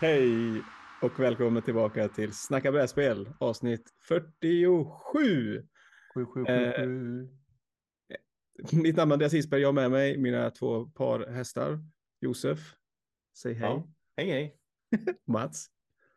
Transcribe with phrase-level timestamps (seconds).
[0.00, 0.62] Hej
[1.02, 5.62] och välkommen tillbaka till Snacka brädspel avsnitt 47.
[6.14, 7.28] 7777.
[8.72, 11.78] Mitt namn är Andreas Isberg, jag har med mig mina två par hästar.
[12.20, 12.58] Josef,
[13.38, 13.68] säg hej.
[13.70, 13.88] Ja.
[14.16, 14.56] Hej hej.
[15.26, 15.66] Mats,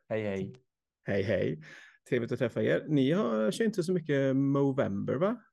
[0.10, 0.56] Hej hej.
[1.04, 1.64] hej hej.
[2.10, 2.86] Trevligt att träffa er.
[2.88, 5.44] Ni har kör inte så mycket Movember va?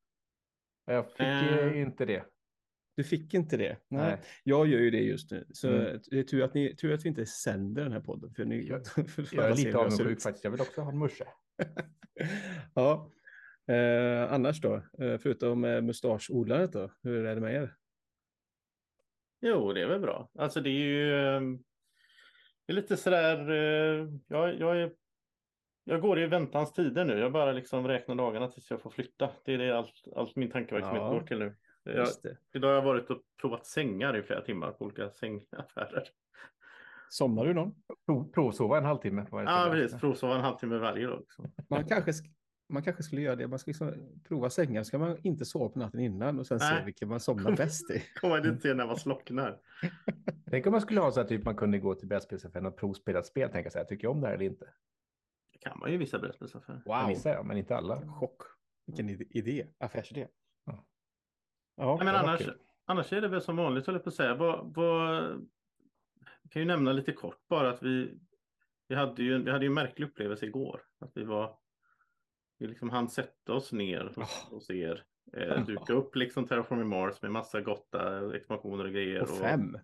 [0.87, 1.57] Jag fick Eh.
[1.59, 2.25] eh, inte det.
[3.01, 3.77] Du fick inte det?
[3.89, 4.21] Nej.
[4.45, 5.47] Jag gör ju det just nu.
[5.53, 6.01] Så Mm.
[6.11, 8.35] det är tur att, ni, tur att vi inte sänder den här podden.
[8.35, 10.45] För ni, Jag- för Jag är lite avundsjuk faktiskt.
[10.45, 11.25] Jag vill också ha en musche.
[12.75, 13.11] ja.
[13.69, 14.75] Eh, annars då?
[14.75, 16.91] Eh, förutom eh, mustaschodlandet då?
[17.03, 17.75] Hur är det med er?
[19.41, 20.31] Jo, det är väl bra.
[20.39, 21.59] Alltså det är ju ehm,
[22.67, 23.51] det är lite sådär.
[23.51, 24.93] eh, Jag, jag, är,
[25.85, 27.19] jag går i väntans tider nu.
[27.19, 29.31] Jag bara liksom räknar dagarna tills jag får flytta.
[29.45, 31.11] Det är det allt, allt min tankeverksamhet Ja.
[31.13, 31.55] går till nu.
[31.85, 32.37] Jag, det.
[32.53, 36.09] idag har jag varit och provat sängar i flera timmar på olika sängaffärer.
[37.11, 37.75] Somnar du någon?
[38.07, 39.25] Prov, provsova en halvtimme.
[39.27, 40.01] på varje Ja, precis.
[40.01, 41.21] Provsova en halvtimme varje dag.
[41.21, 41.53] Liksom.
[41.69, 42.31] Man kanske, sk-
[42.69, 43.49] man kanske skulle göra det.
[43.49, 44.83] Man ska liksom prova sängar.
[44.83, 46.85] Ska man inte sova på natten innan och sen se Nej.
[46.85, 48.03] vilken man somnar bäst i.
[48.21, 49.61] Kommer man inte se när man slocknar.
[50.51, 53.19] Tänk om man skulle ha så att typ, man kunde gå till brädspelsaffären och provspela
[53.19, 53.51] ett spel.
[53.51, 54.65] Tänka så här, tycker jag om det här eller inte?
[55.53, 56.83] Det kan man ju i vissa brädspelsaffärer.
[56.85, 57.09] Wow.
[57.09, 58.03] Vissa ja, men inte alla.
[58.13, 58.43] Chock.
[58.87, 59.67] Vilken idé.
[59.79, 60.29] Affärsidé.
[61.81, 61.99] Ja.
[62.05, 62.55] Men annars, kul.
[62.85, 64.35] annars är det väl som vanligt, höll jag på att säga.
[64.35, 65.15] Vad, vad,
[66.43, 68.19] jag kan ju nämna lite kort bara att vi,
[68.89, 70.81] vi, hade ju, vi hade ju en märklig upplevelse igår.
[70.99, 71.57] Att vi var,
[72.59, 75.05] vi liksom hann sätta oss ner hos, hos er.
[75.37, 79.23] Eh, duka upp liksom Terraforming Mars med massa gotta expansioner och grejer.
[79.23, 79.75] Och fem.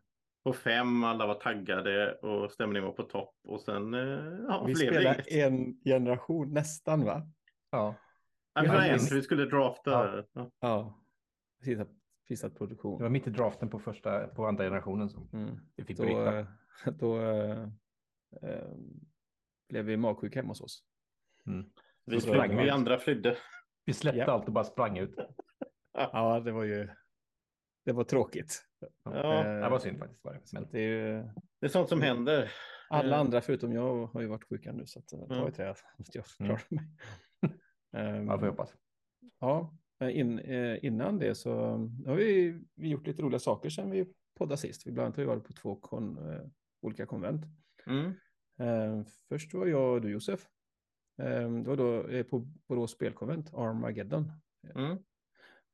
[0.42, 3.34] Och, och fem, alla var taggade och stämningen var på topp.
[3.44, 4.00] Och sen eh,
[4.48, 5.26] ja, Vi inget.
[5.28, 7.22] en generation nästan va?
[7.70, 7.94] Ja.
[8.54, 9.90] Ja, vi en, vi skulle drafta.
[9.90, 10.24] Ja.
[10.32, 10.50] Ja.
[10.60, 10.94] Ja.
[12.28, 13.02] Fissat, fissat Det produktion.
[13.02, 15.58] var mitt i draften på första, på andra generationen som Mm.
[15.76, 16.38] vi fick Då, bryta.
[16.38, 16.46] eh,
[16.98, 17.62] då eh,
[18.42, 18.72] eh,
[19.68, 20.84] blev vi magsjuka hemma hos oss.
[21.46, 21.70] Mm.
[22.04, 23.36] Vi, sprang, vi andra flydde.
[23.84, 24.30] Vi släppte Ja.
[24.32, 25.14] allt och bara sprang ut.
[25.92, 26.88] Ja, det var ju
[27.84, 28.62] det var tråkigt.
[29.04, 30.24] Ja, det var synd faktiskt.
[30.24, 30.40] Var det.
[30.52, 31.22] Men, det är ju,
[31.60, 32.52] Det är sånt som händer.
[32.90, 35.66] alla andra förutom jag har ju varit sjuka nu så att det var ju tre
[35.66, 36.56] att jag Mm.
[36.56, 36.84] klarar mig.
[37.92, 38.74] Ehm, man får hoppas.
[39.40, 41.54] Ja, in, eh, innan det så
[42.06, 44.06] har vi, vi gjort lite roliga saker sedan vi
[44.38, 44.86] poddade sist.
[44.86, 46.40] Vi bland annat har vi varit på två kon, eh,
[46.80, 47.44] olika konvent.
[47.86, 48.12] Mm.
[48.58, 50.40] Eh, först var jag och du Josef.
[51.18, 54.32] Eh, det var då eh, på Borås spelkonvent, Armageddon.
[54.74, 54.90] Mm.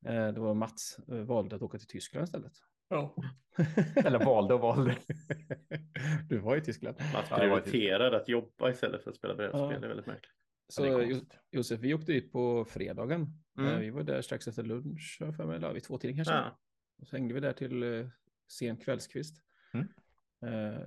[0.06, 2.52] Eh, det var Mats eh, valde att åka till Tyskland istället.
[2.88, 3.14] Ja.
[4.04, 4.96] Eller valde och valde.
[6.28, 6.96] du var i Tyskland.
[7.12, 9.60] Mats Ja, det var prioriterade att jobba istället för att spela brädspel.
[9.60, 9.68] Ja.
[9.78, 10.41] Det är väldigt märkligt.
[10.72, 11.20] Så.
[11.50, 13.26] Josef, vi åkte dit på fredagen.
[13.58, 13.74] Mm.
[13.74, 16.34] Eh, vi var där strax efter lunch, för mig, eller vid två tiden kanske.
[16.34, 16.58] Ja.
[17.00, 18.08] Och så hängde vi där till eh,
[18.48, 19.42] sen kvällskvist.
[19.74, 19.88] Mm.
[20.42, 20.80] Eh,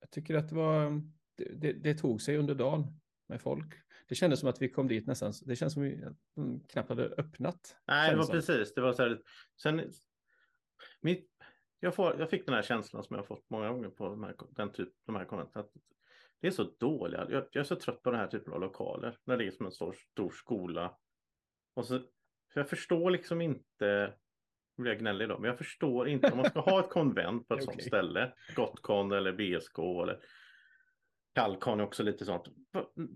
[0.00, 1.02] jag tycker att det var,
[1.36, 3.74] det, det, det tog sig under dagen med folk.
[4.08, 6.04] Det kändes som att vi kom dit nästan, det känns som att vi
[6.36, 7.76] mm, knappt hade öppnat.
[7.86, 8.32] Nej, det var som.
[8.32, 8.74] precis.
[8.74, 9.22] Det var så här.
[9.62, 9.92] Sen,
[11.00, 11.30] mitt,
[11.80, 14.22] jag, får, jag fick den här känslan som jag har fått många gånger på de
[14.24, 15.64] här, den typ, de här konventen.
[16.44, 17.26] Det är så dåliga.
[17.30, 19.18] Jag, jag är så trött på den här typen av lokaler.
[19.24, 20.96] När det är som en stor, stor skola.
[21.74, 21.98] Och så,
[22.52, 24.14] för jag förstår liksom inte.
[24.76, 27.48] Nu blir jag gnällig då, men jag förstår inte om man ska ha ett konvent
[27.48, 27.88] på ett sånt Okej.
[27.88, 28.32] ställe.
[28.56, 30.20] Gotcon eller BSK eller
[31.34, 32.46] Kalkon är också lite sånt.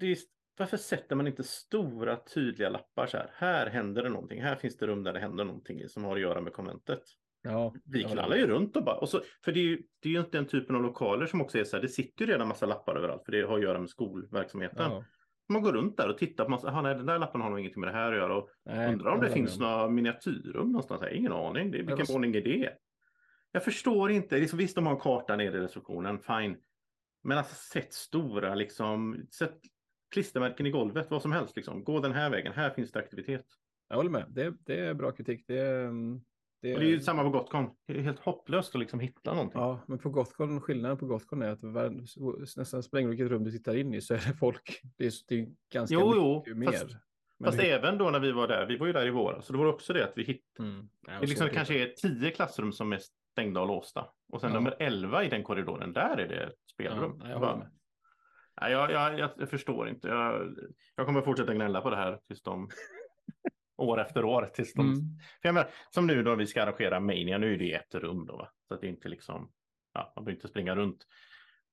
[0.00, 0.16] Är,
[0.59, 3.31] varför sätter man inte stora tydliga lappar så här?
[3.34, 4.43] Här händer det någonting.
[4.43, 7.03] Här finns det rum där det händer någonting som har att göra med konventet.
[7.43, 8.97] Ja, Vi knallar ju runt och bara.
[8.97, 11.41] Och så, för det är, ju, det är ju inte den typen av lokaler som
[11.41, 11.82] också är så här.
[11.82, 13.25] Det sitter ju redan massa lappar överallt.
[13.25, 14.91] För det har att göra med skolverksamheten.
[14.91, 15.04] Ja,
[15.48, 16.69] Man går runt där och tittar på massa.
[16.69, 18.37] "Aha, nej, den där lappen har nog ingenting med det här att göra.
[18.37, 19.69] Och nej, undrar om det finns med.
[19.69, 21.00] några miniatyrrum någonstans.
[21.00, 21.71] Har ingen aning.
[21.71, 22.72] Det är, vilken våning är det?
[23.53, 24.38] Jag förstår inte.
[24.38, 26.18] Det är visst, de har en karta nere i receptionen.
[26.18, 26.57] Fine.
[27.22, 29.27] Men alltså sätt stora liksom.
[29.39, 29.59] Sätt
[30.15, 31.10] klistermärken i golvet.
[31.10, 31.84] Vad som helst liksom.
[31.84, 32.53] Gå den här vägen.
[32.53, 33.45] Här finns det aktivitet.
[33.89, 34.24] Jag håller med.
[34.28, 35.45] Det, det är bra kritik.
[35.47, 36.21] Det, är, mm,
[36.60, 37.71] det, är ju samma på Gotcon.
[37.87, 39.60] Det är helt hopplöst att liksom hitta någonting.
[39.60, 41.91] Ja, men på Gothcon, skillnaden på Gothcon är att var,
[42.59, 44.81] nästan spränger vilket rum du tittar in i så är det folk.
[44.97, 46.66] Det är, det är ganska Jo, jo, mycket mer.
[46.72, 46.97] fast-
[47.41, 49.47] Men Fast hur- även då när vi var där, vi var ju där i våras,
[49.47, 50.89] så det var också det att vi hittade, Mm.
[51.07, 53.01] Ja, det liksom kanske är tio klassrum som är
[53.33, 54.07] stängda och låsta.
[54.33, 54.55] Och sen Ja.
[54.55, 57.21] nummer 11 i den korridoren, där är det ett spelrum.
[57.25, 57.71] Ja, jag Bara-.
[58.60, 60.09] Nej, jag, jag, jag, jag förstår inte.
[60.09, 60.55] Jag,
[60.97, 62.69] jag kommer fortsätta gnälla på det här tills de
[63.78, 64.51] år efter år.
[64.54, 65.01] Tills de, Mm.
[65.42, 68.27] för jag menar, som nu då vi ska arrangera Mania, nu är det ett rum
[68.27, 68.36] då.
[68.36, 68.48] Va?
[68.69, 69.53] Så att det är inte liksom,
[69.95, 71.07] ja, man behöver inte springa runt.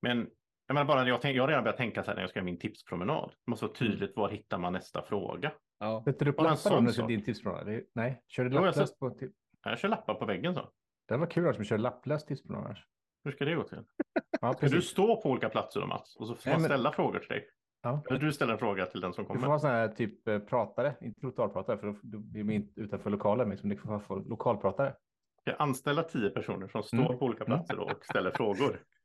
[0.02, 0.30] Men
[0.68, 2.40] jag menar bara, jag, tänk, jag har redan börjat tänka så här när jag ska
[2.40, 3.30] göra min tipspromenad.
[3.46, 5.52] Det måste vara tydligt, var hittar man nästa fråga?
[5.80, 6.02] Ja.
[6.06, 7.08] Sätter du upp lappar sak.
[7.08, 7.24] din?
[7.66, 9.32] Det- Nej, kör du Jo, jag lapplöst på till...
[9.64, 10.70] Jag kör lappar på väggen så.
[11.08, 12.86] Det var kul att vi kör lapplöst tipsplan annars.
[13.24, 13.78] Hur ska det gå till?
[14.42, 16.16] Ja, Ska du stå på olika platser då Mats?
[16.16, 17.48] Och så får Nej, man men- ställa frågor till dig?
[17.86, 18.02] Ja.
[18.10, 19.48] Eller du ställer en fråga till den som Du får kommer?
[19.48, 23.50] vara sån här typ eh, pratare, inte totalpratare, för då blir man inte utanför lokalen.
[23.50, 23.70] Liksom.
[23.70, 24.94] Du får vara lokalpratare.
[25.44, 27.18] Jag anställa tio personer som står Mm.
[27.20, 28.80] på olika platser och ställer frågor.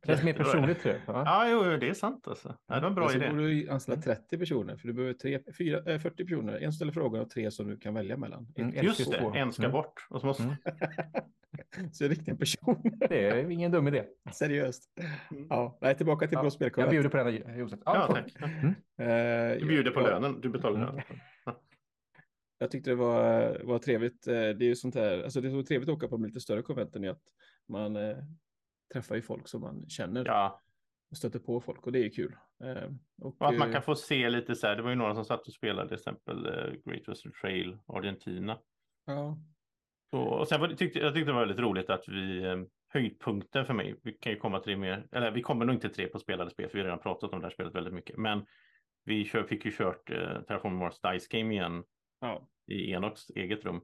[0.00, 1.16] Det känns mer personligt tror jag.
[1.16, 1.22] Ja.
[1.26, 2.56] Ja, jo, det är sant alltså.
[2.66, 3.28] Ja, det var en bra idé.
[3.30, 6.52] borde du anställa 30 personer, för du behöver tre, fyra, eh, 40 personer.
[6.56, 8.46] En som ställer frågor och tre som du kan välja mellan.
[8.56, 9.34] Mm, en Just till det, två.
[9.34, 9.72] en ska Mm.
[9.72, 10.06] bort.
[10.10, 10.42] Och så måste...
[10.42, 10.56] Mm.
[11.92, 13.08] Så riktiga personer.
[13.08, 14.04] Det är ingen dum idé.
[14.32, 14.90] Seriöst.
[15.30, 15.46] Mm.
[15.50, 17.80] Ja, nej, tillbaka till Ja, Blå jag bjuder på den Josef.
[17.84, 18.32] Ja, får- tack.
[18.98, 19.58] Mm.
[19.60, 20.86] Du bjuder på ja, lönen, du betalar Mm.
[20.88, 21.02] lönen.
[22.58, 24.26] Jag tyckte det var, var trevligt.
[24.26, 26.24] Eh, Det är ju sånt här, alltså det är så trevligt att åka på de
[26.24, 27.22] lite större konventen i att
[27.68, 28.16] man eh,
[28.94, 30.62] träffar ju folk som man känner Ja,
[31.10, 32.36] och stöter på folk och det är kul.
[32.64, 32.90] Eh,
[33.22, 34.76] och, och att man eh, kan få se lite så här.
[34.76, 38.58] Det var ju några som satt och spelade till exempel eh, Great Western Trail, Argentina.
[39.06, 39.38] Ja,
[40.10, 42.56] Så, och sen var det, tyckte, jag tyckte det var väldigt roligt att vi, eh,
[42.88, 45.88] höjdpunkten för mig, vi kan ju komma till det mer, eller vi kommer nog inte
[45.88, 48.16] det på spelade spel, för vi har redan pratat om det här spelet väldigt mycket,
[48.16, 48.46] men
[49.04, 51.84] vi kör, fick ju kört eh, Terraform Mars Dice Game igen
[52.20, 52.48] ja.
[52.66, 53.80] i Enoks eget rum.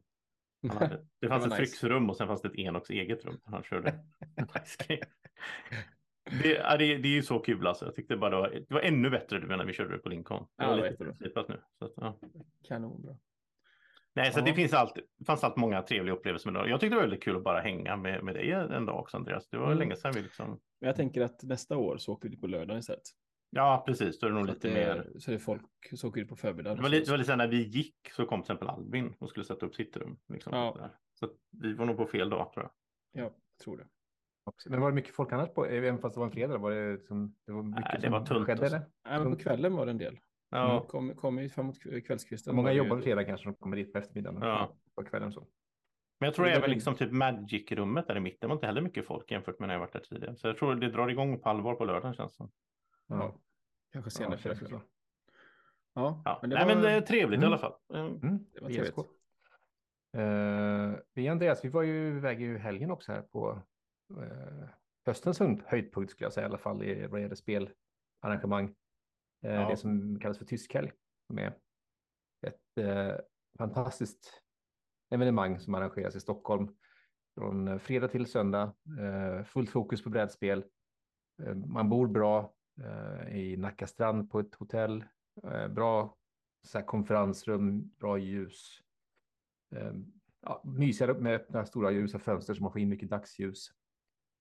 [0.68, 1.56] Han hade, det fanns ett nice.
[1.62, 3.40] Fryxrum och sen fanns det ett Enoks eget rum.
[3.44, 3.94] Han körde.
[6.42, 7.84] Det, ja, det, det är ju så kul alltså.
[7.84, 10.08] Jag tyckte bara det var, det var ännu bättre du när vi körde det på
[10.08, 10.46] Lincoln.
[10.56, 11.60] Det Ja, var var lite slipat nu.
[11.78, 12.18] Så att, ja.
[12.68, 13.16] Kanonbra.
[14.14, 14.44] Nej, så Ja.
[14.44, 16.68] det finns det fanns alltid många trevliga upplevelser med det.
[16.70, 19.16] Jag tyckte det var väldigt kul att bara hänga med, med dig en dag också,
[19.16, 19.48] Andreas.
[19.48, 19.78] Det var Mm.
[19.78, 20.60] länge sedan vi liksom...
[20.78, 23.02] Jag tänker att nästa år så åker vi på lördag istället.
[23.50, 24.18] Ja, precis.
[24.18, 25.12] Då är det nog lite det, mer...
[25.18, 25.62] så är det folk
[25.94, 26.76] som åker dit på förmiddagen.
[26.76, 29.28] Det var, lite, det var lite när vi gick så kom till exempel Albin och
[29.30, 30.18] skulle sätta upp sitt rum.
[30.28, 30.90] Liksom, Ja.
[31.14, 31.32] Så att
[31.62, 32.72] vi var nog på fel dag tror jag.
[33.22, 33.86] Ja, jag tror det.
[34.68, 36.58] Men var det mycket folk annars på, även fast det var en fredag?
[36.58, 38.62] Var det, liksom, det var mycket Nej, det som var tunt, skedde?
[38.62, 38.76] alltså.
[38.76, 38.86] eller?
[39.08, 40.18] Nej, men på kvällen var det en del.
[40.50, 41.76] Ja, Kom, kom ju framåt
[42.06, 42.56] kvällskvisten.
[42.56, 44.42] Många jobbar väl fredag kanske, de kommer dit på eftermiddagen.
[44.42, 44.76] Ja.
[44.94, 45.40] På kvällen så.
[46.20, 46.74] Men jag tror Det var även det.
[46.74, 49.80] liksom typ Magic-rummet där i mitten var inte heller mycket folk jämfört med när jag
[49.80, 50.36] varit där tidigare.
[50.36, 52.50] Så jag tror det drar igång på allvar på lördagen känns det som.
[53.18, 53.34] Ja,
[53.92, 54.80] kanske Ja, senare det känns fredag kväll.
[55.94, 56.38] Ja, Ja.
[56.40, 56.74] men det Nej, var...
[56.74, 57.46] men det är trevligt i Mm.
[57.46, 57.74] alla fall.
[57.94, 58.06] Mm.
[58.22, 58.98] Mm, Det var trevligt.
[60.16, 63.62] Uh, vi Andreas, vi var ju iväg i helgen också här på
[64.18, 64.68] uh,
[65.06, 68.66] höstens höjdpunkt skulle jag säga i alla fall i vad gäller spelarrangemang.
[68.68, 68.74] Uh,
[69.40, 69.68] Ja.
[69.68, 70.92] Det som kallas för tyskhelg.
[71.26, 71.56] Som är
[72.46, 73.14] ett eh,
[73.58, 74.42] fantastiskt
[75.10, 76.76] evenemang som arrangeras i Stockholm.
[77.38, 78.74] Från eh, fredag till söndag.
[79.00, 80.64] eh, fullt fokus på brädspel.
[81.42, 82.50] Eh, man bor bra eh,
[83.32, 85.04] i Nacka strand på ett hotell.
[85.44, 86.16] Eh, bra
[86.62, 88.82] så här, konferensrum, bra ljus.
[89.74, 89.92] Eh,
[90.40, 93.72] ja, mysiga med öppna stora ljusa fönster som man får in mycket dagsljus.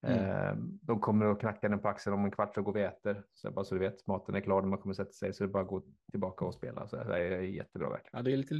[0.07, 2.88] Eh, de kommer att knacka den på axeln om en kvart så går vi och
[2.88, 3.24] äter.
[3.33, 5.50] Så bara så du vet, maten är klar när man kommer sätta sig så det
[5.50, 6.88] är bara att gå tillbaka och spela.
[6.88, 8.18] Så det är jättebra verkligen.
[8.18, 8.56] Ja, det är lite...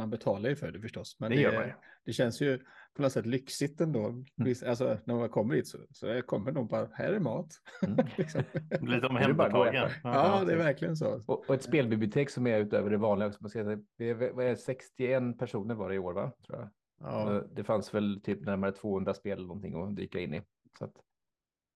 [0.00, 1.16] Man betalar ju för det förstås.
[1.20, 1.72] Men Det det, gör man ju.
[2.04, 2.58] det känns ju
[2.94, 4.04] på något sätt lyxigt ändå.
[4.06, 4.24] Mm.
[4.66, 7.46] Alltså, när man kommer dit så, så kommer någon bara, här är mat.
[7.86, 8.06] Mm.
[8.18, 8.42] liksom.
[8.80, 9.90] Lite omhändertagen.
[10.02, 11.22] Ja, det är verkligen så.
[11.26, 13.28] Och, och ett spelbibliotek som är utöver det vanliga.
[13.28, 13.38] Också.
[13.42, 13.62] Man ska
[13.98, 16.32] det är, vad är det, 61 personer var det i år, va?
[16.46, 16.68] Tror jag.
[17.00, 20.42] Ja, Det fanns väl typ närmare 200 spel eller någonting att dyka in i.
[20.78, 20.94] Så att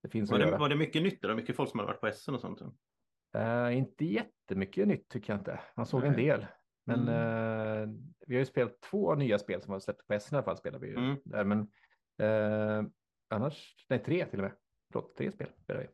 [0.02, 1.22] det finns Var det, var det mycket nytt?
[1.22, 1.34] då?
[1.34, 2.62] mycket folk som hade varit på Essen och sånt?
[3.34, 5.60] Eh, inte jättemycket nytt tycker jag inte.
[5.76, 6.24] Man såg en Nej.
[6.26, 6.46] del.
[6.86, 7.82] Men Mm.
[7.82, 7.88] eh,
[8.26, 10.56] vi har ju spelat två nya spel som har släppt på SN i alla fall.
[10.56, 11.16] Spelar vi ju Mm.
[11.24, 11.60] där, men
[12.18, 12.84] eh,
[13.30, 14.52] annars, nej tre till och med.
[14.92, 15.86] Förlåt, tre spel spelar vi.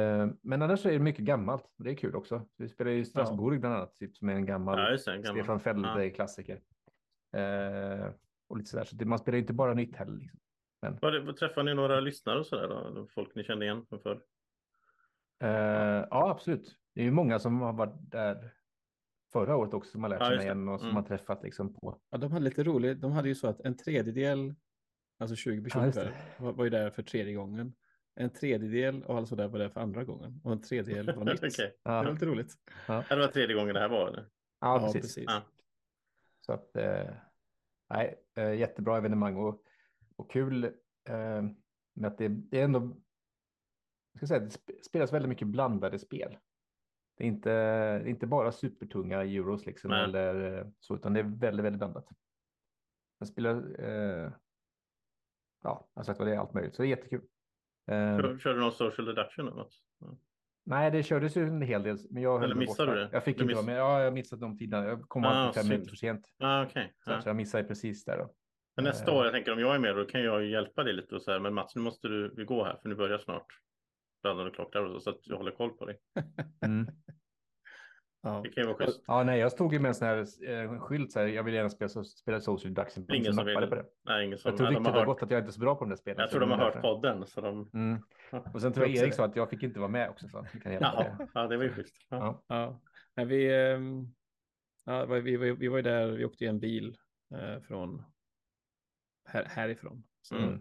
[0.00, 1.64] Eh, men annars är det mycket gammalt.
[1.76, 2.48] Det är kul också.
[2.56, 5.12] Vi spelar ju Strasbourg bland annat, typ, som är en gammal Ja, det.
[5.12, 5.42] en gammal.
[5.42, 6.60] Stefan Felde-klassiker.
[7.36, 8.10] Eh,
[8.48, 8.84] och lite sådär.
[8.84, 10.18] Så det, man spelar ju inte bara nytt heller.
[10.18, 10.38] Liksom.
[11.02, 13.06] Var det, träffade ni några lyssnare och sådär då?
[13.14, 14.20] Folk ni kände igen från förr?
[15.42, 16.76] Eh, ja, absolut.
[16.94, 18.54] Det är ju många som har varit där
[19.32, 20.44] förra året också som har lärt Ja, känna det.
[20.44, 20.96] igen och som Mm.
[20.96, 22.00] har träffat liksom på.
[22.10, 23.00] ja, de hade lite roligt.
[23.00, 24.54] De hade ju så att en tredjedel,
[25.18, 25.92] alltså 20 personer det.
[25.92, 27.74] där, var, var ju där för tredje gången.
[28.14, 30.40] En tredjedel av alla som där var där för andra gången.
[30.44, 31.40] Och en tredjedel var nytt.
[31.56, 32.54] Det Ja, var lite roligt.
[32.88, 34.08] Ja, Det var tredje gången det här var?
[34.08, 34.28] Eller?
[34.60, 35.24] ja, precis.
[35.26, 35.42] Ja.
[36.40, 37.10] Så att, eh,
[37.90, 39.62] nej, eh, jättebra evenemang och,
[40.16, 40.64] och kul
[41.08, 41.42] eh,
[41.94, 42.80] med att det, det är ändå,
[44.12, 46.38] jag ska säga, det sp- spelas väldigt mycket blandade spel.
[47.18, 47.50] Det är inte,
[47.98, 50.04] det är inte bara supertunga euros liksom, Nej.
[50.04, 52.08] eller eh, så, utan det är väldigt, väldigt blandat.
[53.20, 54.32] Man spelar, eh,
[55.62, 57.20] ja, alltså det är allt möjligt, så det är jättekul.
[57.90, 59.74] Eh, Kör, körde du någon social deduction eller något?
[60.00, 60.18] Ja.
[60.64, 63.08] nej, det kördes ju en hel del, men jag Eller missade du det?
[63.12, 64.86] Jag fick Du inte miss- ja, jag missade de tiderna.
[64.88, 66.26] Jag kom Ah, alltid fem minuter för sent.
[66.38, 66.94] Ah, okej.
[66.98, 67.22] Så, Ja.
[67.22, 68.34] så jag missade precis där då.
[68.76, 70.92] Men nästa år, jag tänker om jag är med, då kan jag ju hjälpa dig
[70.92, 73.18] lite och så här, men Mats, nu måste du vi gå här, för nu börjar
[73.18, 73.46] snart.
[74.22, 74.54] Brandon och
[74.92, 75.98] så, så att jag håller koll på dig.
[76.66, 76.86] Mm.
[78.22, 78.40] Ja.
[78.44, 79.02] Det kan ju vara schysst.
[79.06, 81.54] Ja, nej, jag stod ju med en sån här eh, skylt så här, jag vill
[81.54, 83.06] gärna spela, så, spela Social Deduction.
[83.14, 83.54] Ingen som vill.
[83.54, 83.84] på det.
[84.04, 84.48] Nej, ingen som...
[84.48, 85.96] Jag tror riktigt har hört, gått att jag inte är så bra på de där
[85.96, 86.20] spelen.
[86.20, 86.88] jag tror de har det är hört därför.
[86.94, 87.26] podden.
[87.26, 87.70] Så de...
[87.74, 88.02] Mm.
[88.32, 88.50] Ja.
[88.54, 89.16] Och sen tror jag Erik det.
[89.16, 90.28] sa att jag fick inte vara med också.
[90.28, 91.28] Så kan Jaha, mig.
[91.34, 91.94] ja, det var ju schysst.
[92.08, 92.44] Ja.
[92.48, 92.54] Ja.
[92.56, 92.80] Ja,
[93.16, 94.06] Nej, vi, ehm,
[94.84, 96.96] ja, vi, vi, vi, vi var ju där, vi åkte i en bil
[97.34, 98.04] eh, från
[99.28, 100.04] här, härifrån.
[100.22, 100.60] Så, Mm.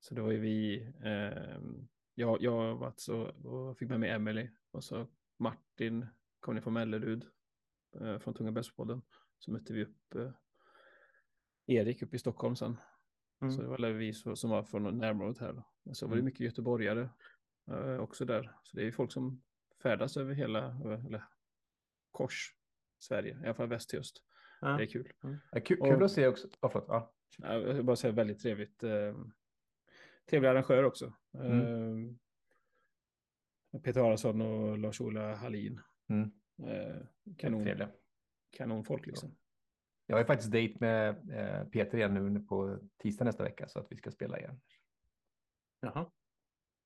[0.00, 4.50] så då var ju vi, ehm, jag, jag var så, och fick med mig Emily
[4.70, 5.06] och så
[5.36, 6.06] Martin
[6.40, 7.26] kom ner från Mellerud
[8.00, 9.02] eh, från Tunga Bästpodden.
[9.38, 10.30] Så mötte vi upp eh,
[11.66, 12.76] Erik uppe i Stockholm sen.
[13.40, 13.52] Mm.
[13.54, 15.62] Så det var vi som var från närområdet här.
[15.82, 16.24] Men så var det Mm.
[16.24, 17.08] mycket göteborgare
[17.70, 18.56] eh, också där.
[18.62, 19.42] Så det är folk som
[19.82, 20.66] färdas över hela,
[21.06, 21.24] eller
[22.10, 22.54] kors
[22.98, 24.22] Sverige, i alla fall väst till öst.
[24.60, 24.68] Ja.
[24.68, 25.12] Det är kul.
[25.50, 26.48] Ja, kul, Och- kul att se också.
[26.60, 26.84] Förlåt.
[26.88, 27.12] Ja.
[27.38, 28.82] Ja, Jag vill bara säga väldigt trevligt.
[28.82, 29.16] Eh,
[30.30, 31.12] trevliga arrangörer också.
[31.38, 32.18] Mm.
[33.74, 35.80] Eh, Peter Haraldsson och Lars-Ola Hallin.
[36.08, 36.30] Mm.
[36.70, 36.96] Eh,
[37.36, 37.90] kanon, Trevliga.
[38.50, 39.36] kanonfolk liksom.
[40.06, 43.86] Jag har faktiskt dejt med eh, Peter igen nu på tisdag nästa vecka så att
[43.92, 44.60] vi ska spela igen.
[45.80, 46.10] Jaha.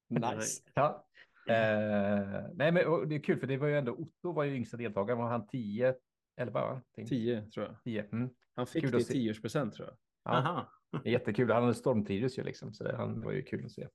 [0.09, 0.63] Nice.
[0.75, 1.07] Ja.
[1.49, 4.77] Eh, nej, men det är kul för det var ju ändå Otto var ju yngsta
[4.77, 5.19] deltagaren.
[5.19, 5.95] Var han 10,
[6.37, 6.61] 11?
[6.61, 6.83] Va?
[6.95, 7.83] Tänk- 10 tror jag.
[7.83, 8.03] 10.
[8.13, 8.31] Mm.
[8.55, 9.15] Han fick Kul det i se.
[9.15, 9.97] 10-årspresent tror jag.
[10.25, 10.73] Ja, Aha.
[10.93, 11.51] Det är jättekul.
[11.51, 13.89] Han hade stormtrivdes ju liksom, så det han var ju kul att se.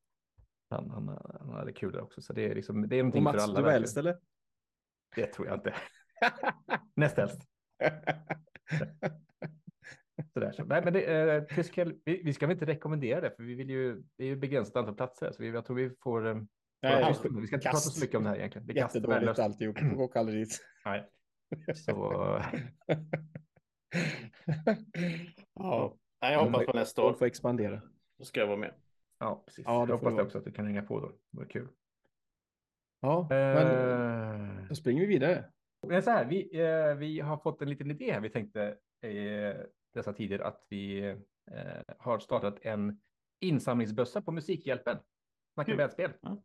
[0.69, 1.07] Han, han,
[1.39, 3.49] han hade kul där också, så det är liksom, det är någonting Och för Mats,
[3.49, 3.59] alla.
[3.59, 4.17] du var äldst eller?
[5.15, 5.73] Det tror jag inte.
[6.95, 7.41] Näst äldst.
[10.33, 10.51] Sådär.
[10.51, 13.55] Så, nej, men det, eh, Tyskland, vi, vi ska väl inte rekommendera det, för vi
[13.55, 16.27] vill ju, det är ju begränsat antal platser, så vi, jag tror vi får...
[16.27, 16.41] Eh,
[16.81, 17.63] Nej, vi ska inte kast.
[17.63, 18.67] prata så mycket om det här egentligen.
[18.67, 19.81] Det är Jättedåligt alltihop.
[19.81, 20.59] Jag åker aldrig dit.
[20.85, 21.09] Nej.
[21.75, 21.91] Så,
[25.55, 27.13] ja, Nej, jag hoppas på nästa år.
[27.13, 27.81] får expandera.
[28.17, 28.73] Då ska jag vara med.
[29.19, 29.65] ja, precis.
[29.65, 31.07] Ja, jag hoppas också att du kan hänga på då.
[31.07, 31.67] Det vore kul.
[33.01, 33.67] Ja, men
[34.61, 35.45] Eh, då springer vi vidare.
[35.87, 38.19] Men så här, vi, eh, vi har fått en liten idé här.
[38.19, 39.53] Vi tänkte i
[39.93, 40.99] dessa tider att vi
[41.51, 43.01] eh, har startat en
[43.39, 44.97] insamlingsbössa på Musikhjälpen.
[45.53, 46.11] Snacka brädspel.
[46.21, 46.41] Ja.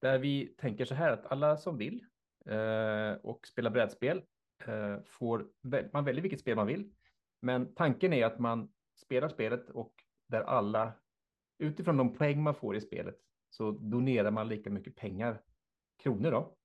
[0.00, 2.04] Där vi tänker så här att alla som vill
[2.46, 4.22] eh, och spela brädspel
[4.64, 6.92] eh, får, väl- man väljer vilket spel man vill.
[7.42, 8.72] Men tanken är att man
[9.02, 9.94] spelar spelet och
[10.28, 10.92] där alla
[11.58, 13.16] utifrån de poäng man får i spelet
[13.50, 15.40] så donerar man lika mycket pengar,
[16.02, 16.56] kronor då,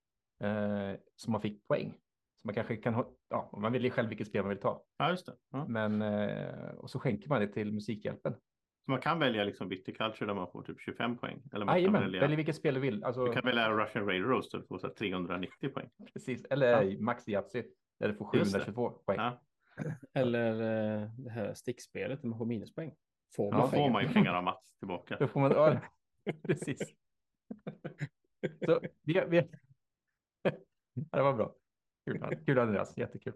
[0.46, 1.94] eh, som man fick poäng.
[2.36, 4.84] Så man kanske kan ha, ja, man väljer själv vilket spel man vill ta.
[4.98, 5.36] Ja, just det.
[5.52, 5.66] Ja.
[5.68, 8.32] Men, eh, och så skänker man det till Musikhjälpen.
[8.84, 11.42] Så man kan välja liksom Viticulture där man får typ 25 poäng.
[11.52, 13.04] Eller man kan Jajamän, välja, välj vilket spel du vill.
[13.04, 15.88] Alltså, du kan välja Russian Rail Roaster och få så här 390 poäng.
[16.12, 16.44] precis.
[16.44, 17.62] Eller Max Yatzy,
[18.00, 18.58] där du får Just det.
[18.58, 19.18] 722 poäng.
[19.18, 19.40] Ja,
[20.14, 20.52] Eller
[21.02, 22.94] eh, det här stickspelet där man får minuspoäng.
[23.36, 25.16] Får man då får man ju pengar av Mats tillbaka.
[25.20, 25.80] Då får man, ja,
[26.42, 26.94] precis.
[28.66, 29.36] Så vi, vi,
[30.42, 30.50] ja,
[31.10, 31.54] det var bra.
[32.06, 33.34] Kul, kul Andreas, jättekul.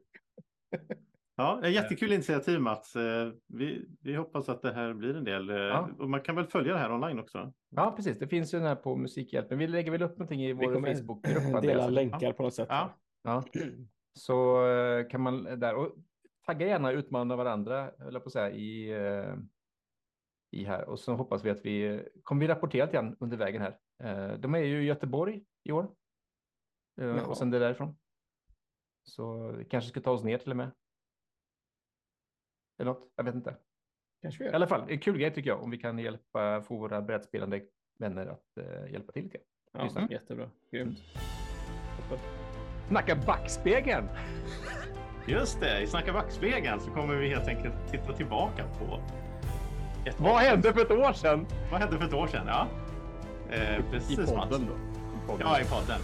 [1.37, 2.97] Ja, jättekul initiativ Mats.
[2.97, 5.51] Eh, Vi, vi hoppas att det här blir en del.
[5.51, 5.89] eh, Ja.
[5.99, 7.53] Och man kan väl följa det här online också?
[7.71, 8.19] Ja, precis.
[8.19, 9.59] Det finns ju den här på Musikhjälpen.
[9.59, 11.63] Vi lägger väl upp någonting i Vi vår kommer Facebookgrupp.
[11.63, 12.67] dela länkar på något sätt.
[12.71, 12.99] Ja.
[13.23, 13.45] Ja.
[14.19, 15.95] Så eh, kan man där och
[16.47, 19.35] tagga gärna utmana varandra, höll jag på att säga, i, eh,
[20.51, 20.85] i här.
[20.85, 23.79] Och så hoppas vi att vi kommer vi rapportera lite grann under vägen här.
[24.03, 25.95] Eh, De är ju i Göteborg i år.
[27.01, 27.27] Eh, Jaha.
[27.27, 27.97] Och sen det därifrån.
[29.05, 30.71] Så vi kanske ska ta oss ner till och med.
[32.79, 33.57] Eller något, jag vet inte.
[34.23, 37.03] Kanske I alla fall, en kul grej tycker jag, om vi kan hjälpa, få våra
[37.03, 37.65] brädspelande
[37.99, 39.39] vänner att eh, hjälpa till lite.
[39.73, 40.09] Ja, lyssna.
[40.11, 40.51] jättebra.
[40.71, 40.99] Grymt.
[41.99, 42.19] Toppen.
[42.89, 44.09] Snacka backspegeln!
[45.27, 49.01] Just det, i Snacka backspegeln så kommer vi helt enkelt titta tillbaka på
[50.07, 51.47] ett Vad hände för ett år sedan?
[51.71, 52.47] Vad hände för ett år sedan?
[52.47, 52.69] Ja,
[53.51, 54.31] eh, precis I Mats.
[54.33, 54.75] podden då.
[55.41, 56.01] Ja, i podden.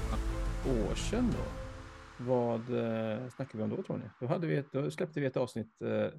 [0.90, 1.44] År sedan då?
[2.24, 4.04] Vad eh, snackar vi om då tror ni?
[4.20, 5.82] Då, hade vi ett, då släppte vi ett avsnitt.
[5.82, 5.88] Eh,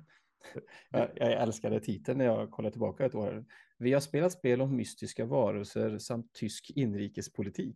[0.89, 3.45] jag, jag älskade titeln när jag kollade tillbaka ett år.
[3.77, 7.75] Vi har spelat spel om mystiska varelser samt tysk inrikespolitik.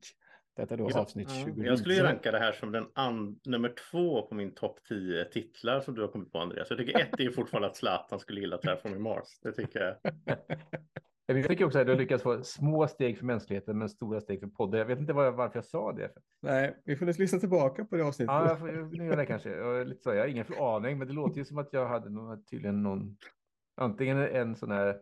[0.56, 1.46] Detta är då Ja, avsnitt ja.
[1.46, 1.66] 20.
[1.66, 2.86] Jag skulle ranka det här som den
[3.46, 6.70] nummer två på min topp 10 titlar som du har kommit på Andreas.
[6.70, 9.40] Jag tycker ett är ju fortfarande att Zlatan skulle gilla Terraforming Mars.
[9.42, 10.14] Det tycker jag.
[11.26, 14.40] Jag tycker också att du har lyckats få små steg för mänskligheten men stora steg
[14.40, 14.80] för podden.
[14.80, 16.12] Jag vet inte var, varför jag sa det.
[16.42, 18.34] Nej, vi får lyssna tillbaka på det avsnittet.
[18.34, 19.50] Ja, jag får nu gör det kanske.
[19.50, 21.88] Jag, är lite så, jag har ingen aning, men det låter ju som att jag
[21.88, 23.18] hade någon, tydligen någon,
[23.78, 25.00] antingen en sån här,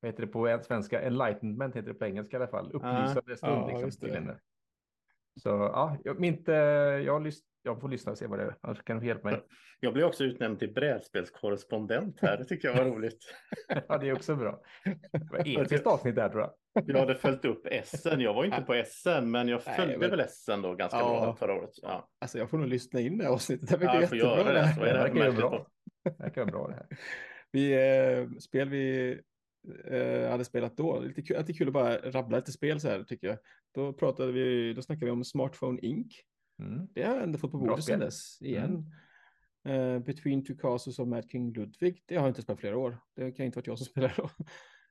[0.00, 3.52] vad heter det på svenska, enlightenment heter det på engelska i alla fall, upplysande stund.
[3.52, 4.06] ja, liksom, just det.
[4.06, 4.36] tydligen.
[5.42, 8.56] Så ja, jag, mitt, eh, jag, jag får lyssna och se vad det är.
[8.60, 9.40] Annars kan du hjälpa mig.
[9.80, 12.36] Jag blev också utnämnd till brädspelskorrespondent här.
[12.38, 13.18] Det tycker jag var roligt.
[13.88, 14.60] ja, det är också bra.
[15.12, 16.52] Det var episkt avsnitt där tror jag.
[16.86, 18.20] Jag hade följt upp SN.
[18.20, 21.20] Jag var inte på SN, men jag Nej, följde men- väl SN då ganska Ja.
[21.20, 21.70] bra förra året.
[21.82, 23.68] Ja, Alltså jag får nog lyssna in det här avsnittet.
[23.68, 24.44] Det verkar ja jättebra.
[24.44, 24.52] det.
[24.52, 24.64] det
[26.04, 26.86] Det verkar bra det här.
[27.52, 29.20] Vi, eh, spel vi
[29.84, 32.80] eh, hade spelat då, lite kul, att det är kul att bara rabbla lite spel
[32.80, 33.38] så här tycker jag.
[33.74, 36.06] Då pratade vi, då snackade vi om Smartphone Inc.
[36.62, 36.86] Mm.
[36.94, 38.00] Det har jag ändå fått på bordet sedan spel.
[38.00, 38.92] dess igen.
[39.68, 42.98] Eh, Between Two Castles of Mad King Ludwig, det har jag inte spelat flera år.
[43.16, 44.30] Det kan inte varit jag som spelar då.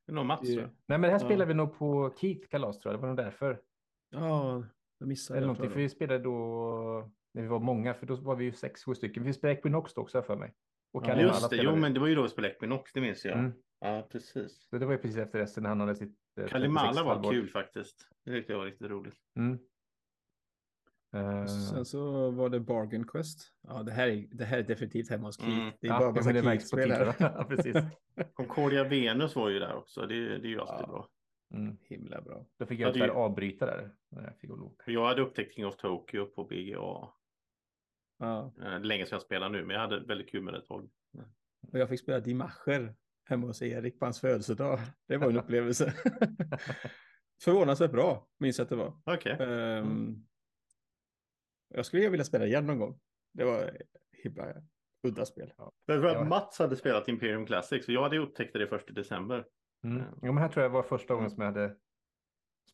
[0.06, 0.48] Det är nog Mats.
[0.48, 0.70] tror jag.
[0.70, 1.20] Nej, men det här Ja.
[1.20, 3.00] spelade vi nog på Keith kalas tror jag.
[3.00, 3.62] Det var nog därför.
[4.10, 4.64] Ja,
[5.00, 5.54] jag missade Eller det.
[5.54, 8.84] någonting, för vi spelade då när vi var många, för då var vi ju sex,
[8.84, 9.24] sju stycken.
[9.24, 10.54] Vi spelade Equinox då också för mig.
[10.94, 13.26] Och Ja, Just det, jo men det var ju då vi spelade Equinox, det minns
[13.26, 13.40] jag.
[13.40, 13.52] Mm.
[13.86, 14.68] Ja, precis.
[14.70, 17.14] Så det var ju precis efter resten när han hade sitt eh, Kalimala 36 var
[17.14, 17.32] halvår.
[17.32, 18.10] kul faktiskt.
[18.26, 19.16] Det tyckte jag var riktigt roligt.
[19.36, 19.60] Mm.
[21.16, 23.54] Eh, Sen så var det Bargain Quest.
[23.68, 25.58] Ja, det här är, det här är definitivt hemma hos Keith.
[25.60, 25.74] Mm.
[25.82, 27.44] Det är ja, bara massa Keith-spel här.
[27.44, 27.76] precis.
[28.34, 30.02] Concordia Venus var ju där också.
[30.02, 30.88] Det, det är ju alltid Ja.
[30.88, 31.10] bra.
[31.54, 31.78] Mm.
[31.82, 32.46] Himla bra.
[32.60, 33.96] Då fick Ja, jag tyvärr ju- avbryta där.
[34.10, 34.50] Jag fick.
[34.86, 37.10] Jag hade upptäckt King of Tokyo på BGA.
[38.20, 38.54] Ja.
[38.62, 40.90] Eh, Länge sedan jag spelade nu, men jag hade väldigt kul med det ett tag.
[41.72, 44.80] Och jag fick spela Dimacher hemma hos Erik på hans födelsedag.
[45.08, 45.94] Det var en upplevelse.
[47.44, 48.94] Förvånansvärt bra, minns jag att det var.
[49.06, 49.38] Okej.
[49.40, 50.16] Ehm,
[51.70, 53.00] Jag skulle vilja spela igen någon gång.
[53.34, 53.78] Det var
[54.24, 54.54] himla
[55.04, 55.54] udda spel.
[55.88, 56.22] Men för Ja.
[56.22, 59.46] att Mats hade spelat Imperium Classic, så jag hade upptäckt det först i december.
[59.84, 59.98] Mm.
[59.98, 60.06] Ja.
[60.22, 61.76] Ja, men här tror jag var första gången som jag hade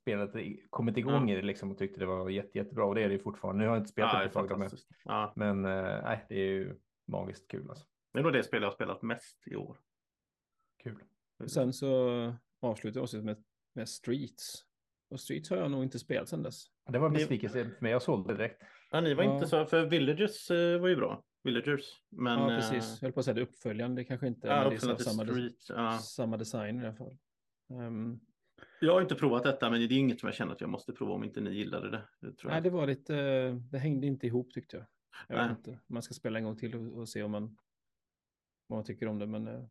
[0.01, 0.31] spelat,
[0.69, 1.33] kommit igång Ja.
[1.33, 2.85] i det liksom och tyckte det var jätte, jättebra.
[2.85, 3.61] Och det är det ju fortfarande.
[3.63, 4.59] Nu har jag inte spelat Ja, det på ett tag.
[4.59, 4.69] Men.
[5.05, 6.75] Ja, men nej, det är ju
[7.07, 7.85] magiskt kul alltså.
[8.13, 9.77] det är nog det spel jag har spelat mest i år.
[10.83, 11.03] Kul.
[11.47, 14.65] Sen så avslutade jag med, med Streets.
[15.09, 16.65] Och Streets har jag nog inte spelat sedan dess.
[16.91, 17.91] Det var en besvikelse för mig.
[17.91, 18.61] Jag sålde det direkt.
[18.91, 19.33] Ja, ni var Ja.
[19.35, 21.23] inte så, för Villagers eh, var ju bra.
[21.43, 21.85] Villagers.
[22.09, 22.97] Men, ja, eh, precis.
[23.01, 25.25] Jag höll på att säga det uppföljande, det kanske inte Ja, men det är samma,
[25.25, 25.65] Street.
[25.69, 25.97] Ja.
[25.97, 27.17] samma design i alla fall.
[27.69, 28.19] Ehm,
[28.79, 30.93] Jag har inte provat detta, men det är inget som jag känner att jag måste
[30.93, 32.07] prova om inte ni gillade det.
[32.19, 33.13] det tror nej, det var lite,
[33.71, 34.85] det hängde inte ihop tyckte jag.
[35.27, 37.57] Jag vet inte, man ska spela en gång till och, och se om man,
[38.67, 39.63] vad man tycker om det, men eh,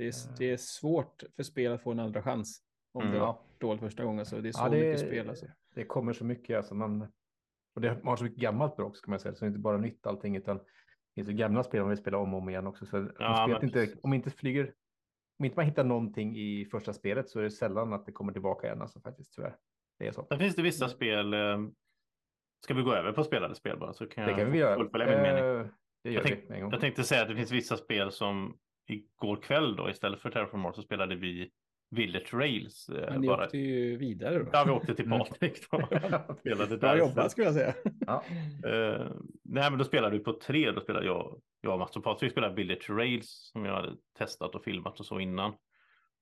[0.00, 0.34] det är, Ja.
[0.38, 2.62] det är svårt för spel att få en andra chans.
[2.92, 3.14] Om Mm.
[3.14, 5.46] det var dåligt första gången, så det är så Ja, det- mycket spel alltså.
[5.74, 6.56] Det kommer så mycket.
[6.56, 7.02] Alltså man,
[7.74, 9.34] och det har så mycket gammalt bra också kan man säga.
[9.34, 10.64] Så det är inte bara nytt allting utan det
[11.14, 12.86] finns ju gamla spel man vill spela om och om igen också.
[12.86, 14.74] Så om, Ja, spelet men inte, om inte flyger,
[15.38, 18.32] om inte man hittar någonting i första spelet så är det sällan att det kommer
[18.32, 18.82] tillbaka igen.
[18.82, 19.56] Alltså faktiskt tyvärr.
[19.98, 20.26] Det är så.
[20.28, 21.34] Sen finns det vissa spel.
[21.34, 21.58] Eh,
[22.64, 23.92] ska vi gå över på spelade spel bara?
[23.92, 24.76] Så kan Det jag kan vi göra.
[24.76, 25.44] fullfölja min mening.
[25.60, 25.66] Eh,
[26.02, 26.70] Det gör Jag vi en gång.
[26.70, 28.58] Jag tänkte säga att det finns vissa spel som
[28.92, 31.50] igår kväll då istället för Terraform Mars så spelade vi
[31.90, 32.88] Village Rails.
[32.88, 33.44] eh, Men ni bara.
[33.44, 34.50] åkte ju vidare då.
[34.52, 35.18] Ja, vi åkte till Mm.
[35.18, 35.78] Patrik då.
[36.38, 36.98] spelade Bra där.
[36.98, 37.74] jobbat skulle jag säga.
[38.06, 38.24] Ja.
[38.68, 39.06] Eh,
[39.44, 40.70] nej, men då spelade vi på tre.
[40.70, 44.64] Då spelade jag, jag Mats och Patrik spelade Village Rails som jag hade testat och
[44.64, 45.52] filmat och så innan.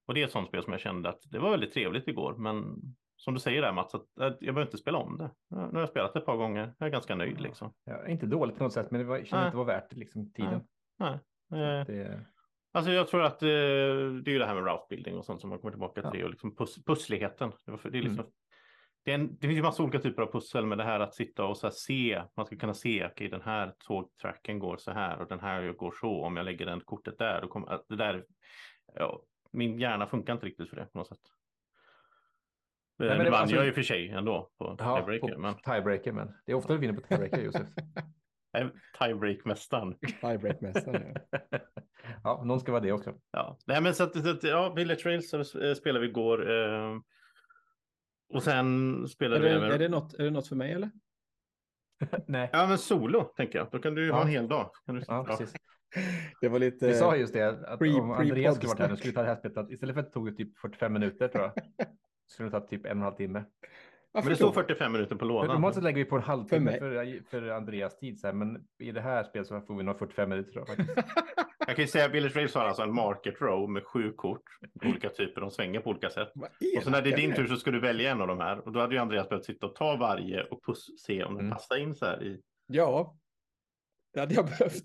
[0.07, 2.35] Och det är ett sånt spel som jag kände att det var väldigt trevligt igår.
[2.37, 2.75] Men
[3.17, 5.31] som du säger där Mats, att, att jag behöver inte spela om det.
[5.51, 6.75] Nu har jag spelat det ett par gånger.
[6.79, 7.73] Jag är ganska nöjd liksom.
[7.85, 9.47] Ja, inte dåligt på något sätt, men det var, jag kände Nej.
[9.49, 10.61] inte det var värt liksom, tiden.
[10.99, 11.13] Nej.
[11.53, 12.21] Eh, Det,
[12.73, 15.41] Alltså jag tror att eh, det är ju det här med route building och sånt
[15.41, 16.11] som man kommer tillbaka Ja.
[16.11, 17.53] till och liksom pus pussligheten.
[17.65, 18.33] Det, var för, det, är liksom, Mm.
[19.05, 21.15] det, är en, det finns ju massa olika typer av pussel med det här att
[21.15, 22.23] sitta och så se.
[22.37, 25.95] Man ska kunna se, okej den här tågtracken går så här och den här går
[26.01, 26.25] så.
[26.25, 28.25] Om jag lägger den kortet där, då kommer det där.
[28.95, 31.19] Ja, min hjärna funkar inte riktigt för det på något sätt.
[32.99, 35.37] men men det vann alltså- jag och för sig ändå på ja, tiebreaker.
[35.37, 37.67] Men tiebreaker, men det är ofta du vinner på tiebreaker, Josef.
[38.99, 39.95] tiebreak-mästaren.
[40.21, 41.17] Tiebreak-mästaren.
[41.31, 41.59] Ja.
[42.25, 43.15] ja, någon ska vara det också.
[43.31, 46.51] Ja, nej men så att, så att ja, Village Rails så, eh, spelade vi igår.
[46.51, 46.99] Eh,
[48.35, 49.73] och sen Är, spelade vi det, även...
[49.73, 50.91] är, det något, är det något för mig eller?
[52.27, 53.69] Nej, Ja, men solo tänker jag.
[53.73, 54.15] Då kan du ju Ja.
[54.15, 54.71] ha en hel dag.
[54.87, 55.55] Kan du ja, precis.
[56.41, 56.87] Det var lite...
[56.87, 59.23] Vi sa just det, att pre- om Andreas skulle varit här nu skulle vi ta
[59.23, 61.53] det här spelet, istället för att det tog typ 45 minuter tror jag,
[62.27, 63.45] skulle det ta typ en och en halv timme.
[64.13, 64.53] Varför Men det står då?
[64.53, 65.47] 45 minuter på För lådan.
[65.49, 68.93] normalt sett lägger vi på en halvtimme för, för, Andreas tid, så här, men i
[68.93, 70.67] det här spelet så får vi nog 45 minuter tror
[71.67, 74.43] jag kan ju säga att Village Rails har alltså en market row med sju kort.
[74.85, 76.29] Olika typer, de svänger på olika sätt.
[76.77, 78.59] Och så när det är din tur så ska du välja en av de här.
[78.67, 81.45] Och då hade ju Andreas behövt sitta och ta varje och puss, se om den
[81.45, 81.53] Mm.
[81.57, 82.41] passar in så här i.
[82.67, 83.17] Ja,
[84.15, 84.83] det hade jag behövt.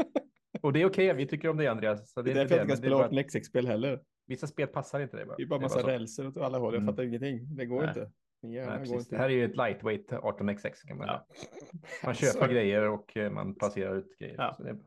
[0.62, 2.12] Och det är okej, vi tycker om det Andreas.
[2.12, 3.66] Så Det det är är därför jag inte det, kan det spela är bara, 18xx-spel
[3.66, 4.00] heller.
[4.26, 5.36] vissa spel passar inte det bara.
[5.36, 5.86] Det är bara Det massa så.
[5.86, 6.74] rälser åt alla håll.
[6.74, 6.92] Jag Mm.
[6.94, 7.56] fattar ingenting.
[7.56, 7.88] Det går Nej.
[7.88, 8.10] inte.
[8.42, 9.06] Min hjärna Nej, går precis.
[9.06, 9.16] inte.
[9.16, 11.26] Det här är ju ett lightweight 18xx kan man Ja.
[12.04, 14.34] Man köper Alltså, grejer och eh, man placerar ut grejer.
[14.38, 14.54] Ja.
[14.56, 14.78] Så det är,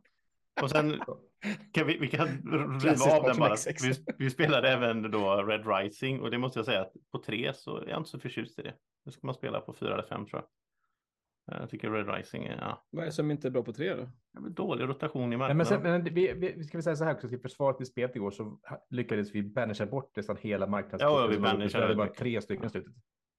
[0.62, 1.02] Och sen
[1.74, 2.28] kan vi, vi kan
[2.84, 3.56] riva av den bara.
[3.56, 3.82] 18xx.
[3.82, 7.54] Vi, vi spelade även då Red Rising och det måste jag säga att på tre
[7.54, 8.74] så är jag inte så förtjust i det.
[9.06, 10.50] Nu ska man spela på fyra eller fem tror jag.
[11.46, 13.90] Jag tycker Red Rising är ja, Vad är det som inte är bra på tre
[13.90, 13.96] då?
[13.96, 15.58] det är väl dålig rotation i marknaden.
[15.58, 17.86] men sen, men vi, vi, vi ska väl säga så här också, till försvaret i
[17.86, 21.22] spelet igår så lyckades vi banisha bort nästan hela marknadskorten.
[21.22, 21.58] Ja, vi var uppe.
[21.58, 22.94] banishade Så det hade bara tre stycken i slutet.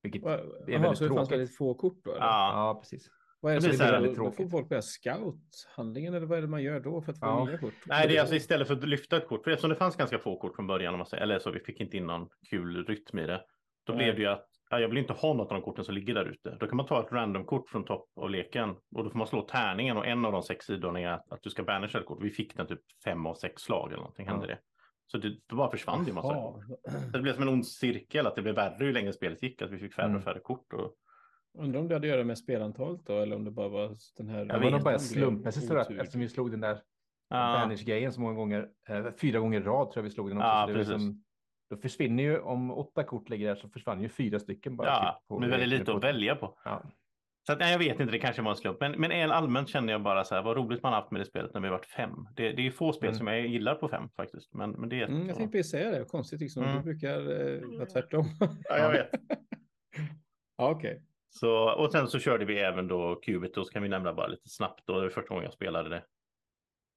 [0.04, 1.32] Vilket, Vad- är väldigt så det fanns tråkigt.
[1.32, 2.10] väldigt få kort då?
[2.10, 2.20] Eller?
[2.20, 3.08] ja, ja, precis.
[3.40, 4.50] Vad är det, Det blir så här då, väldigt då får tråkigt.
[4.50, 7.44] folk börja scout-handlingen eller vad är det man gör då för att få Ja.
[7.44, 7.72] nya kort?
[7.86, 10.18] Nej, det är alltså istället för att lyfta ett kort, för eftersom det fanns ganska
[10.18, 12.84] få kort från början, om man säger, eller så vi fick inte in någon kul
[12.86, 13.44] rytm i det,
[13.86, 14.04] då Nej.
[14.04, 16.14] blev det ju att ja, jag vill inte ha något av de korten som ligger
[16.14, 16.56] där ute.
[16.60, 19.42] Då kan man ta ett randomkort från topp av leken och då får man slå
[19.42, 22.18] tärningen och en av de sex sidorna är att, att du ska banisha ett kort.
[22.22, 24.58] Vi fick den typ fem av sex slag eller någonting, hände det.
[25.06, 26.64] Så det, då bara försvann det ju massa kort.
[27.12, 29.70] Det blev som en ond cirkel, att det blev värre ju längre spelet gick, att
[29.70, 30.16] vi fick färre Mm.
[30.16, 30.72] och färre kort.
[30.72, 30.94] Och,
[31.58, 34.28] Undrar om det hade att göra med spelantalet då eller om det bara var den
[34.28, 34.44] här...
[34.44, 36.00] Det var nog bara slumpmässigt så att otur.
[36.00, 36.78] eftersom vi slog den där
[37.28, 40.38] ja, banish-grejen så många gånger, eh, fyra gånger i rad tror jag vi slog den
[40.38, 40.46] också.
[40.48, 40.92] Ja, så det är precis.
[40.92, 41.24] liksom,
[41.70, 44.88] då försvinner ju, om åtta kort ligger där så försvann ju fyra stycken bara.
[44.88, 46.58] ja typ, på- men väldigt lite på- att välja på.
[46.64, 46.82] Ja.
[47.46, 48.80] Så att, nej, jag vet inte, det kanske var en slump.
[48.80, 51.24] Men, men en allmänt känner jag bara så här, vad roligt man haft med det
[51.24, 52.28] spelet när vi varit fem.
[52.36, 53.18] Det, det är få spel Mm.
[53.18, 54.54] som jag gillar på fem faktiskt.
[54.54, 56.62] Men, men det är Mm, jag tänkte precis säga det, konstigt liksom.
[56.64, 56.76] Mm.
[56.76, 58.24] Du brukar eh, vara tvärtom.
[58.68, 59.10] Ja, jag vet.
[60.56, 61.02] ja, okej.
[61.30, 64.26] Så, och sen så körde vi även då Qubit och så kan vi nämna bara
[64.26, 64.86] lite snabbt.
[64.86, 66.04] Då, det var första gången jag spelade det.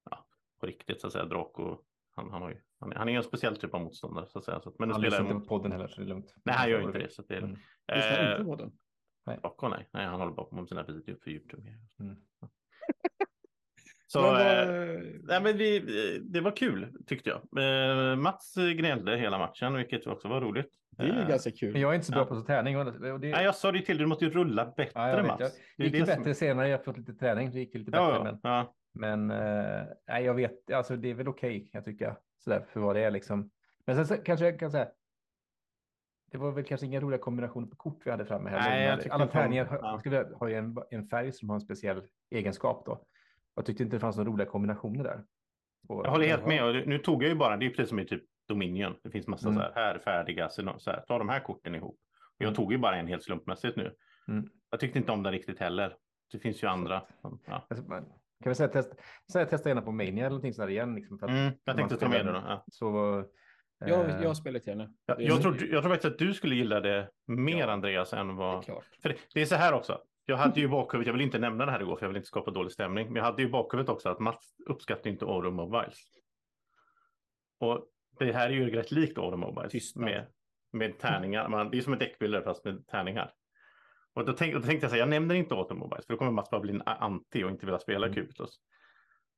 [0.10, 0.26] Ja,
[0.60, 1.26] på riktigt så att säga.
[1.26, 1.78] Draco,
[2.16, 4.60] han, han, har ju, han, han är en speciell typ av motståndare så att säga.
[4.62, 6.36] Så, men Han spelar lyssnar inte på podden heller så det är lugnt.
[6.44, 7.12] Nej, han gör ju inte det.
[7.14, 7.52] Så det är, Mm.
[7.96, 8.72] Lyssna eh, inte på
[9.32, 9.42] den.
[9.42, 9.88] Draco, nej.
[9.94, 11.64] nej, han håller bara på med sina videor för YouTube.
[12.00, 12.16] Mm.
[14.10, 15.80] Så, Men eh, vad- Nej, men vi,
[16.30, 17.40] det var kul tyckte jag.
[17.64, 20.70] Eh, Mats gnällde hela matchen, vilket också var roligt.
[20.92, 21.72] det är ju Eh, ganska kul.
[21.74, 22.26] Men jag är inte så bra Ja.
[22.26, 22.78] på så tärning.
[22.78, 24.92] Och det, och det, Nej, jag sa det till dig, du måste ju rulla bättre
[25.10, 25.40] ja, Mats.
[25.40, 27.52] jag, Det det är gick det som- bättre senare, jag har fått lite träning.
[27.52, 28.04] Det gick lite bättre.
[28.06, 28.74] Ja, ja, Men, ja.
[28.94, 32.18] men eh, nej, jag vet, alltså det är väl okej kan jag tycka.
[32.44, 33.50] Sådär, för vad det är liksom.
[33.86, 34.88] Men sen så, kanske jag kan säga.
[36.38, 38.70] Det var väl kanske inga roliga kombinationer på kort vi hade framme heller.
[38.70, 42.86] Nej, jag Alla tärningar har, har ju en, en färg som har en speciell egenskap
[42.86, 43.06] då.
[43.56, 45.24] Jag tyckte inte det fanns några roliga kombinationer där.
[45.88, 46.50] Och, Jag håller helt Jaha.
[46.50, 46.64] med.
[46.64, 48.96] Och det- nu tog jag ju bara, det är precis som i typ Dominion.
[49.04, 49.58] Det finns massa Mm.
[49.60, 51.98] så här, här färdiga, så här, ta de här korten ihop.
[52.38, 52.56] Jag Mm.
[52.56, 53.96] tog ju bara en helt slumpmässigt nu.
[54.28, 54.50] Mm.
[54.70, 55.96] Jag tyckte inte om den riktigt heller.
[56.32, 57.02] Det finns ju andra.
[57.46, 57.66] Ja.
[57.70, 57.86] Alltså,
[58.44, 58.94] kan vi säga test,
[59.32, 60.96] säga testa gärna på Mania eller någonting sådär igen.
[60.96, 62.44] Liksom, Mm, jag tänkte ta med det då.
[62.48, 62.64] Ja.
[62.72, 63.24] Så,
[63.80, 64.94] Jag, eh, jag har spelat gärna.
[65.06, 67.72] Jag, jag, tror, jag tror faktiskt att du skulle gilla det mer Ja.
[67.72, 68.66] Andreas än Det är vad...
[69.02, 70.02] För det, det är så här också.
[70.26, 72.28] Jag hade ju bakhuvudet, jag vill inte nämna det här igår för jag vill inte
[72.28, 73.08] skapa dålig stämning.
[73.08, 76.00] Men jag hade ju bakhuvudet också att Mats uppskattar inte Automobiles.
[77.60, 77.86] Och
[78.20, 79.72] det här är ju rätt likt Automobiles.
[79.72, 80.06] Tystnad.
[80.06, 80.28] Med,
[80.72, 81.50] med tärningar.
[81.50, 83.34] Man, det är som en däckbilder fast med tärningar.
[84.14, 86.32] Och då, tänk, då tänkte jag så här, jag nämner inte Automobiles för då kommer
[86.32, 88.16] Mats bara bli en anti och inte vilja spela Mm.
[88.16, 88.60] Kubitus.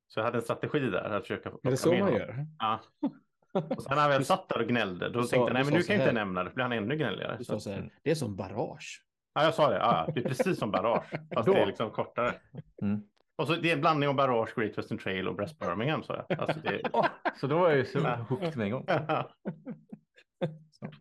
[0.08, 2.46] Så jag hade en strategi där att försöka Är det så man gör?
[2.60, 2.80] Ja.
[3.54, 5.74] Och sen när jag väl satt där och gnällde, då Du tänkte jag, nej men
[5.74, 7.36] du sa kan så inte nämna det, för blir han ännu gnälligare.
[7.38, 9.04] Du Så, sa så här, det är som barrage.
[9.34, 11.54] ja, jag sa det, ja, det är precis som Barrage, fast Då.
[11.54, 12.34] det är liksom kortare.
[12.82, 13.02] Mm.
[13.38, 16.26] Och så det är en blandning av Barrage, Great Western Trail och Brest Birmingham, sa
[16.30, 16.40] jag.
[16.40, 16.82] Alltså, det...
[17.40, 18.16] Så då var jag ju så Ja.
[18.30, 18.86] hooked med en gång.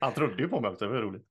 [0.01, 1.27] Han trodde ju på mig också, det var roligt.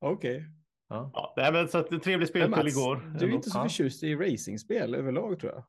[0.00, 0.44] Okej.
[0.88, 1.10] Ja.
[1.14, 3.12] Ja, nej, men så att trevlig spelkväll igår.
[3.18, 5.64] du är inte så förtjust i racingspel överlag tror jag.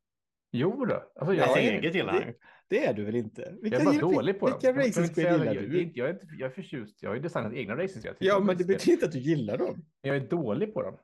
[0.52, 1.04] Jo då.
[1.20, 2.34] Alltså, Jag jag, är eget gillar han.
[2.70, 3.56] Det är du väl inte?
[3.62, 4.60] Vilka, jag är bara gillar- dålig på dem.
[4.62, 5.68] Vilka kan inte racingspel gillar jag, du?
[5.70, 7.04] det är inte- jag, är inte, jag är förtjust.
[7.04, 8.16] Jag har ju designat egna racingspel.
[8.20, 9.86] Ja, men det betyder inte att du gillar dem.
[10.02, 10.98] Jag är dålig på dem.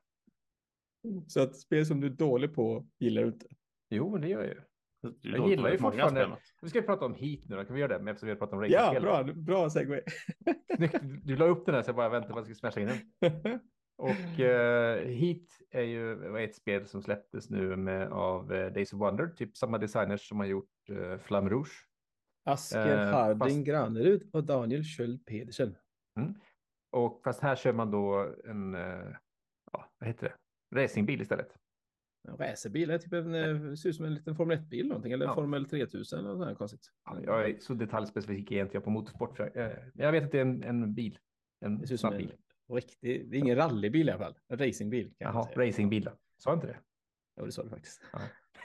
[1.28, 3.48] Så att spel som du är dålig på gillar du inte.
[3.90, 4.62] Jo, det gör jag ju.
[5.22, 6.38] Jag gillar ju fortfarande-.
[6.62, 7.66] Nu ska vi prata om Heat nu då.
[7.66, 8.04] Kan vi göra det?
[8.04, 9.02] Men eftersom vi har pratat om Ja, racingspel.
[9.04, 10.02] bra, bra segway.
[10.78, 10.88] Du,
[11.24, 12.88] du la upp den här så jag bara väntade på att jag skulle smasha in
[13.22, 13.60] den.
[13.98, 19.00] Och eh, Heat är ju ett spel som släpptes nu med, av eh, Days of
[19.00, 19.28] Wonder.
[19.28, 21.88] Typ samma designers som har gjort eh, Flamme Rouge.
[22.46, 25.76] Asker Eh, Harding fast- Granerud och Daniel Sköld Pedersen.
[26.92, 29.16] Och fast här kör man då en, eh,
[29.72, 30.28] ja, vad heter
[30.72, 30.82] det?
[30.82, 31.56] Racingbil istället.
[32.28, 35.36] En racerbil, typ en, ser ut som en liten Formel 1-bil någonting, eller Ja.
[35.36, 36.92] Formel 3000 eller något sånt konstigt.
[37.06, 39.38] Ja, Jag är så detaljspecifik är inte jag på motorsport.
[39.38, 39.52] För,
[39.94, 41.20] jag, vet att det är en, en bil.
[41.66, 42.34] En snabb en bil.
[42.74, 44.36] Riktig, det är ingen rallybil i alla fall.
[44.50, 45.68] En racingbil kan Jaha, jag säga.
[45.68, 46.10] racingbil.
[46.38, 46.78] Sa jag inte det?
[47.36, 48.02] Ja, det sa du faktiskt.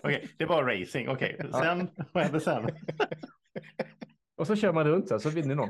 [0.03, 1.09] Okej, det var racing.
[1.09, 2.67] Okej, sen, vad hände sen?
[4.37, 5.69] Och så kör man runt så, så vinner någon.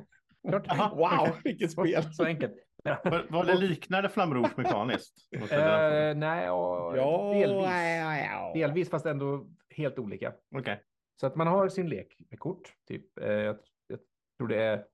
[0.49, 0.69] Klart.
[0.69, 2.03] Aha, Wow, vilket spel!
[2.15, 2.53] Så enkelt.
[2.85, 5.15] Var, var det liknande Flamme Rouge mekaniskt?
[5.51, 7.67] Eh, nej, ja, Ja, delvis.
[7.67, 8.53] ja, ja.
[8.55, 10.33] Delvis, fast ändå helt olika.
[10.57, 10.83] Okej.
[11.21, 12.75] Så att man har sin lek med kort.
[12.89, 13.99] Typ, eh, jag, jag
[14.39, 14.85] tror det är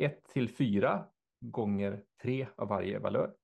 [0.00, 1.04] 1 till 4
[1.40, 3.34] gånger 3 av varje valör.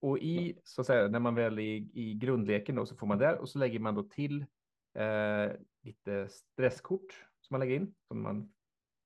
[0.00, 3.06] Och i, så att säga, när man väl är i, i grundleken då, så får
[3.06, 4.46] man där och så lägger man då till
[4.94, 8.52] eh, lite stresskort som man lägger in, som man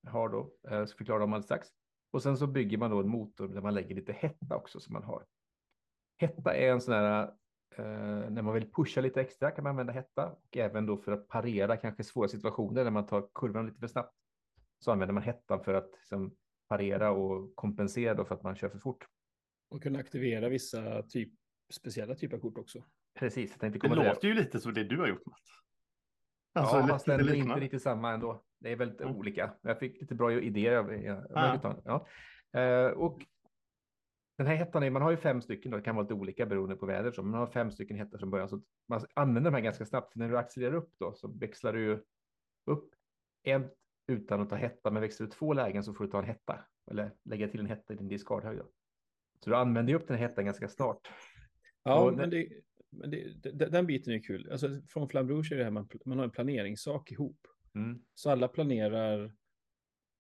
[0.06, 1.68] har då, eh, ska förklara dem alldeles strax.
[2.10, 4.92] Och sen så bygger man då en motor där man lägger lite hetta också som
[4.92, 5.24] man har.
[6.18, 7.22] Hetta är en sån här
[7.76, 11.12] eh, när man vill pusha lite extra kan man använda hetta och även då för
[11.12, 14.14] att parera kanske svåra situationer när man tar kurvan lite för snabbt.
[14.78, 16.34] Så använder man hettan för att liksom,
[16.76, 19.06] parera och kompensera då för att man kör för fort.
[19.70, 21.32] Och kunna aktivera vissa typ,
[21.72, 22.84] speciella typer av kort också.
[23.18, 25.40] Precis, jag tänkte Det komma låter ju lite som det du har gjort Mats.
[26.54, 27.64] Alltså, ja, lite fast ändå inte liknande.
[27.64, 28.44] riktigt samma ändå.
[28.60, 29.16] Det är väldigt Mm.
[29.16, 29.54] olika.
[29.62, 30.76] Jag fick lite bra idéer.
[30.76, 32.06] av- Ja, Ja.
[32.60, 33.18] Eh, och
[34.38, 36.46] den här hettan, är, man har ju fem stycken, då, det kan vara lite olika
[36.46, 38.48] beroende på väder, så man har fem stycken hettar från början.
[38.48, 40.12] Så man använder de här ganska snabbt.
[40.12, 42.04] För när du accelererar upp då så växlar du
[42.66, 42.90] upp
[43.42, 43.70] en
[44.12, 46.64] utan att ta hetta, men växlar du två lägen så får du ta en hetta.
[46.90, 48.60] Eller lägga till en hetta i din discardhöjd.
[49.44, 51.08] Så du använder ju upp den här hettan ganska snart.
[51.82, 52.48] Ja, Och men, det,
[52.90, 54.48] men det, det, den biten är kul.
[54.52, 57.46] Alltså, från Flamme Rouge är det här man, man har en planeringssak ihop.
[57.74, 58.02] Mm.
[58.14, 59.24] Så alla planerar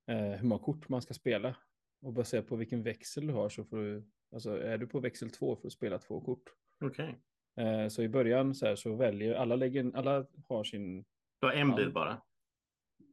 [0.06, 1.56] eh, hur många kort man ska spela.
[2.02, 5.30] Och baserat på vilken växel du har så får du, alltså är du på växel
[5.30, 6.42] två får du spela två kort.
[6.84, 7.20] Okej.
[7.56, 11.04] Eh, så i början så här så väljer alla, lägger, alla har sin...
[11.40, 11.76] Du har en Ja.
[11.76, 12.22] bil bara.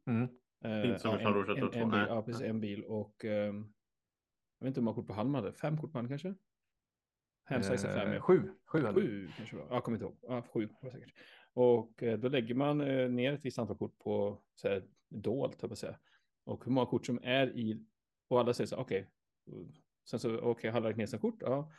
[0.07, 0.27] Mm.
[0.63, 3.73] Eh, Inte som i ja, en, bil, ja, precis, en bil och ehm,
[4.59, 5.53] jag vet inte hur många kort på man hade.
[5.53, 6.35] Fem kort på hand kanske?
[7.49, 7.61] Fem.
[7.61, 8.21] Eh, ja.
[8.21, 8.51] sju.
[8.65, 9.27] Sju hade du.
[9.27, 9.67] Sju kanske var.
[9.69, 10.17] Jag kommer inte ihåg.
[10.21, 11.13] Ja, sju var säkert.
[11.53, 15.57] Och eh, då lägger man eh, ner ett visst antal kort på så här, dolt,
[15.61, 15.99] jag säga.
[16.43, 17.85] Och hur många kort som är i,
[18.27, 19.09] och alla säger så här, okej.
[20.09, 21.71] Sen så, okej, okay, har lagt ner sina kort, ja.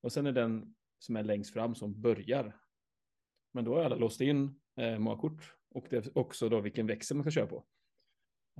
[0.00, 2.56] Och sen är den som är längst fram som börjar.
[3.52, 6.86] Men då har alla låst in eh, många kort och det är också då vilken
[6.86, 7.66] växel man ska köra på.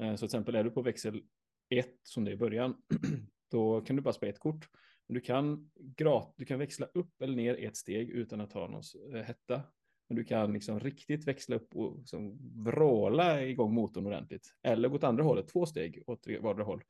[0.00, 1.22] Eh, så till exempel är du på växel
[1.68, 2.76] 1 som det är i början,
[3.50, 4.68] då kan du bara spela ett kort.
[5.06, 8.68] Men du kan, grat, du kan växla upp eller ner ett steg utan att ha
[8.68, 8.82] någon
[9.14, 9.62] eh, hetta.
[10.08, 14.54] Men du kan liksom riktigt växla upp och liksom vråla igång motorn ordentligt.
[14.62, 16.82] Eller gå åt andra hållet, två steg åt vardera håll.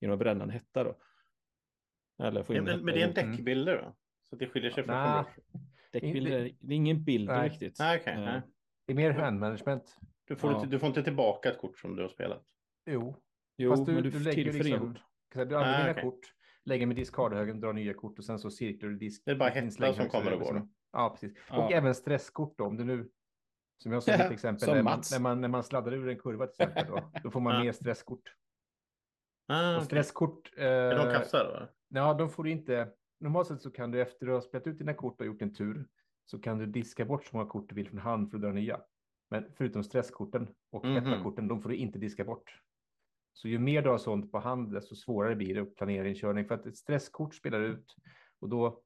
[0.00, 0.98] Genom att bränna en hetta då.
[2.22, 3.30] Eller få in Men, hetta men det är en motorn.
[3.30, 3.96] däckbilder då?
[4.30, 4.94] Så det skiljer sig från.
[4.94, 5.62] Flamme Rouge?
[5.92, 7.48] Däckbilder, det är ingen bild Nej.
[7.48, 7.78] riktigt.
[7.78, 8.42] Nej, okej, Eh, nej.
[8.86, 9.96] Det är mer handmanagement.
[10.30, 10.56] Du, får Ja.
[10.56, 12.42] inte, du får inte tillbaka ett kort som du har spelat.
[12.86, 13.16] Jo,
[13.56, 14.98] Jo, Fast du, men du, du, lägger liksom,
[15.32, 16.02] du använder Ah, dina okej.
[16.04, 19.22] kort, lägger med diskardhögen, drar nya kort och sen så cirklar du disk.
[19.24, 20.58] Det är bara hetta som kommer och liksom.
[20.58, 20.68] går?
[20.92, 21.38] Ja, precis.
[21.48, 21.64] Ja.
[21.64, 23.10] Och även stresskort då, om du nu,
[23.82, 26.46] som jag sa mitt exempel, när man, när, man, när man sladdar ur en kurva
[26.46, 27.62] till exempel, då, då får man Ja.
[27.64, 28.34] mer stresskort.
[29.48, 31.68] Ah, Och stresskort, eh, Är de kapslar då?
[31.98, 32.88] ja, de får du inte,
[33.20, 35.54] normalt sett så kan du efter att ha spelat ut dina kort och gjort en
[35.54, 35.88] tur,
[36.24, 38.52] så kan du diska bort så många kort du vill från hand för att dra
[38.52, 38.80] nya.
[39.30, 40.94] Men förutom stresskorten och Mhm.
[40.94, 42.60] hettakorten, de får du inte diska bort.
[43.32, 46.14] Så ju mer du har sånt på hand, desto svårare blir det att planera din
[46.14, 46.44] körning.
[46.48, 47.96] För att ett stresskort spelar ut
[48.40, 48.82] och då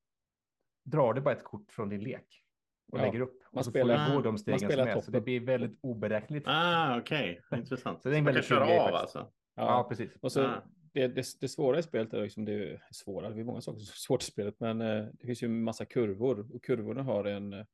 [0.84, 2.44] drar du bara ett kort från din lek
[2.92, 3.42] och Ja, lägger upp.
[3.52, 5.00] man Och så spelar- får du gå de stegen som är.
[5.00, 6.46] Så det blir väldigt oberäkneligt.
[6.48, 7.40] Ah, okej.
[7.56, 8.02] Intressant.
[8.02, 9.16] Så det är en man kan väldigt kul köra av faktiskt.
[9.16, 9.32] alltså?
[9.54, 10.16] Ja, Ja, precis.
[10.20, 10.62] och så Ah.
[10.92, 13.78] det, det, det svåra i spelet är liksom, det är svåra, det är många saker
[13.78, 17.02] som är svårt i spelet, men eh, det finns ju en massa kurvor och kurvorna
[17.02, 17.64] har en eh,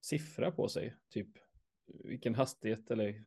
[0.00, 1.28] siffra på sig, typ
[1.86, 3.24] vilken hastighet eller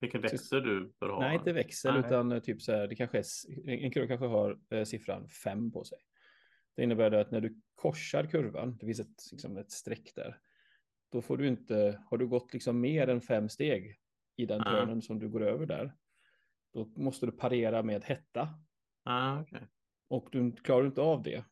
[0.00, 1.20] Vilken växel du bör ha?
[1.20, 2.02] Nej, inte växel, Nej.
[2.06, 3.24] utan eh, typ så här, det kanske är,
[3.68, 5.98] en kurva kanske har eh, siffran 5 på sig.
[6.76, 10.38] Det innebär det att när du korsar kurvan, det finns ett, liksom ett streck där,
[11.12, 13.98] då får du inte, har du gått liksom mer än fem steg
[14.36, 14.70] i den Ja.
[14.70, 15.94] turnen som du går över där,
[16.72, 18.48] då måste du parera med hetta.
[19.02, 19.68] Ah, okej.
[20.08, 21.44] Och du klarar du inte av det,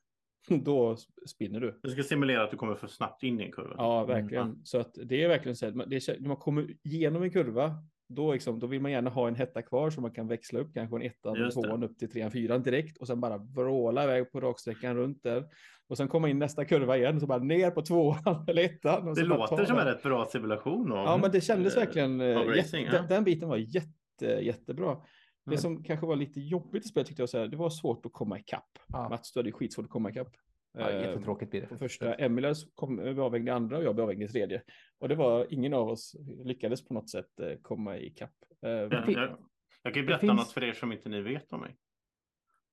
[0.65, 1.81] då spinner du.
[1.83, 3.75] Det ska simulera att du kommer för snabbt in i en kurva.
[3.79, 4.61] Ja, verkligen.
[4.65, 7.75] Så att det är verkligen så det är, när man kommer igenom en kurva,
[8.09, 10.75] då, liksom, då vill man gärna ha en hetta kvar så man kan växla upp
[10.75, 11.51] kanske en ettan det.
[11.53, 15.45] tvåan upp till trean, fyran direkt och sen bara vråla iväg på raksträckan runt där.
[15.89, 19.09] Och sen komma in nästa kurva igen så bara ner på tvåan eller ettan.
[19.09, 20.93] Och Det låter som en rätt bra simulation.
[20.93, 22.93] Av, Ja, men det kändes eh, verkligen, eh, av jätte, racing, ja.
[22.93, 24.97] den, den biten var jätte, jättebra.
[25.45, 25.59] Det Mm.
[25.59, 28.13] som kanske var lite jobbigt i spelet tyckte jag, så här, det var svårt att
[28.13, 28.79] komma ikapp.
[28.89, 29.09] Ja.
[29.09, 30.29] Mats, du hade skitsvårt att komma ikapp.
[30.73, 31.67] Ja, Eh, jättetråkigt blir det.
[31.67, 32.15] på första.
[32.15, 34.63] Emilas kom blev avvägd i andra och jag blev avvägd i tredje.
[34.99, 38.35] Och det var ingen av oss lyckades på något sätt eh, komma ikapp.
[38.63, 39.37] Eh, Ja, fin- jag,
[39.83, 41.77] jag kan ju berätta finns- något för er som inte ni vet om mig.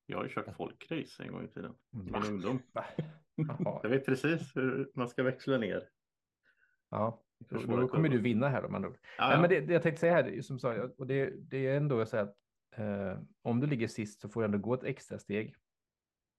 [0.06, 1.72] Jag har ju kört folkrace en gång i tiden.
[1.92, 2.62] I min ungdom.
[3.82, 5.88] Jag vet precis hur man ska växla ner.
[6.90, 9.40] Ja, då, då kommer du vinna här om man Ja, Nej, ja.
[9.40, 12.16] men det, det jag tänkte säga här, som sa, och det, det är ändå så
[12.16, 12.34] att
[12.76, 15.54] eh, om du ligger sist så får du ändå gå ett extra steg.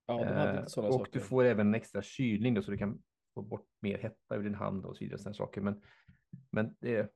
[0.06, 1.12] ja, de hade Eh, och saker.
[1.12, 3.02] du får även en extra kylning då, så du kan
[3.34, 5.18] få bort mer hetta ur din hand och så vidare.
[5.18, 5.60] Sådana saker.
[5.60, 5.82] Men,
[6.50, 7.12] men det,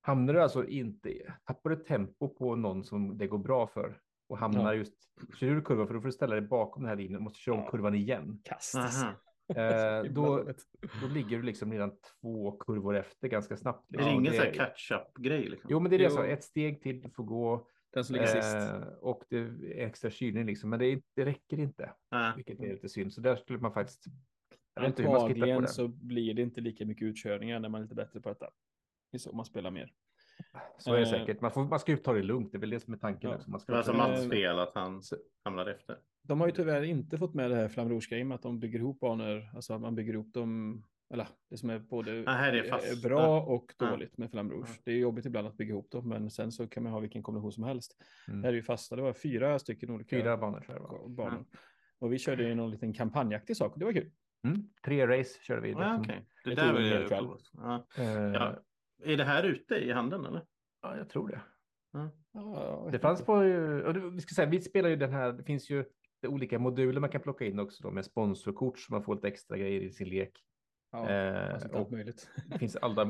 [0.00, 4.38] hamnar du alltså inte, tappar du tempo på någon som det går bra för och
[4.38, 4.74] hamnar Ja.
[4.74, 4.94] just,
[5.34, 7.38] kör du kurvan för då får du ställa dig bakom den här linjen och måste
[7.38, 7.70] köra om Ja.
[7.70, 8.40] kurvan igen.
[8.44, 9.04] Kastas.
[9.56, 10.44] Eh, då,
[11.00, 13.92] då ligger du liksom redan två kurvor efter ganska snabbt.
[13.92, 14.20] Är det liksom.
[14.20, 15.48] ingen Det- här catch-up-grej?
[15.48, 15.70] Liksom?
[15.70, 16.26] Jo, men det är det sa.
[16.26, 17.68] Ett steg till, du får gå.
[17.94, 18.54] Den som ligger sist.
[18.56, 20.70] Eh, och det är extra kylning liksom.
[20.70, 22.32] Men det, det räcker inte, Nej.
[22.36, 23.12] vilket är lite synd.
[23.12, 24.04] Så där skulle man faktiskt
[24.74, 25.68] Jag vet inte hur man ska hitta på Antagligen det.
[25.68, 28.50] så blir det inte lika mycket utkörningar när man är lite bättre på detta.
[29.12, 29.92] Det är så man spelar mer.
[30.78, 31.40] Så är det Eh, säkert.
[31.40, 32.52] Man, får, man ska ju ta det lugnt.
[32.52, 33.30] Det är väl det som är tanken.
[33.30, 33.36] Ja.
[33.36, 33.50] också.
[33.50, 35.02] Man Det ska var alltså Mats fel att han
[35.44, 35.98] hamnade efter.
[36.22, 39.50] De har ju tyvärr inte fått med det här med att de bygger ihop banor,
[39.54, 40.82] alltså att man bygger ihop dem,
[41.14, 43.90] eller det som är både det är fast- eh, bra och Ja.
[43.90, 44.68] dåligt med Flamme Rouge.
[44.68, 44.80] Ja.
[44.84, 47.22] Det är jobbigt ibland att bygga ihop dem, men sen så kan man ha vilken
[47.22, 47.96] kombination som helst.
[48.28, 48.40] Mm.
[48.42, 51.08] Det här är ju fasta, det var fyra stycken olika Fyra banor tror var.
[51.08, 51.44] banor.
[51.98, 54.10] Och vi körde ju någon liten kampanjaktig sak och det var kul.
[54.46, 54.68] Mm.
[54.84, 55.70] Tre race körde vi.
[55.70, 56.26] Ja, okej.
[56.44, 57.26] Det Det där hel ju kväll.
[57.52, 57.86] Ja.
[57.98, 58.60] Eh, Ja.
[59.04, 60.44] Är det här ute i handeln eller?
[60.82, 61.40] ja, jag tror det.
[61.92, 62.10] Ja.
[62.32, 63.38] Ja, Det fanns på,
[64.12, 65.84] vi ska säga, vi spelar ju den här, det finns ju
[66.26, 69.56] olika moduler man kan plocka in också då med sponsorkort så man får lite extra
[69.58, 70.44] grejer i sin lek.
[70.94, 72.28] Ja, Eh, och möjligt.
[72.50, 73.04] det finns alla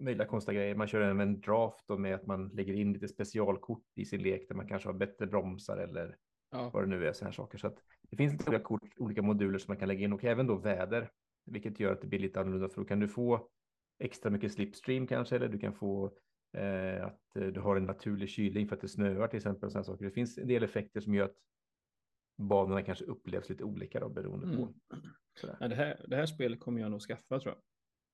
[0.00, 0.74] möjliga konstiga grejer.
[0.74, 4.22] Man kör även en draft då med att man lägger in lite specialkort i sin
[4.22, 6.16] lek där man kanske har bättre bromsar eller
[6.50, 6.70] Ja.
[6.72, 7.58] vad det nu är så här saker.
[7.58, 7.76] Så att
[8.10, 10.56] det finns lite olika kort, olika moduler som man kan lägga in och även då
[10.56, 11.10] väder,
[11.46, 13.48] vilket gör att det blir lite annorlunda för då kan du få
[13.98, 16.12] extra mycket slipstream kanske eller du kan få
[16.56, 19.66] eh, att du har en naturlig kylning för att det snöar till exempel.
[19.66, 20.04] Och såna saker.
[20.04, 21.36] Det finns en del effekter som gör att
[22.38, 24.62] banorna kanske upplevs lite olika då beroende på.
[24.62, 24.74] Mm.
[25.40, 25.56] Sådär.
[25.60, 27.62] Ja, det, här, det här spelet kommer jag nog skaffa tror jag.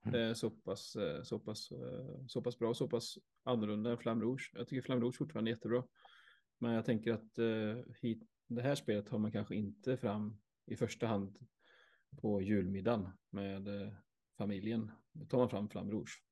[0.04, 0.12] Mm.
[0.12, 3.98] Det är så pass, eh, så pass, eh, så pass bra, så pass annorlunda än
[3.98, 4.50] Flamme Rouge.
[4.54, 5.84] Jag tycker Flamme Rouge fortfarande är jättebra.
[6.58, 10.76] Men jag tänker att eh, hit, det här spelet har man kanske inte fram i
[10.76, 11.38] första hand
[12.20, 13.94] på julmiddagen med
[14.38, 14.90] familjen.
[15.12, 16.22] Då tar man fram Flamme Rouge.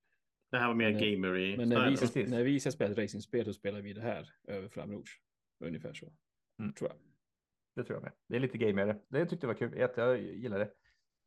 [0.50, 1.56] Det här var mer gamery.
[1.56, 4.30] Men när vi, ska, när vi ska spela ett racingspel så spelar vi det här
[4.44, 5.20] över Flamme Rouge.
[5.64, 6.12] Ungefär så.
[6.58, 6.72] Mm.
[6.72, 7.11] Tror jag.
[7.74, 8.12] Det tror jag med.
[8.28, 9.00] Det är lite gamigare.
[9.08, 9.78] Det tyckte jag var kul.
[9.78, 10.70] Jag, jag gillar det.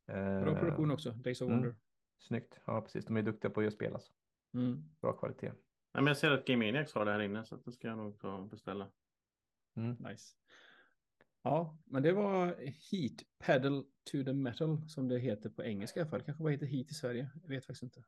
[0.08, 1.12] Bra Eh, produktion också.
[1.12, 1.60] Days of mm.
[1.60, 1.76] Wonder.
[2.20, 2.60] Snyggt.
[2.66, 3.06] Ja, precis.
[3.06, 4.14] De är duktiga på att göra spel alltså.
[4.54, 4.84] Mm.
[5.02, 5.48] Bra kvalitet.
[5.48, 7.98] Nej, men jag ser att Game Maniacs har det här inne så det ska jag
[7.98, 8.92] nog ta och beställa.
[9.76, 9.96] Mm.
[10.00, 10.36] Nice.
[11.44, 16.02] Ja, men det var Heat Pedal to the Metal som det heter på engelska i
[16.02, 16.22] alla fall.
[16.22, 17.32] Kanske bara heter Heat i Sverige.
[17.42, 18.04] Jag vet faktiskt inte.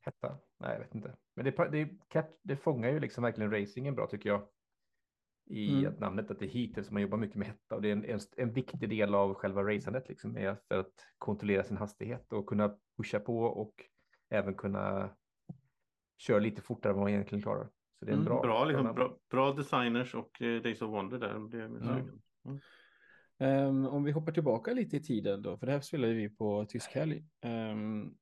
[0.00, 0.38] Hetta?
[0.58, 1.16] Nej, jag vet inte.
[1.34, 1.70] Men det,
[2.10, 4.48] det, det fångar ju liksom verkligen racingen bra tycker jag.
[5.46, 5.92] I Mm.
[5.92, 7.92] att namnet att det är heat, så man jobbar mycket med hetta och det är
[7.92, 12.32] en, en, en viktig del av själva racandet liksom, är för att kontrollera sin hastighet
[12.32, 13.74] och kunna pusha på och
[14.30, 15.16] även kunna
[16.18, 17.64] köra lite fortare än vad man egentligen klarar.
[17.98, 18.42] Så det är en Mm, bra.
[18.42, 21.48] Bra, liksom, bra, bra designers och eh, Days of Wonder där.
[21.50, 22.04] Det är Ja.
[22.04, 22.20] sugen.
[23.38, 26.66] Ehm, om vi hoppar tillbaka lite i tiden då, för det här spelade vi på
[26.68, 27.24] tysk helg.
[27.40, 28.14] Ehm,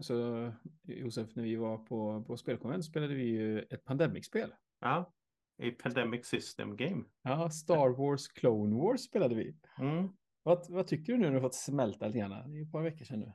[0.00, 0.52] så
[0.82, 4.54] Josef, när vi var på, på spelkonvent spelade vi ju ett Pandemic-spel.
[4.80, 5.12] Ja,
[5.58, 7.04] i Pandemic System Game.
[7.22, 9.56] Ja, Star Wars Clone Wars spelade vi.
[9.78, 10.08] Mm.
[10.42, 12.52] Vad, vad tycker du nu när du fått smälta lite grann?
[12.52, 13.32] Det är ett par veckor sedan nu.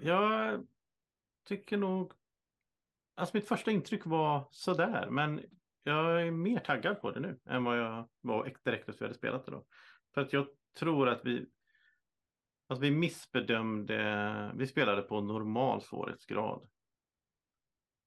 [0.00, 0.66] Jag
[1.44, 2.12] tycker nog...
[3.14, 5.44] Alltså mitt första intryck var sådär, men
[5.82, 9.18] jag är mer taggad på det nu än vad jag var direkt efter vi hade
[9.18, 9.66] spelat det då.
[10.14, 10.46] För att jag
[10.78, 11.46] tror att vi...
[12.66, 14.52] Alltså vi missbedömde...
[14.56, 16.68] Vi spelade på normal svårighetsgrad.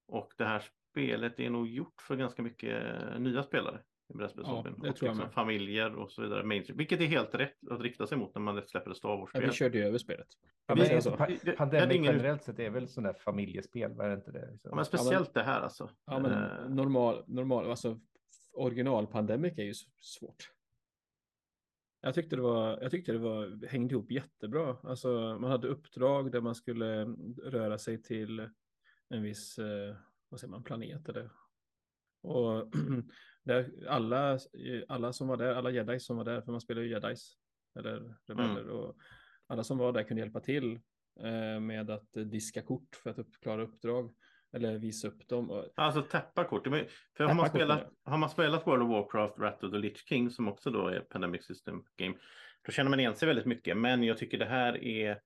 [0.07, 2.83] Och det här spelet är nog gjort för ganska mycket
[3.19, 4.73] nya spelare i brädspelshobbyn.
[4.77, 6.43] Ja, det och tror jag liksom familjer och så vidare.
[6.43, 9.17] Mainstream, vilket är helt rätt att rikta sig mot när man släpper ett Star Ja,
[9.17, 9.45] Wars-spel.
[9.45, 10.27] vi körde ju över spelet.
[10.67, 11.17] Ja, Vi alltså,
[11.57, 14.51] Pandemic ingen- generellt sett är väl sån där familjespel, var det inte det?
[14.51, 14.69] Liksom?
[14.69, 15.89] Ja, men speciellt det här alltså.
[16.05, 17.99] Ja, men Eh, normal, normal, alltså
[18.53, 20.51] original Pandemic är ju svårt.
[22.01, 24.77] Jag tyckte det var, jag tyckte det var, hängde ihop jättebra.
[24.83, 27.05] Alltså man hade uppdrag där man skulle
[27.43, 28.49] röra sig till
[29.09, 29.95] en viss, eh,
[30.31, 31.29] vad säger man, planet eller.
[32.23, 32.71] Och
[33.43, 34.39] där alla,
[34.87, 37.37] alla som var där, alla jedi som var där, för man spelar ju jedis
[37.79, 38.95] eller rebeller och
[39.47, 40.79] alla som var där kunde hjälpa till
[41.19, 44.13] eh, med att diska kort för att upp, klara uppdrag
[44.53, 45.63] eller visa upp dem.
[45.75, 46.69] Alltså tappa kort.
[46.69, 46.85] Men-
[47.17, 50.29] För har man, spelat, har man spelat World of Warcraft, Rat of the Lich King
[50.31, 52.15] som också då är Pandemic System Game.
[52.65, 53.77] Då känner man igen sig väldigt mycket.
[53.77, 55.19] Men jag tycker det här är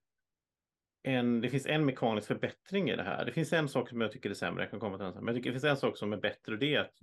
[1.06, 3.24] en, det finns en mekanisk förbättring i det här.
[3.24, 5.14] Det finns en sak som jag tycker är sämre, jag kan komma till den.
[5.14, 6.94] Men jag tycker det finns en sak som är bättre och det är att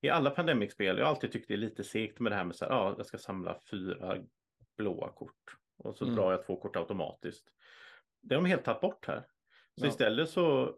[0.00, 2.56] i alla Pandemic-spel, jag har alltid tyckt det är lite segt med det här med
[2.56, 4.16] så här, ja, jag ska samla fyra
[4.76, 6.16] blåa kort och så Mm.
[6.16, 7.44] drar jag två kort automatiskt.
[8.22, 9.20] Det har de helt tagit bort här.
[9.80, 9.88] Så Ja.
[9.88, 10.76] istället så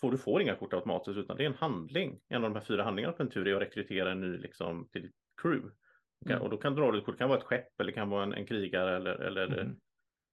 [0.00, 2.20] får du får inga kort automatiskt utan det är en handling.
[2.28, 4.88] En av de här fyra handlingarna på en tur är att rekrytera en ny liksom,
[4.88, 5.70] till ditt crew.
[6.26, 6.42] Mm.
[6.42, 8.08] Och då kan du dra ditt kort, det kan vara ett skepp eller det kan
[8.10, 9.76] vara en, en krigare eller, eller Mhm.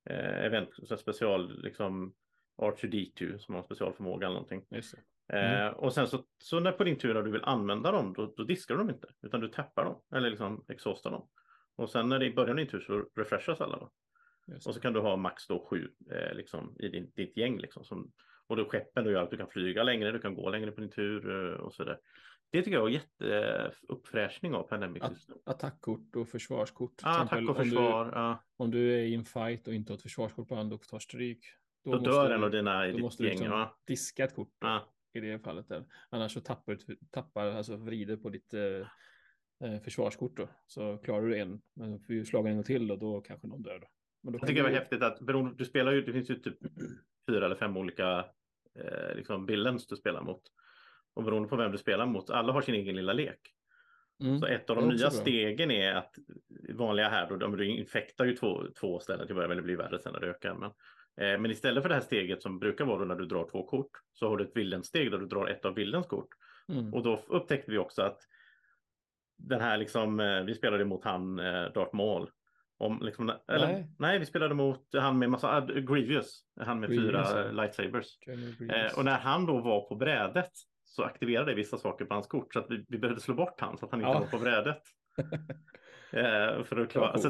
[0.09, 2.13] Eh, event, så special, liksom
[2.57, 4.65] R2D2 som har en specialförmåga eller någonting.
[4.69, 5.01] just det.
[5.33, 8.33] Eh, och sen så, så när på din tur när du vill använda dem, då,
[8.37, 11.27] då diskar du dem inte, utan du tappar dem eller liksom exhaustar dem.
[11.75, 13.77] Och sen när det är början av din tur så refreshas alla.
[13.77, 13.91] Då.
[14.65, 17.59] Och så kan du ha max då sju eh, liksom, i din, ditt gäng.
[17.59, 18.11] Liksom, som,
[18.47, 20.81] och då skeppen då gör att du kan flyga längre, du kan gå längre på
[20.81, 21.99] din tur eh, och så där.
[22.51, 25.37] Det tycker jag var jätteuppfräschning av Pandemic Att- System.
[25.45, 26.93] Attackkort och försvarskort.
[27.03, 28.11] Ja, exempel, attack och om du- försvar.
[28.13, 28.43] Ja.
[28.57, 30.99] Om du är i en fight och inte har ett försvarskort på hand och tar
[30.99, 31.45] stryk.
[31.83, 33.31] Då, måste dör du- en av dina i Då ditt måste gäng.
[33.31, 33.77] liksom Ja.
[33.87, 35.67] diska ett kort då, i det fallet.
[35.69, 35.85] Där.
[36.09, 38.61] Annars så tappar du, tappar, alltså vrider på ditt eh,
[39.69, 40.49] eh, försvarskort då.
[40.67, 43.79] Så klarar du en, men får ju slaga en till och då kanske någon dör.
[43.79, 43.87] Då.
[44.23, 46.29] Men då Jag tycker det du- var häftigt att beroende, du spelar ju, det finns
[46.29, 46.57] ju typ
[47.29, 48.25] fyra eller fem olika
[48.79, 50.41] eh, liksom villains du spelar mot.
[51.19, 53.39] Och beroende på vem du spelar mot, alla har sin egen lilla lek.
[54.23, 54.39] Mm.
[54.39, 55.09] Så ett av de nya bra.
[55.09, 56.15] stegen är att
[56.73, 59.99] vanliga här då, du infektar ju två, två ställen till början, men det blir värre
[59.99, 60.53] sen när det ökar.
[60.53, 60.71] Men,
[61.21, 63.91] eh, men istället för det här steget som brukar vara när du drar två kort,
[64.13, 66.29] så har du ett villensteg där du drar ett av villens kort.
[66.69, 66.93] Mm.
[66.93, 68.19] Och då upptäckte vi också att
[69.37, 72.29] den här liksom, eh, vi spelade mot han eh, Darth Maul.
[72.77, 73.87] Om, liksom, eller, nej.
[73.99, 74.19] Nej.
[74.19, 78.17] vi spelade mot han med massa, ah, Grievous, han med Grievous, fyra eh, lightsabers.
[78.69, 80.51] Eh, och när han då var på brädet
[80.89, 83.77] så aktiverade vissa saker på hans kort så att vi, vi behövde slå bort han
[83.77, 84.19] så att han inte Ja.
[84.19, 84.81] var på brädet.
[86.11, 87.29] eh, för att klara, så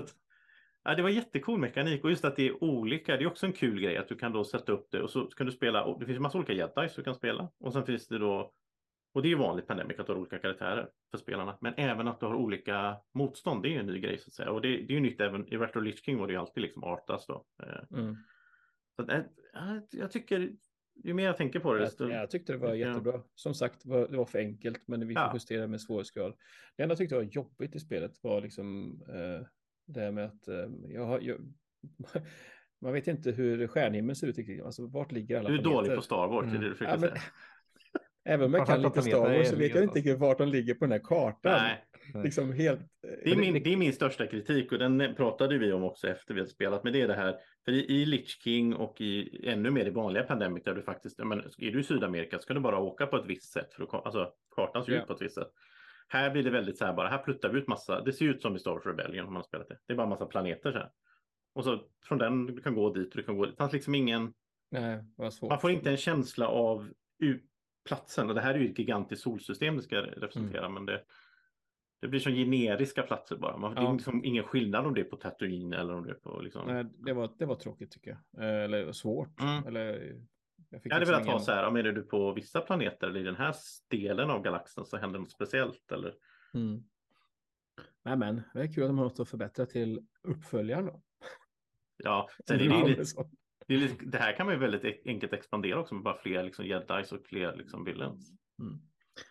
[0.84, 3.18] ja, det var jättecool mekanik och just att det är olika.
[3.18, 5.22] Det är också en kul grej att du kan då sätta upp det och så
[5.26, 5.98] kan du spela.
[5.98, 8.54] Det finns massa olika jedis du kan spela och sen finns det då
[9.14, 12.08] och det är ju vanligt Pandemic att du har olika karaktärer för spelarna, men även
[12.08, 13.64] att du har olika motstånd.
[13.64, 15.22] Det är ju en ny grej så att säga och det, det är ju nytt
[15.22, 17.46] även i Retro Lich King var det ju alltid liksom Artas då.
[17.64, 18.16] Eh, Mm.
[18.96, 19.22] så att, eh,
[19.54, 20.50] ja, jag tycker
[21.04, 23.22] ju mer jag tänker på det, Jag, desto jag tyckte det var jättebra.
[23.36, 25.32] Som sagt, det var, det var för enkelt, men vi får Ja.
[25.34, 26.34] justera med svårighetsgrad.
[26.78, 29.48] Det enda jag tyckte var jobbigt i spelet var liksom eh,
[29.88, 31.20] det här med att eh, jag har...
[31.20, 31.38] Jag,
[32.82, 34.64] man vet inte hur stjärnhimlen ser ut riktigt.
[34.64, 35.96] Alltså, vart ligger alla Du är dålig planeter?
[35.96, 36.78] på Star Wars, det är det du Mm.
[36.78, 37.22] försöker Ja, men- säga.
[38.26, 40.74] Även om jag kan lite Star Wars så vet jag inte riktigt vart de ligger
[40.74, 41.52] på den här kartan.
[41.62, 42.80] Nej, Liksom helt...
[43.02, 46.34] det är, min, det är min största kritik och den pratade vi om också efter
[46.34, 46.84] vi hade spelat.
[46.84, 47.36] Men det är det här,
[47.66, 51.18] för i, i Lich King och i ännu mer i vanliga Pandemic där du faktiskt,
[51.18, 53.74] men är du i Sydamerika ska du bara åka på ett visst sätt.
[53.74, 55.50] För att, alltså kartan ser ut på ett visst sätt.
[56.08, 58.42] Här blir det väldigt så här bara, här pluttar vi ut massa, det ser ut
[58.42, 59.78] som i Star Wars Rebellion om man har spelat det.
[59.88, 60.90] Det är bara massa planeter så här.
[61.54, 63.54] Och så från den, du kan gå dit och du kan gå dit.
[63.54, 64.34] Det fanns liksom ingen,
[64.72, 65.50] Nej, det var svårt.
[65.50, 66.90] Man får inte en känsla av
[67.88, 68.30] platsen.
[68.30, 70.70] Och det här är ju ett gigantiskt solsystem det ska representera.
[70.70, 71.04] Men det,
[72.02, 73.58] det blir som generiska platser bara.
[73.58, 73.94] Man, Det är Ja.
[73.94, 76.68] liksom ingen skillnad om det är på Tatooine eller om det är på liksom.
[76.68, 78.44] Nej, det var, det var tråkigt tycker jag.
[78.44, 79.40] Eh, Eller svårt.
[79.42, 79.68] Mm.
[79.68, 79.84] Eller,
[80.70, 83.20] jag Jag hade liksom velat ha så här, om är du på vissa planeter eller
[83.20, 83.56] i den här
[83.90, 86.14] delen av galaxen så händer något speciellt eller
[86.54, 86.84] Mm.
[88.04, 90.86] Nej, men det är kul att de har något att förbättra till uppföljaren.
[90.86, 91.02] Då.
[92.04, 92.30] ja.
[92.48, 93.24] Sen är det, Ja, ju det är lite,
[93.68, 96.18] det, är lite, det här kan man ju väldigt e- enkelt expandera också med bara
[96.18, 98.32] fler liksom jedis och fler liksom villains.
[98.62, 98.80] Mm.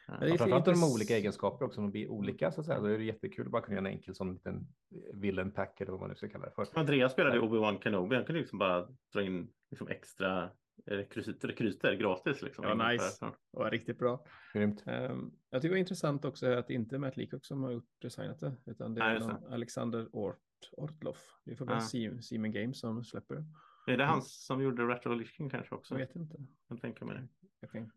[0.07, 0.15] Ja.
[0.21, 2.81] det framförallt de intress- olika egenskaper också, de blir olika så att säga.
[2.81, 4.67] Då är det jättekul att bara kunna göra en enkel sån liten
[5.15, 6.67] villain pack eller vad man nu ska kalla det för.
[6.75, 8.17] Andreas spelade Obi-Wan Kenobi.
[8.17, 10.51] Han kunde liksom bara dra in liksom extra
[10.87, 12.43] rekryter, rekryter gratis.
[12.43, 13.27] Liksom, Ja, nice.
[13.27, 14.25] Det var riktigt bra.
[14.55, 14.83] Grymt.
[14.87, 17.71] Ehm, jag tycker det var intressant också att det inte är Matt Leacock som har
[17.71, 20.39] gjort designat det, utan det Nej, är någon Alexander Ort,
[20.73, 21.41] Ortloff.
[21.45, 21.81] Det är för Ja.
[21.81, 23.45] Siemens Games som släpper.
[23.87, 25.95] Är det han som gjorde Retro King kanske också?
[25.95, 26.37] Jag vet inte.
[26.69, 27.29] Jag tänker mig det.
[27.61, 27.91] Jag kan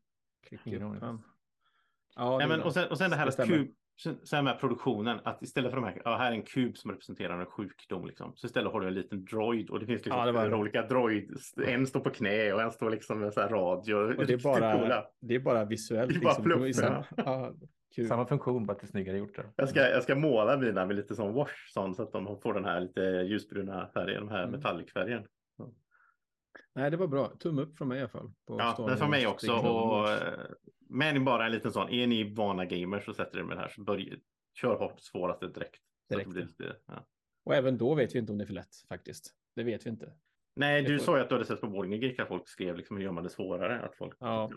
[0.48, 1.24] klicka upp han.
[2.16, 3.68] Ja, Nej, men, och, sen, och sen det här Det att kub,
[4.24, 7.40] sen med produktionen, att istället för de här, ja, här är en kub som representerar
[7.40, 10.26] en sjukdom, liksom, så istället har du en liten droid och det finns liksom Ja,
[10.26, 11.32] det var olika droid.
[11.68, 13.96] En står på knä och en står liksom med så här radio.
[13.96, 15.06] Och det är bara, coola.
[15.22, 16.10] det är bara visuellt.
[16.10, 16.44] Det är bara liksom.
[16.44, 17.54] fluff, visa- ja,
[17.96, 18.08] kul.
[18.08, 19.36] Samma funktion, bara lite snyggare gjort.
[19.36, 19.46] Där.
[19.56, 22.54] Jag ska, jag ska måla mina med lite sån wash sån, så att de får
[22.54, 24.52] den här lite ljusbruna färgen, den här Mm.
[24.56, 25.24] metallicfärgen.
[26.76, 27.28] Nej, det var bra.
[27.28, 28.32] Tumme upp från mig i alla fall.
[28.48, 29.54] på Ja, men för mig också.
[29.54, 30.40] Och, eh,
[30.90, 33.70] men bara en liten sån, är ni vana gamers så sätter ni med det här
[33.70, 34.16] så börja,
[34.54, 35.82] kör hårt svåraste direkt.
[36.10, 37.06] Direkt, det blir lite, ja.
[37.44, 39.34] Och även då vet vi inte om det är för lätt faktiskt.
[39.56, 40.14] Det vet vi inte.
[40.56, 42.76] Nej, du får- sa ju att du hade sett på Boarding Geek att folk skrev
[42.78, 43.82] liksom hur gör man det svårare?
[43.82, 44.50] Att folk Ja.
[44.50, 44.56] Så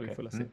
[0.00, 0.14] vi okej.
[0.16, 0.36] får se.
[0.36, 0.50] Mm.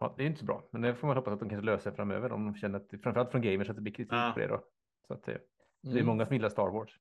[0.00, 1.90] Ja, det är inte så bra, men det får man hoppas att de kanske löser
[1.92, 4.30] framöver om de känner att, framförallt från gamers, att det blir kritik Ja.
[4.34, 4.64] på det då.
[5.06, 5.38] Så att det,
[5.82, 6.06] det är Mm.
[6.06, 6.98] många som gillar Star Wars.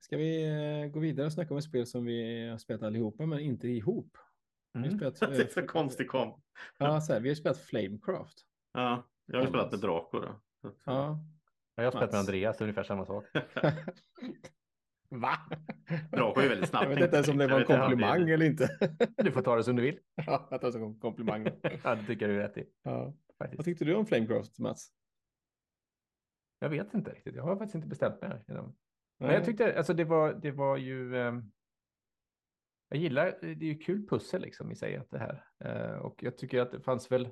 [0.00, 0.46] Ska vi
[0.82, 3.68] eh, gå vidare och snacka om ett spel som vi har spelat allihopa, men inte
[3.68, 4.16] ihop?
[4.72, 4.98] Vi har Mm.
[4.98, 6.42] spelat, Det är eh, så konstigt kom.
[6.78, 8.38] Ja, så här, vi har spelat Flamecraft.
[8.72, 10.40] Ja, jag har spelat med Draco då.
[10.84, 11.18] Ja.
[11.74, 12.18] Jag har spelat med.
[12.18, 13.24] Andreas, ungefär samma sak.
[15.10, 15.30] Va?
[16.12, 16.84] Draco är väldigt snabb.
[16.84, 18.68] Jag vet inte ens om det var en inte, komplimang det- eller inte.
[19.16, 19.98] Du får ta det som du vill.
[20.14, 21.46] Ja, jag tar det som en komplimang.
[21.84, 22.64] Ja, det tycker jag du är rätt i.
[22.82, 23.14] Ja.
[23.38, 24.92] Vad tyckte du om Flamecraft, Mats?
[26.58, 27.34] Jag vet inte riktigt.
[27.34, 28.44] Jag har faktiskt inte bestämt mig.
[29.18, 31.16] Men jag tyckte, alltså det var, det var ju...
[31.16, 31.50] ehm,
[32.88, 35.44] jag gillar, det är ju kul pussel liksom i sig att det här.
[35.64, 37.28] Eh, och jag tycker att det fanns väl...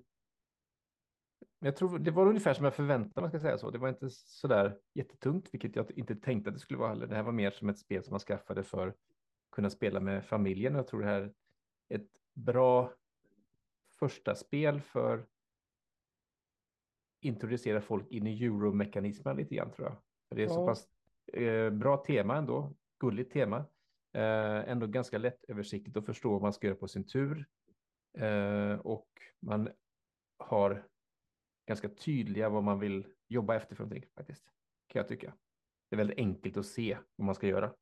[1.58, 3.70] Jag tror det var ungefär som jag förväntade mig, ska säga så.
[3.70, 7.06] Det var inte så där jättetungt, vilket jag inte tänkte att det skulle vara heller.
[7.06, 8.96] Det här var mer som ett spel som man skaffade för att
[9.52, 10.74] kunna spela med familjen.
[10.74, 11.32] Jag tror det här
[11.88, 12.92] är ett bra
[13.98, 15.26] första spel för
[17.20, 19.96] introducera folk in i euromekanismen lite grann tror jag.
[20.28, 20.54] För det är ja.
[20.54, 20.88] så pass
[21.32, 23.56] eh, bra tema ändå, gulligt tema.
[24.14, 27.46] Eh, ändå ganska lätt översiktligt att förstå vad man ska göra på sin tur.
[28.18, 29.08] Eh, och
[29.40, 29.68] man
[30.38, 30.86] har
[31.66, 34.44] ganska tydliga vad man vill jobba efter för någonting faktiskt.
[34.86, 35.34] Kan jag tycka.
[35.90, 37.72] Det är väldigt enkelt att se vad man ska göra.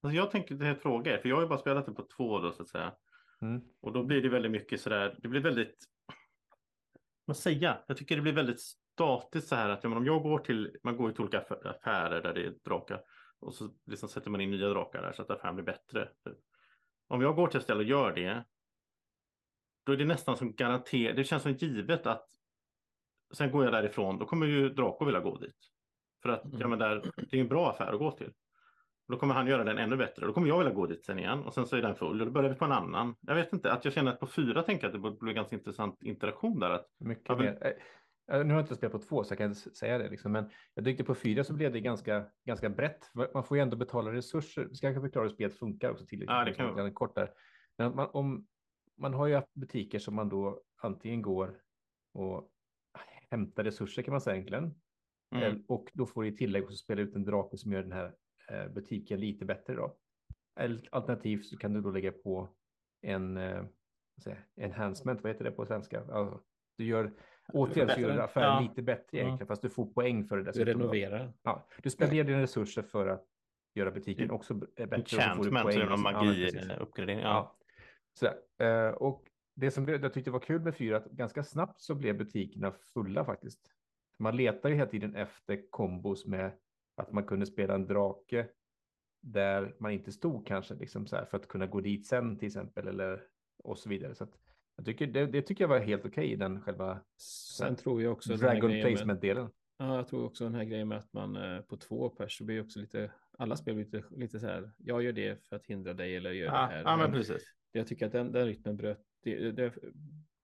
[0.00, 2.38] Alltså jag tänker det här frågor, för jag har ju bara spelat det på två
[2.38, 2.94] då så att säga.
[3.40, 3.62] Mm.
[3.80, 5.84] Och då blir det väldigt mycket sådär, det blir väldigt,
[7.24, 8.60] vad säga, jag tycker det blir väldigt
[8.94, 12.46] statiskt så här att om jag går till, man går till olika affärer där det
[12.46, 13.00] är drakar
[13.40, 16.08] och så liksom sätter man in nya drakar där så att affären blir bättre.
[17.08, 18.44] Om jag går till ett ställe och gör det,
[19.86, 22.26] då är det nästan som garanterat, det känns som givet att
[23.32, 25.70] sen går jag därifrån, då kommer ju Draco vilja gå dit.
[26.22, 28.32] För att ja, men där, det är en bra affär att gå till.
[29.08, 30.26] Då kommer han göra den ännu bättre.
[30.26, 32.26] Då kommer jag vilja gå dit sen igen och sen så är den full och
[32.26, 33.16] då börjar vi på en annan.
[33.20, 35.56] Jag vet inte, att jag känner att på fyra tänker jag att det blir ganska
[35.56, 36.70] intressant interaktion där.
[36.70, 37.74] Att, Mycket ja, mer.
[38.28, 40.50] Nu har jag inte spelat på två så jag kan inte säga det, liksom, men
[40.74, 43.10] jag tyckte på fyra så blev det ganska, ganska brett.
[43.34, 44.64] Man får ju ändå betala resurser.
[44.64, 47.30] Vi ska kanske förklara hur spelet funkar också till ja, det kan kort där.
[47.78, 48.46] Men man, om,
[48.96, 51.60] man har ju butiker som man då antingen går
[52.12, 52.50] och
[53.30, 54.74] hämtar resurser kan man säga egentligen.
[55.34, 55.64] Mm.
[55.68, 58.14] Och då får du i tillägg också spela ut en drake som gör den här
[58.48, 59.96] eh, butiken lite bättre då.
[60.90, 62.54] Alternativt så kan du då lägga på
[63.00, 63.64] en eh,
[64.56, 66.00] enhancement, vad heter det på svenska?
[66.00, 66.40] Alltså,
[66.76, 67.12] du gör
[67.52, 68.60] återigen så gör du affären ja.
[68.60, 69.46] lite bättre egentligen, ja.
[69.46, 70.52] fast du får poäng för det.
[70.52, 71.32] Du renoverar.
[71.42, 73.26] Ja, du spenderar dina resurser för att
[73.74, 74.96] göra butiken också bättre.
[74.96, 77.20] Enchantment, så någon magi-uppgradering.
[77.20, 77.56] Ja, ja.
[78.14, 79.02] Sådär.
[79.02, 79.24] Och
[79.54, 83.24] det som jag tyckte var kul med fyra, att ganska snabbt så blev butikerna fulla
[83.24, 83.60] faktiskt.
[84.18, 86.52] Man letar ju hela tiden efter kombos med
[86.96, 88.48] att man kunde spela en drake
[89.22, 92.46] där man inte stod kanske liksom så här för att kunna gå dit sen till
[92.46, 93.22] exempel eller
[93.58, 94.14] och så vidare.
[94.14, 94.38] Så att
[94.76, 97.00] jag tycker det, det tycker jag var helt okej okay, i den själva.
[97.56, 99.50] Sen tror jag också Dragon placement delen.
[99.78, 102.44] Ja, jag tror också den här grejen med att man eh, på två pers så
[102.44, 104.72] blir också lite alla spel lite, lite så här.
[104.78, 106.82] Jag gör det för att hindra dig eller gör ja, det här.
[106.82, 107.42] Ja, men precis.
[107.72, 109.00] Jag tycker att den, den rytmen bröt.
[109.22, 109.74] Det, det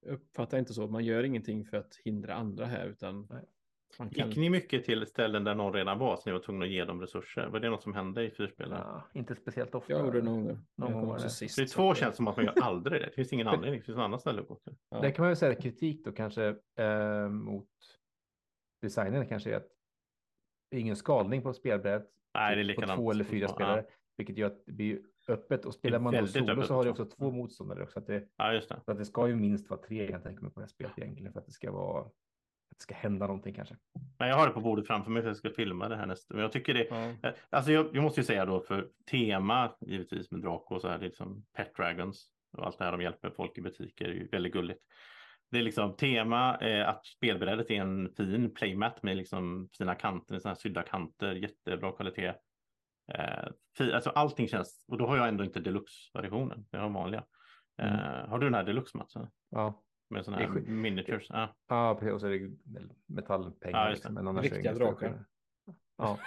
[0.07, 0.87] uppfattar inte så.
[0.87, 3.45] Man gör ingenting för att hindra andra här utan Nej.
[3.97, 4.09] Kan...
[4.09, 6.85] Gick ni mycket till ställen där någon redan var så ni var tvungna att ge
[6.85, 7.47] dem resurser?
[7.47, 8.81] Var det något som hände i fyrspelare?
[8.85, 9.93] Ja, inte speciellt ofta.
[9.93, 10.59] Jag gjorde det någon gång.
[10.77, 11.31] Någon gång var det.
[11.31, 13.07] Sist, det är två känns som att man gör aldrig det.
[13.07, 13.81] Det finns ingen anledning.
[13.81, 14.75] Det finns något annat ställe att gå till.
[14.91, 15.01] Ja.
[15.01, 17.69] Det kan man väl säga kritik då kanske eh, mot
[18.83, 19.69] designen kanske är att
[20.71, 22.09] det är ingen skalning på spelbrädet.
[22.35, 22.97] Nej, det är likadant.
[22.97, 23.95] På två eller fyra spelare, ja.
[24.17, 27.05] vilket gör att det blir öppet och spelar man då solo så har du också
[27.05, 27.99] två motståndare också.
[27.99, 28.81] Att det, ja, just det.
[28.85, 30.99] Så att det ska ju minst vara tre jag tänka mig på det här spelet
[30.99, 32.11] egentligen för att det ska vara
[32.83, 33.77] ska hända någonting kanske.
[34.19, 36.35] Men jag har det på bordet framför mig för jag ska filma det här nästa.
[36.35, 36.87] Men jag tycker det.
[37.23, 37.33] Ja.
[37.51, 40.99] Alltså jag, jag, måste ju säga då för tema givetvis med Draco och så här.
[40.99, 44.13] Det är liksom Pet Dragons och allt det här de hjälper folk i butiker är
[44.13, 44.81] ju väldigt gulligt.
[45.51, 50.41] Det är liksom tema eh, att spelbrädet är en fin playmat med liksom fina kanter,
[50.45, 52.35] här sydda kanter, jättebra kvalitet.
[53.13, 57.25] Eh, alltså allting känns, och då har jag ändå inte deluxe-versionen, jag har vanliga.
[57.83, 57.95] Mm.
[57.95, 59.15] Eh, har du den här deluxe Mats?
[59.51, 59.83] Ja.
[60.11, 61.27] Med sådana här miniatures.
[61.29, 61.57] Ja.
[61.69, 62.15] ja, precis.
[62.15, 62.51] Och så är det
[63.07, 63.85] metallpengar.
[63.85, 65.25] Ja, liksom, men annars Riktiga drakar.
[65.97, 66.19] Ja.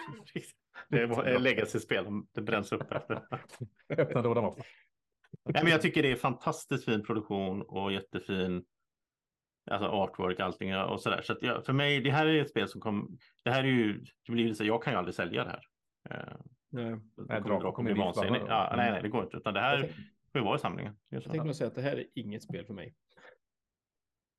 [0.89, 2.05] det är legacy-spel.
[2.31, 3.21] Det bränns upp efter.
[3.97, 4.63] Öppna lådan också.
[5.45, 8.65] Nej, men jag tycker det är fantastiskt fin produktion och jättefin
[9.71, 11.21] alltså artwork, allting och sådär.
[11.21, 13.67] Så att jag, för mig, det här är ett spel som kom, det här är
[13.67, 15.63] ju, det blir så, jag kan ju aldrig sälja det här.
[16.11, 16.36] Uh,
[16.69, 18.45] nej, det kommer, kommer bli vansinnigt.
[18.47, 19.79] Ja, nej, nej, det går inte, utan det här
[20.31, 20.95] får ju vara i samlingen.
[21.09, 22.95] Jag tänkte nog säga att det här är inget spel för mig.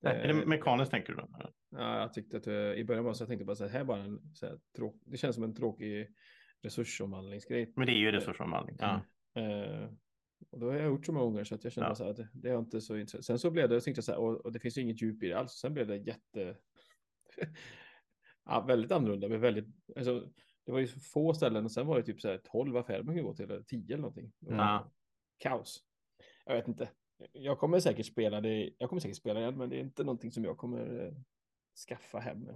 [0.04, 1.28] Nej, är det eh, mekaniskt tänker du då?
[1.70, 4.02] Ja, jag tyckte att uh, i början var så jag tänkte bara så här, bara
[4.02, 6.08] en, så här, tråk, det känns som en tråkig
[6.62, 7.72] resursomvandlingsgrej.
[7.76, 8.76] Men det är ju resursomvandling.
[8.80, 9.00] Ja.
[9.38, 9.90] Uh,
[10.50, 11.94] och då har jag gjort så många gånger så att jag kände ja.
[11.94, 13.24] så här att det är inte så intressant.
[13.24, 15.22] Sen så blev det, tänkte jag så här, och, och, det finns ju inget djup
[15.22, 15.52] i det alls.
[15.52, 16.56] Sen blev det jätte,
[18.44, 19.28] ja, väldigt annorlunda.
[19.28, 20.28] Men väldigt, alltså,
[20.66, 23.14] det var ju få ställen och sen var det typ så här 12 affärer man
[23.14, 24.32] kunde gå till, eller 10 eller någonting.
[24.38, 24.92] Ja.
[25.38, 25.80] Kaos.
[26.44, 26.88] Jag vet inte
[27.32, 28.70] jag kommer säkert spela det.
[28.78, 31.12] Jag kommer säkert spela det, men det är inte någonting som jag kommer eh,
[31.88, 32.48] skaffa hem.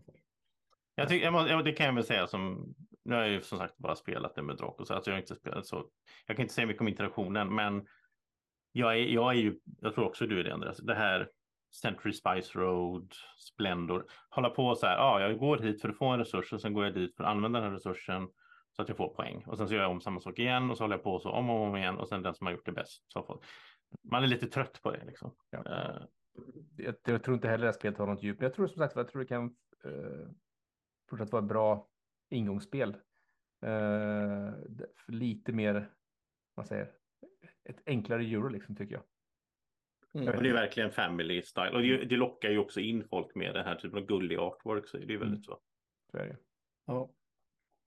[0.95, 3.59] Jag tycker, jag må, det kan jag väl säga som, nu har jag ju som
[3.59, 5.87] sagt bara spelat det med Draco, så alltså jag har inte spelat så,
[6.27, 7.87] jag kan inte säga mycket om interaktionen, men
[8.73, 11.31] jag är, jag är ju, jag tror också du är det Andreas, det här
[11.83, 15.99] Century Spice Road, Splendor, hålla på så här, ja, ah, jag går hit för att
[15.99, 18.29] få en resurs och sen går jag dit för att använda den här resursen
[18.77, 20.77] så att jag får poäng och sen så gör jag om samma sak igen och
[20.77, 22.67] så håller jag på så om och om igen och sen den som har gjort
[22.67, 23.41] det bäst så får
[24.03, 25.35] man är lite trött på det liksom.
[25.51, 25.59] Ja.
[25.59, 26.07] Uh,
[26.77, 28.43] jag, jag, tror inte heller att spelet har något djup.
[28.43, 30.29] Jag tror som sagt jag tror det kan uh,
[31.11, 31.89] fortsatt vara ett bra
[32.31, 32.97] ingångsspel.
[33.67, 34.53] Uh,
[35.09, 35.95] lite mer,
[36.55, 36.93] vad säger,
[37.65, 39.05] ett enklare euro liksom tycker jag.
[40.15, 40.37] Mm.
[40.37, 41.71] Och det är verkligen family style.
[41.71, 44.89] Och det, det lockar ju också in folk med den här typen av gullig artwork.
[44.89, 45.61] Så det är ju väldigt så.
[46.11, 46.37] Så är det.
[46.87, 47.11] Ja.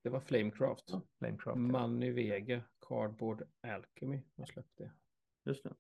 [0.04, 0.91] Det var Flamecraft.
[1.18, 1.45] Flamecraft.
[1.45, 1.56] ja.
[1.56, 4.91] Money Vega, Cardboard Alchemy har släppt det.
[5.45, 5.76] Just det.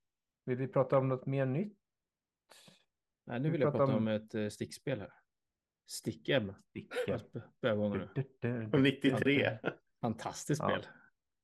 [0.51, 1.77] Vill vi prata om något mer nytt?
[3.25, 5.13] Nej, nu Vi vill jag prata om- om ett eh, stickspel här.
[5.89, 6.53] Stickem.
[8.41, 8.69] Nu.
[8.73, 9.57] Och 93.
[10.01, 10.69] Fantastiskt Ja.
[10.69, 10.85] spel.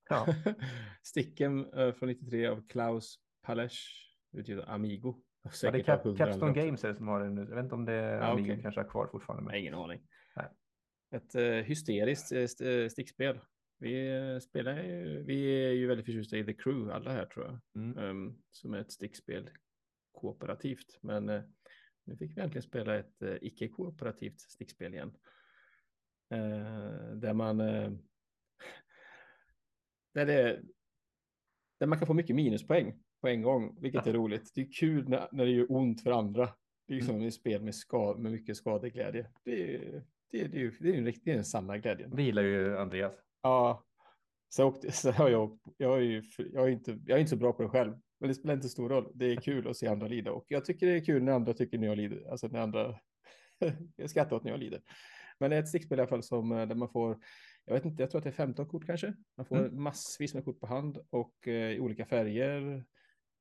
[0.10, 0.26] Ja.
[1.03, 5.24] Stickem eh, från 93 av Klaus Palesch, utgivet av Amigo.
[5.62, 6.53] Ja, det är av Cap 100 Capstone.
[6.53, 7.41] Games är det som har den nu.
[7.41, 8.62] Jag vet inte om det är Ja, Amigo okej.
[8.62, 9.43] kanske har kvar fortfarande.
[9.51, 9.55] Men...
[9.55, 10.08] ingen aning.
[10.36, 10.45] Nej.
[11.12, 13.39] Ett eh, hysteriskt eh, st- eh, stickspel.
[13.80, 17.59] Vi spelar ju, vi är ju väldigt förtjusta i The Crew, alla här tror jag.
[17.84, 17.97] Mm.
[17.97, 19.49] Ehm, som är ett stickspel
[20.11, 20.99] kooperativt.
[21.01, 21.41] Men eh,
[22.03, 25.13] nu fick vi äntligen spela ett eh, icke-kooperativt stickspel igen.
[26.34, 27.57] Eh, där man
[30.13, 30.61] där, det,
[31.80, 34.51] där man kan få mycket minuspoäng på en gång, vilket är roligt.
[34.55, 36.49] Det är kul när, när det gör ont för andra.
[36.88, 39.32] Det är ju som ett spel med, ska, med mycket skadeglädje.
[39.43, 41.78] Det är, det, är, det, är, ju- det är, en riktig- det är den sanna
[41.78, 42.15] glädjen.
[42.15, 43.13] Det gillar ju Andreas.
[43.47, 43.83] Ja,
[44.49, 47.29] så, åkte, så har jag, åkt- jag, är ju, jag, är inte, jag är inte
[47.29, 49.11] så bra på det själv, men det spelar inte stor roll.
[49.15, 51.53] Det är kul att se andra lida och jag tycker det är kul när andra
[51.53, 52.95] tycker när jag lider, alltså när andra
[53.95, 54.81] jag skrattar åt när jag lider.
[55.39, 57.17] Men det är ett stickspel i alla fall som eh, där man får,
[57.65, 59.13] jag vet inte, jag tror att det är 15 kort kanske.
[59.37, 59.83] Man får Mm.
[59.83, 62.83] massvis med kort på hand och eh, i olika färger.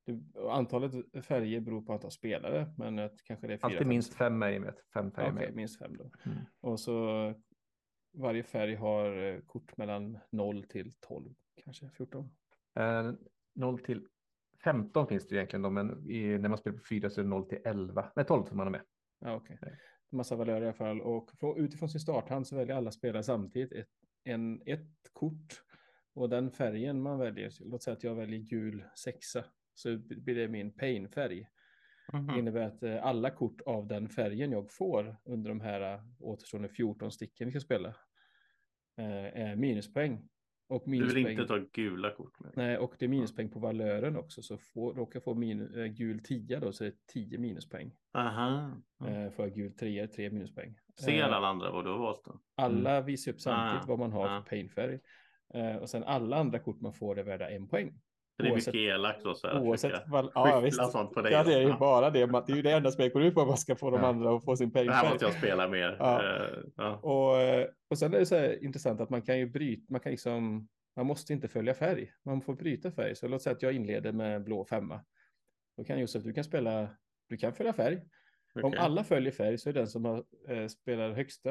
[0.07, 0.93] Det, antalet
[1.27, 3.67] färger beror på antal spelare, men att kanske det är fyra.
[3.67, 4.75] Alltid minst fem är med.
[4.95, 5.55] Fem färger Okej, med.
[5.57, 6.11] minst fem då.
[6.25, 6.39] Mm.
[6.61, 7.35] Och så
[8.17, 12.31] varje färg har eh, kort mellan 0 till 12, kanske 14.
[12.79, 13.13] Eh,
[13.55, 14.07] 0 till
[14.65, 17.31] 15 finns det egentligen då, men i, när man spelar på 4 så är det
[17.31, 18.13] 0 till 11.
[18.17, 18.83] Nej, 12 som man är med.
[19.21, 19.59] Ja, okej.
[19.63, 19.79] Nej.
[20.13, 21.01] Massa valörer i alla fall.
[21.01, 23.89] Och frå- utifrån sin starthand så väljer alla spelare samtidigt ett,
[24.25, 25.63] en, ett kort.
[26.15, 29.45] Och den färgen man väljer, låt säga att jag väljer gul sexa,
[29.75, 31.41] så blir det min pain-färg.
[32.13, 32.39] Det Mhm.
[32.39, 36.69] innebär att eh, alla kort av den färgen jag får under de här eh, återstående
[36.69, 37.97] 14 sticken vi ska spela
[38.97, 40.29] eh, är minuspoäng.
[40.69, 41.31] Och Du vill minuspoäng.
[41.31, 42.53] inte ta gula kort med.
[42.57, 44.43] Nej, och det är minuspoäng på valören också.
[44.43, 47.93] Så får, råkar få min, äh, gul 10 då så är det 10 minuspoäng.
[48.15, 48.71] Aha.
[49.01, 49.33] Mm.
[49.33, 50.79] får jag gul 3 3 minuspoäng.
[51.01, 52.41] Ser Eh, alla andra vad du har valt då?
[52.57, 54.43] alla visar upp samtidigt Ah, vad man har ah.
[54.43, 54.99] för painfärg.
[55.55, 58.01] Eh, och sen alla andra kort man får är värda en poäng.
[58.39, 59.35] Det är Oavsett- mycket elakt då.
[59.35, 60.91] Så här, Oavsett val- ja, visst.
[60.93, 61.33] sånt på dig.
[61.33, 61.77] Ja, det är ju Ja.
[61.81, 62.27] bara det.
[62.27, 63.45] Det är ju det enda spelet går ut på.
[63.47, 64.07] Man ska få de Ja.
[64.07, 65.97] andra att få sin Det här måste jag spela mer.
[65.99, 66.23] Ja.
[66.23, 66.97] Eh, ja.
[66.97, 70.01] Och, eh, och sen är det så här intressant att man kan ju bryta, man
[70.01, 73.17] kan liksom, man måste inte följa färg, man får bryta färg.
[73.17, 75.01] Så låt säga att jag inleder med blå femma.
[75.77, 76.89] Då kan Josef, du kan spela,
[77.29, 77.97] du kan följa färg.
[78.55, 78.79] Om Okej.
[78.81, 81.51] alla följer färg så är den som har, eh, spelar högsta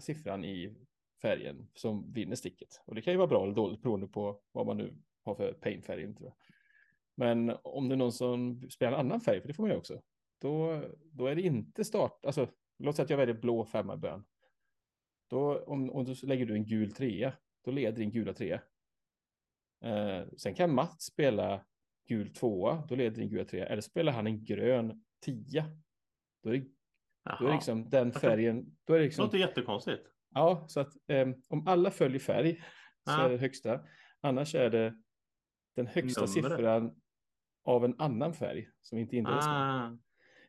[0.00, 0.76] siffran i
[1.22, 2.68] färgen som vinner sticket.
[2.86, 4.94] Och det kan ju vara bra eller dåligt beroende på vad man nu
[5.26, 6.02] har för painfärg.
[6.02, 6.34] Inte det?
[7.14, 9.76] Men om det är någon som spelar en annan färg, för det får man ju
[9.78, 10.00] också,
[10.40, 12.48] då, då är det inte start, alltså
[12.78, 14.24] låt säga att jag väljer blå femma i början.
[15.30, 17.32] Då, om, om du lägger du en gul trea,
[17.64, 18.62] då leder din gula trea.
[19.84, 21.64] Eh, sen kan Mats spela
[22.08, 23.66] gul tvåa, då leder din gula trea.
[23.66, 25.64] Eller spelar han en grön tia,
[26.42, 26.64] då är det,
[27.38, 28.76] då är det liksom den färgen.
[28.84, 30.02] Då är det Det liksom, låter jättekonstigt.
[30.34, 32.54] ja, så att eh, om alla följer färg
[33.04, 33.24] så Ja.
[33.24, 33.80] är det högsta.
[34.20, 35.02] Annars är det
[35.76, 36.34] den högsta Numret.
[36.34, 36.94] siffran
[37.64, 39.54] av en annan färg som inte indelas med.
[39.54, 39.98] Ah.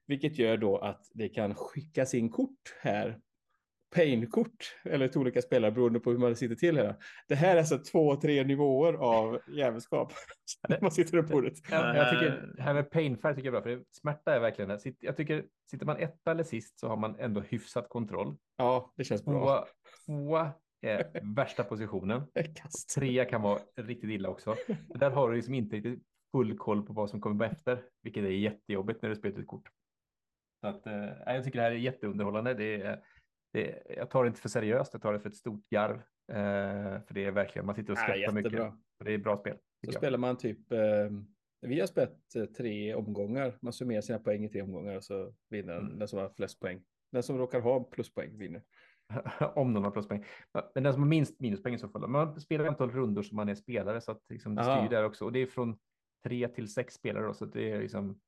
[0.07, 3.19] Vilket gör då att det kan skickas in kort här.
[3.95, 6.95] Pain-kort eller till olika spelare beroende på hur man sitter till här.
[7.27, 10.13] Det här är alltså två, tre nivåer av jävelskap.
[10.69, 11.53] När man sitter runt bordet.
[11.71, 14.39] Ja, jag tycker det här med painfärg tycker jag är bra, för det, smärta är
[14.39, 14.93] verkligen det.
[14.99, 18.37] Jag tycker, sitter man etta eller sist så har man ändå hyfsat kontroll.
[18.57, 19.67] Ja, det känns bra.
[20.05, 20.53] Tvåa,
[21.35, 22.21] värsta positionen.
[22.55, 22.95] Kast.
[22.95, 24.55] Trea kan vara riktigt illa också.
[24.95, 28.29] Där har du liksom inte riktigt full koll på vad som kommer efter, vilket är
[28.29, 29.69] jättejobbigt när du spelar ett kort.
[30.61, 32.53] Så att, eh, jag tycker det här är jätteunderhållande.
[32.53, 33.03] Det är,
[33.53, 35.95] det är, jag tar det inte för seriöst, jag tar det för ett stort garv.
[36.31, 38.73] Eh, för det är verkligen, man sitter och Ja, skrattar mycket.
[39.05, 39.53] det är bra spel.
[39.57, 39.93] Så jag.
[39.93, 41.09] spelar man typ, eh,
[41.61, 43.57] vi har spelat eh, tre omgångar.
[43.61, 45.99] Man summerar sina poäng i tre omgångar och så vinner Mm.
[45.99, 46.81] den som har flest poäng.
[47.11, 48.63] Den som råkar ha pluspoäng vinner.
[49.55, 50.25] om någon har pluspoäng.
[50.75, 52.07] Men den som har minst minuspoäng i så fall.
[52.07, 55.25] Man spelar antal rundor som man är spelare så att liksom det styr där också.
[55.25, 55.77] Och det är från
[56.23, 58.19] tre till sex spelare då, så det är liksom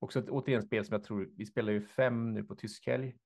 [0.00, 3.16] också ett återigen spel som jag tror vi spelar ju fem nu på tyskhelg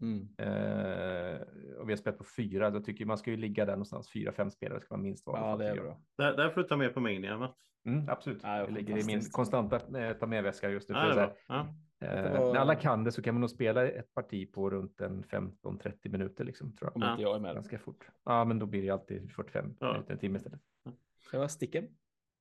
[0.00, 0.28] Mm.
[0.38, 1.40] eh,
[1.78, 2.70] och vi har spelat på fyra.
[2.70, 4.12] Då tycker jag man ska ju ligga där någonstans.
[4.12, 5.40] Fyra, fem spelare ska man minst vara.
[5.40, 6.00] Ja, det är bra.
[6.18, 7.56] Där, där får du ta med på Mania, Mats.
[7.84, 8.40] Mm, absolut.
[8.42, 10.94] Ja, det ligger i min konstanta eh, ta med-väska just nu.
[10.94, 11.34] Ja, För det.
[11.48, 11.66] Ja.
[12.06, 15.00] eh, var- När alla kan det så kan man nog spela ett parti på runt
[15.00, 16.96] en 15-30 minuter liksom, tror jag.
[17.02, 17.54] Om inte jag är med.
[17.54, 18.08] Ganska fort.
[18.24, 19.92] Ja, men då blir det alltid 45 Ja.
[19.92, 20.60] minuter, en timme istället.
[21.32, 21.88] Det var sticken.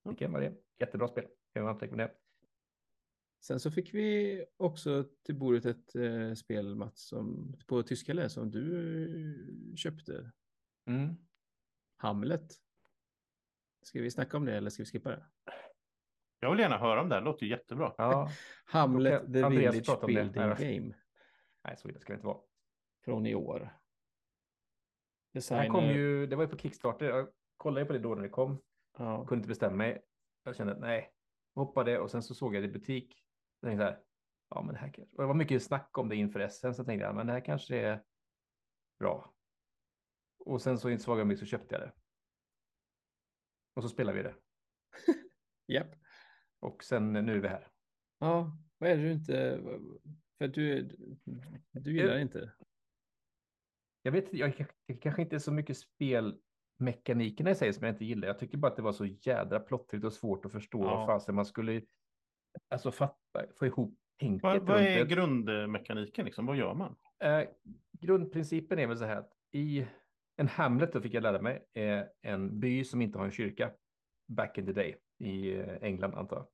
[0.06, 0.54] Vilken var det?
[0.80, 1.26] Jättebra spel.
[1.54, 2.10] Kan varmt rekommendera.
[3.42, 8.30] Sen så fick vi också till bordet ett eh, spel, Mats, som, på tyska lä
[8.30, 8.86] som du
[9.70, 10.32] eh, köpte.
[10.86, 11.16] Mm.
[11.98, 12.54] Hamlet.
[13.82, 15.26] Ska vi snacka om det eller ska vi skippa det?
[16.40, 17.94] Jag vill gärna höra om det, det låter ju jättebra.
[17.98, 18.30] Ja,
[18.66, 20.08] Hamlet, The Andreas Village det.
[20.08, 20.96] Building Nej, Game.
[21.64, 22.40] nej så illa ska det inte vara.
[23.06, 23.60] Från i år.
[23.60, 25.62] Det Designer.
[25.62, 27.06] här kom ju, det var ju på Kickstarter.
[27.06, 27.28] Jag
[27.58, 28.62] kollade på det då när det kom.
[28.98, 29.26] Ja.
[29.26, 30.04] Kunde inte bestämma mig.
[30.44, 31.14] Jag kände att nej,
[31.56, 33.26] hoppade och sen så såg jag det i butik.
[33.62, 34.04] Jag tänkte så här,
[34.50, 36.84] ja men det här kanske, och det var mycket snack om det inför SM, så
[36.84, 38.04] tänkte jag, men det här kanske är
[39.00, 39.34] bra.
[40.40, 41.94] Och sen så i ett svagt ögonblick så köpte jag det.
[43.74, 44.36] Och så spelade vi det.
[45.74, 45.96] Japp.
[46.60, 47.72] Och sen nu är vi här.
[48.20, 49.62] Ja, vad är det du inte...
[50.38, 50.84] För du,
[51.72, 52.54] du gillar Eh, inte?
[54.02, 58.06] Jag vet jag, jag kanske inte är så mycket spelmekanikerna i sig som jag inte
[58.06, 58.28] gillar.
[58.28, 60.96] Jag tycker bara att det var så jädra plottrigt och svårt att förstå Ja.
[60.96, 61.82] vad fasen man skulle
[62.70, 63.19] alltså fatta,
[63.60, 65.16] få ihop tänket Vad, vad är det.
[65.16, 66.46] grundmekaniken liksom?
[66.46, 66.96] Vad gör man?
[67.20, 67.48] Eh,
[67.92, 69.88] grundprincipen är väl så här att i
[70.38, 73.72] en Hamlet, då fick jag lära mig, är en by som inte har en kyrka.
[74.28, 76.48] Back in the day i eh, England antar jag.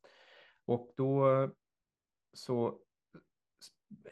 [0.66, 1.50] Och då
[2.34, 2.80] så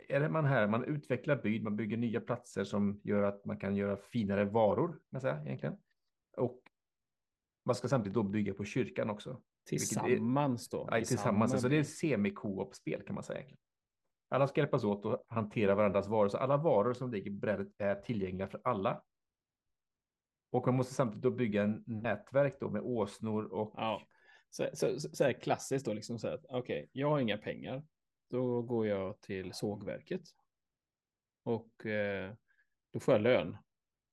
[0.09, 3.57] är det man här, man utvecklar byn, man bygger nya platser som gör att man
[3.57, 5.77] kan göra finare varor, kan man säga egentligen.
[6.37, 6.61] Och
[7.65, 9.41] man ska samtidigt då bygga på kyrkan också.
[9.65, 10.87] Tillsammans då?
[10.91, 13.55] Ja, tillsammans, samma så det är semi-co-op-spel kan man säga.
[14.29, 17.67] Alla ska hjälpas åt och hantera varandras varor, så alla varor som ligger på brädet
[17.77, 19.03] är tillgängliga för alla.
[20.51, 24.07] Och man måste samtidigt då bygga en nätverk då med åsnor och Ja.
[24.49, 27.83] Så, så, så, här klassiskt då, liksom så här att okej, jag har inga pengar.
[28.29, 30.21] Då går jag till sågverket.
[31.43, 32.33] Och eh,
[32.93, 33.57] då får jag lön.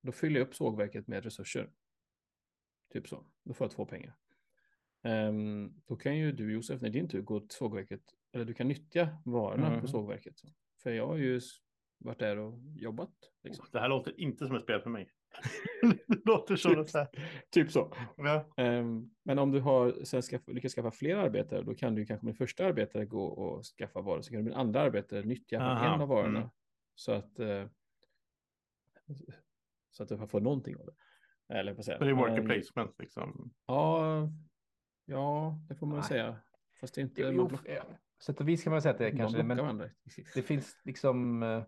[0.02, 1.70] Då fyller jag upp sågverket med resurser.
[2.92, 3.26] Typ så.
[3.44, 4.16] Då får jag två pengar.
[5.02, 8.02] Ehm, då kan ju du Josef, när din tur gå till sågverket.
[8.32, 9.80] Eller du kan nyttja varorna Mm.
[9.80, 10.34] på sågverket.
[10.82, 11.40] För jag har ju
[11.98, 13.12] varit där och jobbat.
[13.42, 13.66] Liksom.
[13.72, 15.10] Det här låter inte som ett spel för mig.
[16.06, 17.06] det låter som ett så.
[17.50, 17.94] Typ så.
[18.16, 18.48] Ja.
[18.56, 22.26] Ehm, men om du har sen skaff, lyckas skaffa fler arbetare, då kan du kanske
[22.26, 25.64] med första arbetare gå och skaffa varor, så kan du med andra arbetare nyttja på
[25.64, 26.38] Aha, en av varorna.
[26.38, 26.50] mm.
[26.94, 27.66] Så att eh,
[29.90, 30.94] så att du får någonting av det.
[31.54, 31.98] Eller vad säga.
[31.98, 33.50] Så det är worker Men- placement liksom.
[33.66, 34.28] Ja,
[35.10, 36.08] ja, det får man Nej.
[36.08, 36.36] säga.
[36.80, 37.22] Fast det är inte...
[37.22, 37.82] Jo, man block- ja,
[38.22, 39.90] sätt och vis kan man säga att det är kanske, blockar men
[40.34, 41.42] det finns liksom.
[41.42, 41.62] eh,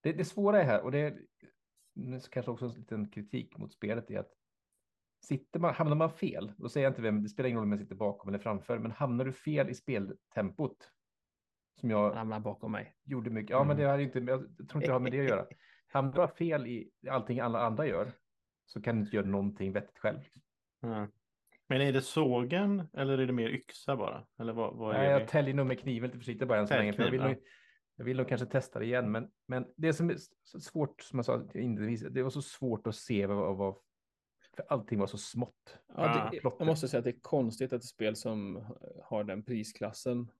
[0.00, 1.18] Det, det svåra är här och det är
[2.30, 4.32] kanske också en liten kritik mot spelet är att
[5.24, 7.72] sitter man, hamnar man fel, då säger jag inte vem, det spelar ingen roll om
[7.72, 10.90] jag sitter bakom eller framför, men hamnar du fel i speltempot
[11.80, 12.96] som jag Han ramlar bakom mig.
[13.04, 15.20] gjorde mycket, ja men det har ju inte, jag tror inte det har med det
[15.20, 15.46] att göra.
[15.88, 18.12] Hamnar du fel i allting alla andra gör
[18.66, 20.18] så kan du inte göra någonting vettigt själv.
[20.22, 20.42] liksom.
[20.80, 21.08] Ja.
[21.68, 24.26] Men är det sågen eller är det mer yxa bara?
[24.38, 25.26] Eller vad, vad Nej, är jag det?
[25.26, 26.92] täljer nog med kniven lite försiktigt bara än så länge.
[26.92, 27.36] För jag, vill nog,
[27.96, 29.10] jag vill nog kanske testa det igen.
[29.12, 32.86] Men, men det som är så svårt, som jag sa inledningsvis, det var så svårt
[32.86, 33.76] att se vad, vad
[34.56, 35.78] för allting var så smått.
[35.86, 36.56] Ja, det, plotter.
[36.60, 38.64] jag måste säga att det är konstigt att ett spel som
[39.04, 40.30] har den prisklassen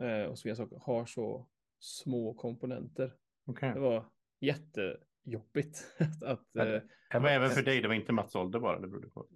[0.00, 1.48] eh, och så vidare har så
[1.78, 3.14] små komponenter.
[3.46, 3.72] Okej.
[3.74, 4.10] Det var
[4.40, 8.60] jättejobbigt att, att Ja, eh, Det var även för dig, det var inte Mats ålder
[8.60, 9.26] bara det berodde på.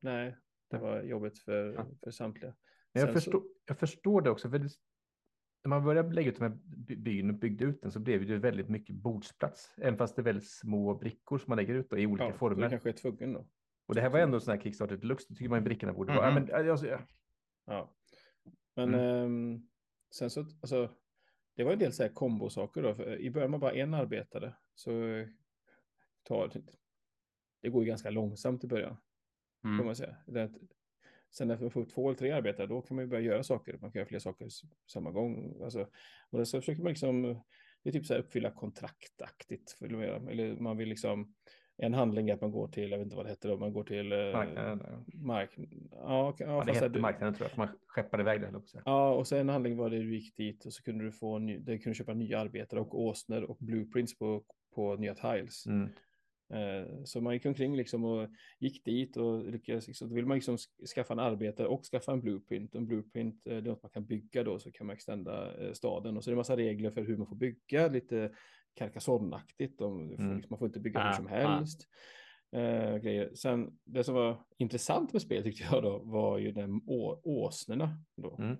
[0.00, 0.36] Nej,
[0.72, 1.86] det var jobbigt för, Ja.
[2.02, 2.54] för samtliga.
[2.92, 4.50] Men jag, Sen så- förstår, jag förstår det också.
[4.50, 4.68] För det,
[5.64, 8.26] när man började lägga ut de här by- byn och byggde ut den så blev
[8.26, 9.74] det väldigt mycket bordsplats.
[9.76, 12.32] Även fast det är väldigt små brickor som man lägger ut då, i olika Ja,
[12.32, 12.62] former.
[12.64, 13.46] Du kanske är tvungen då.
[13.86, 15.26] Och det här var ändå en sån här Kickstarter Deluxe.
[15.28, 16.28] Då tycker man ju brickorna borde vara...
[16.28, 17.00] Ja, men, alltså, ja,
[17.66, 17.94] Ja.
[18.76, 19.68] Men ehm,
[20.14, 20.90] sen så, alltså,
[21.56, 22.94] det var en del så här kombosaker då.
[22.94, 25.28] För I början med bara en arbetare så eh,
[26.22, 26.62] tar det,
[27.62, 28.96] det går ju ganska långsamt i början.
[29.62, 29.86] Får Mm.
[29.86, 30.16] man säga.
[30.26, 30.56] Det, att-
[31.30, 33.78] sen när man får två eller tre arbetare, då kan man ju börja göra saker.
[33.80, 34.48] Man kan göra fler saker
[34.92, 35.60] samma gång.
[35.64, 35.88] Alltså,
[36.30, 37.22] och så försöker man liksom,
[37.82, 39.76] det är typ så här uppfylla kontraktaktigt.
[39.80, 41.34] Eller man vill liksom,
[41.76, 43.72] en handling är att man går till, jag vet inte vad det heter då, man
[43.72, 45.04] går till eh, marknaden.
[45.14, 45.50] Mark.
[45.56, 48.48] Ja, ja, Ja, det hette du- marknaden tror jag, man skeppade iväg det.
[48.56, 48.82] att säga.
[48.86, 51.38] Ja, och sen en handling var det du gick dit och så kunde du få,
[51.38, 54.44] ny, kunde köpa nya arbetare och åsnor och blueprints på,
[54.74, 55.66] på nya tiles.
[55.66, 55.88] Mm.
[56.52, 58.28] Eh, Så man gick omkring liksom och
[58.58, 62.12] gick dit och lyckades, liksom, då vill man liksom sk- skaffa en arbetare och skaffa
[62.12, 62.74] en blueprint.
[62.74, 65.72] En blueprint eh, det är något man kan bygga då så kan man extenda eh,
[65.72, 66.16] staden.
[66.16, 68.32] Och så är det en massa regler för hur man får bygga, lite
[68.74, 69.80] Carcassonne-aktigt.
[69.80, 70.08] Mm.
[70.10, 71.30] liksom- Man får inte bygga hur Ah, som ah.
[71.30, 71.88] helst.
[72.56, 73.34] Eh, grejer.
[73.34, 77.98] Sen det som var intressant med spelet tyckte jag då var ju den å, åsnorna.
[78.16, 78.36] Då.
[78.38, 78.56] Mm.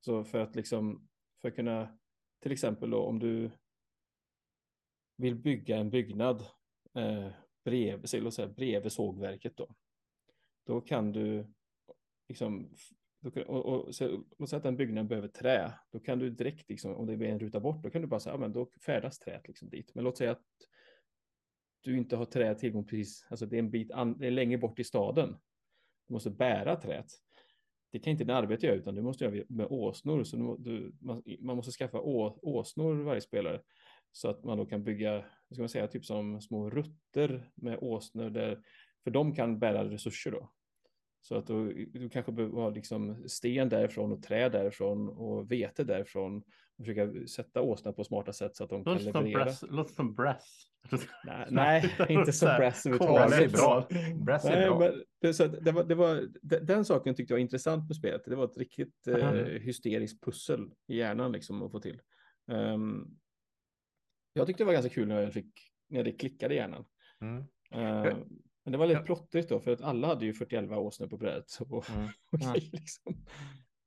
[0.00, 1.08] Så för att liksom,
[1.40, 1.98] för att kunna,
[2.42, 3.50] till exempel då om du
[5.16, 6.44] vill bygga en byggnad
[6.94, 7.28] eh,
[7.64, 9.74] bredvid, säga, bredvid sågverket då.
[10.66, 11.46] Då kan du
[12.28, 12.74] liksom
[13.20, 16.30] Då kan, och, och, så, låt säga att den byggnaden behöver trä, då kan du
[16.30, 18.52] direkt, liksom, om det blir en ruta bort, då kan du bara säga, ja men
[18.52, 19.94] då färdas träet liksom dit.
[19.94, 20.42] Men låt säga att
[21.80, 24.58] du inte har trä tillgång precis, alltså det är en bit, an, det är längre
[24.58, 25.36] bort i staden.
[26.08, 27.06] Du måste bära träet.
[27.92, 30.24] Det kan inte din arbete göra, utan du måste göra med åsnor.
[30.24, 33.62] Så du, du, man, man, måste skaffa å, åsnor varje spelare.
[34.12, 38.30] Så att man då kan bygga, ska man säga, typ som små rutter med åsnor
[38.30, 38.60] där,
[39.04, 40.50] för de kan bära resurser då.
[41.20, 45.84] Så att du, du kanske behöver ha liksom sten därifrån och trä därifrån och vete
[45.84, 46.36] därifrån.
[46.78, 49.52] Och försöka sätta åsna på smarta sätt så att de låter kan leverera.
[49.70, 50.66] Låter som brass.
[51.24, 53.88] Nej, nej inte som brass Brass är bra.
[54.24, 54.78] Brass är Nej, bra.
[54.78, 57.96] men det, så att det var, det var, den, saken tyckte jag var intressant med
[57.96, 58.22] spelet.
[58.24, 59.60] Det var ett riktigt eh, Mhm.
[59.60, 62.00] hysteriskt pussel i hjärnan liksom att få till.
[62.52, 63.06] Ehm,
[64.32, 65.52] jag tyckte det var ganska kul när jag fick,
[65.88, 66.84] när det klickade i hjärnan.
[67.20, 67.44] Mm.
[67.70, 68.24] Ehm,
[68.64, 69.04] men det var lite Ja.
[69.06, 71.46] plottrigt då, för att alla hade ju 41 åsnor på brädet.
[71.60, 72.08] Och, Mm.
[72.32, 73.14] och liksom.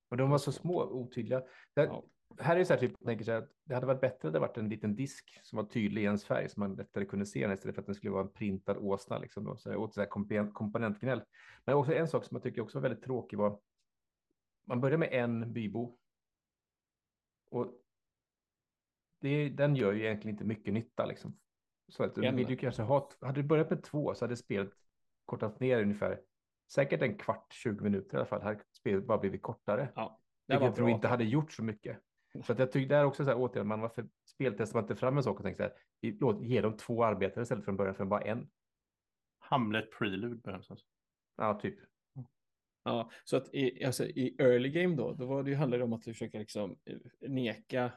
[0.09, 1.39] Och de var så små och otydliga.
[1.75, 2.03] Det, Ja.
[2.39, 4.27] Här är det så här, typ, jag tänker så här, att det hade varit bättre
[4.27, 7.05] om det varit en liten disk som var tydlig i ens färg så man lättare
[7.05, 9.19] kunde se den istället för att den skulle vara en printad åsna.
[9.19, 11.21] Liksom då, så här, åt så här komponent, komponentgnäll.
[11.65, 13.59] Men också en sak som jag tycker också var väldigt tråkig var
[14.67, 15.97] man börjar med en bybo.
[17.51, 17.73] Och
[19.25, 21.05] det, den gör ju egentligen inte mycket nytta.
[21.05, 21.37] Liksom.
[21.87, 24.71] Så att du vill ju kanske ha, hade du börjat med två så hade spelet
[25.25, 26.21] kortat ner ungefär
[26.73, 28.41] säkert en kvart, 20 minuter i alla fall.
[28.41, 29.91] Hade spelet bara blivit kortare.
[29.95, 31.99] Ja, det Vilket jag tror inte hade gjort så mycket.
[32.43, 35.17] Så att jag tyckte där också så här återigen, man varför speltestar man inte fram
[35.17, 37.95] en sak och tänker så här, vi- låt, ge dem två arbetare istället från början
[37.95, 38.49] för bara en.
[39.39, 40.71] Hamlet Prelude behövs.
[40.71, 40.85] Alltså.
[41.37, 41.79] Ja, typ.
[42.83, 45.85] Ja, så att i, alltså, i early game då, då var det ju, handlade det
[45.85, 46.97] om att försöka liksom eh,
[47.29, 47.91] neka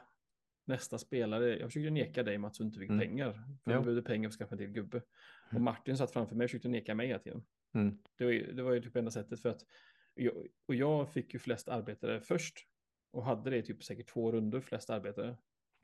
[0.69, 1.59] nästa spelare.
[1.59, 2.99] Jag försökte neka dig Mats du inte fick Mm.
[3.07, 3.31] pengar.
[3.33, 3.71] För Ja.
[3.71, 5.01] jag behövde pengar för att skaffa en till gubbe.
[5.53, 7.43] Och Martin satt framför mig och försökte neka mig hela tiden.
[7.73, 7.97] Mm.
[8.17, 9.65] Det var ju, det var ju typ enda sättet för att
[10.15, 12.57] jag, och jag fick ju flest arbetare först
[13.11, 15.37] och hade det typ säkert två runder flest arbetare.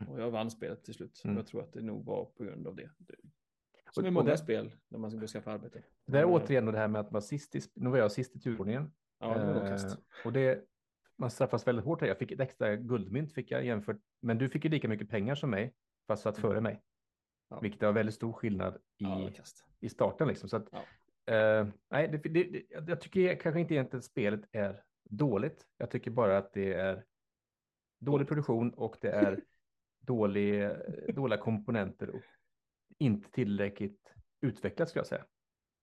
[0.08, 1.22] Och jag vann spelet till slut.
[1.26, 1.36] Mm.
[1.38, 2.90] Och jag tror att det nog var på grund av det.
[3.92, 5.84] som Och- i och många det- spel när man ska gå och skaffa arbete.
[6.06, 6.36] Det är Mm.
[6.36, 8.92] återigen det här med att vara sist i, nu var jag sist i turordningen.
[9.20, 9.94] Ja, det var Eh,
[10.26, 10.64] och det,
[11.18, 12.08] man straffas väldigt hårt här.
[12.08, 15.36] Jag fick ett extra guldmynt fick jag jämfört, men du fick ju lika mycket pengar
[15.36, 15.74] som mig,
[16.08, 16.82] fast satt före mig.
[17.50, 17.60] Ja.
[17.60, 19.30] Vilket var väldigt stor skillnad i, Ja,
[19.80, 20.50] i starten liksom.
[20.50, 21.34] Så att, Ja.
[21.34, 25.66] eh, nej, det, det, det, jag tycker kanske inte egentligen att spelet är dåligt.
[25.78, 27.06] Jag tycker bara att det är
[28.00, 29.44] dålig produktion och det är
[30.02, 30.70] dålig,
[31.16, 32.22] dåliga komponenter och
[32.98, 35.26] inte tillräckligt utvecklat skulle jag säga.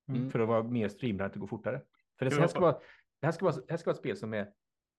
[0.08, 0.30] Mm.
[0.30, 1.82] För att vara mer streamlinat att det går fortare.
[2.18, 2.82] För det här ska var- vara,
[3.20, 4.52] det här ska vara, det här ska vara ett spel som är,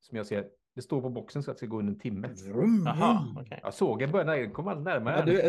[0.03, 0.45] som jag ser,
[0.75, 2.29] det står på boxen så att det ska gå under en timme.
[2.85, 3.59] Jaha, okej.
[3.63, 5.15] Jag såg en början, den kom allt närmare.
[5.19, 5.41] Ja, du, det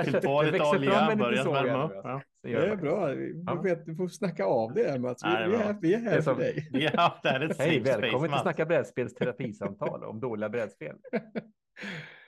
[0.00, 2.22] växer fram en liten såg Ja.
[2.42, 3.14] Det är bra.
[3.14, 3.54] Ja.
[3.62, 5.24] du, vet, du får snacka av det här Mats.
[5.24, 6.68] Vi, det är vi, är, vi är här Det är för som- dig.
[6.94, 8.38] ja, det här är ett Hej, safe space, välkommen till.
[8.38, 10.96] Snacka brädspels terapisamtal om dåliga brädspel.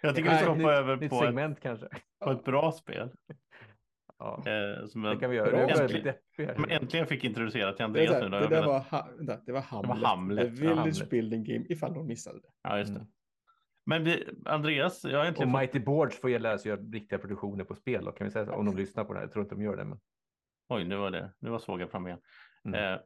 [0.03, 1.87] Jag tycker vi ska hoppa över på ett, segment kanske.
[2.25, 3.11] på ett bra spel.
[4.25, 5.51] Ja, Eh, som det kan vi göra.
[5.51, 8.37] Nu Äntligen- men äntligen fick introducera till Det, Andreas så nu.
[8.37, 8.49] här, Då.
[8.49, 10.07] det, där var, ha, vänta, det var Hamlet.
[10.07, 11.11] Hamlet, The ja, Village Hamlet.
[11.11, 12.49] Building Game, ifall någon missade det.
[12.63, 13.01] Ja, just det.
[13.01, 13.11] Mm.
[13.87, 15.61] Men vi, Andreas, jag har Och äntligen fått...
[15.61, 18.05] Mighty Boards får lära sig göra riktiga produktioner på spel.
[18.05, 19.25] Då, kan vi säga så, om de lyssnar på det här.
[19.27, 19.85] Jag tror inte de gör det.
[19.85, 20.01] Men...
[20.69, 21.33] Oj, nu var det.
[21.39, 22.19] Nu var sågen fram igen.
[22.65, 22.95] Mm.
[22.95, 23.01] Eh,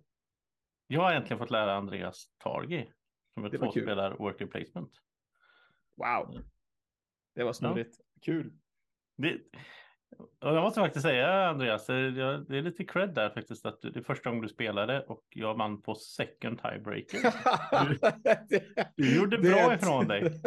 [0.86, 2.90] jag har äntligen fått lära Andreas Targi.
[3.34, 4.90] Som är Det var tvåspelar worker placement.
[5.96, 6.40] Wow.
[7.34, 7.96] Det var snurrigt.
[8.22, 8.52] Kul.
[9.16, 9.38] Det,
[10.16, 13.98] och jag måste faktiskt säga Andreas, det är lite cred där faktiskt att du- det
[13.98, 17.18] är första gången du spelade och jag vann på second tiebreaker.
[18.96, 20.22] Du gjorde bra ifrån dig.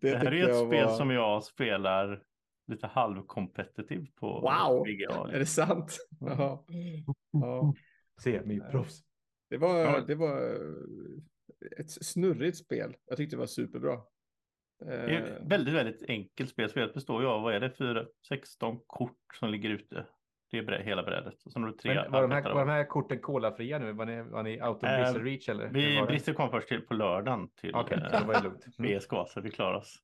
[0.00, 2.22] Det, Det här är ett spel var- som jag spelar
[2.66, 4.26] lite halvkompetitivt på.
[4.40, 4.84] Wow!
[4.86, 5.30] VGA.
[5.34, 5.96] Är det sant?
[6.20, 6.64] Ja.
[7.32, 7.74] ja.
[8.24, 9.00] Semi-proffs.
[9.50, 10.40] Det var, det var
[11.80, 12.96] ett snurrigt spel.
[13.06, 13.90] Jag tyckte det var superbra.
[13.90, 14.06] Det är Eh, ett
[15.40, 16.70] väldigt, väldigt enkelt spel.
[16.70, 20.06] Spelet består ju av, vad är det, fyra, 16 kort som ligger ute.
[20.50, 21.42] Det är brä- hela brädet.
[21.44, 23.92] Och sen har du tre Men var, de här, var de här korten kolafria nu?
[23.92, 25.68] Var ni, var ni out of Eh, blizzard reach eller?
[25.68, 26.12] Vi, var det?
[26.12, 28.66] Brisse kom först till på lördagen till Okej, eh, så var lugnt.
[28.78, 28.98] Mm.
[28.98, 30.02] BSK, så vi klarar oss.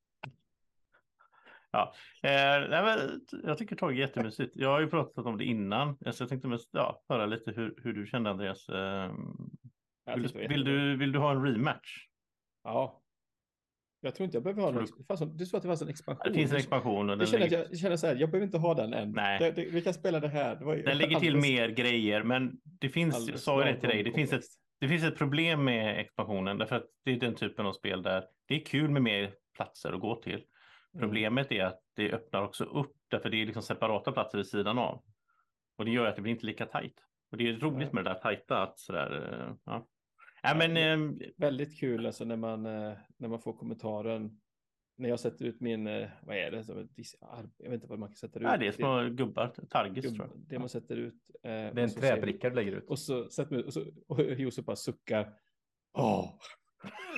[1.71, 4.55] Ja, eh, nej, men, jag tycker Tage är jättemysigt.
[4.55, 7.75] Jag har ju pratat om det innan, så jag tänkte mest ja, höra lite hur,
[7.83, 8.69] hur du kände Andreas.
[8.69, 9.11] Eh,
[10.15, 12.07] vill, vill, du, vill du ha en rematch?
[12.63, 13.01] Ja.
[14.05, 14.85] Jag tror inte jag behöver ha någon.
[15.21, 16.33] En- det stod att det fanns en expansion.
[16.33, 18.15] Det finns en expansion och Jag den känner, att lägger, jag, jag känner så här,
[18.15, 19.11] jag behöver inte ha den än.
[19.11, 19.39] Nej.
[19.39, 20.55] Det, det, vi kan spela det här.
[20.55, 24.03] Det den lägger till mer grejer, men det finns, jag sa ju det till dig,
[24.03, 24.43] det finns, ett,
[24.79, 28.25] det finns ett problem med expansionen, därför att det är den typen av spel där
[28.47, 30.33] det är kul med mer platser att gå till.
[30.33, 30.45] Mm.
[30.99, 34.77] Problemet är att det öppnar också upp, därför det är liksom separata platser vid sidan
[34.77, 35.03] av.
[35.77, 36.99] Och det gör att det blir inte lika tajt.
[37.31, 39.73] Och det är roligt med det där tajta, att sådär, eh,
[40.47, 40.55] ja.
[40.57, 44.41] Men ehm, Väldigt kul alltså när man, eh, när man får kommentaren.
[44.97, 46.63] När jag sätter ut min, eh, vad är det?
[47.57, 48.43] Jag vet inte vad man sätter ut.
[48.45, 50.39] nej, det är små gubbar, targis gubb- tror jag.
[50.47, 51.13] det man sätter ut.
[51.43, 52.89] eh, Det är en träbricka du lägger ut.
[52.89, 55.33] Och så sätter man ut och, så, och Josef bara suckar.
[55.97, 56.29] Åh.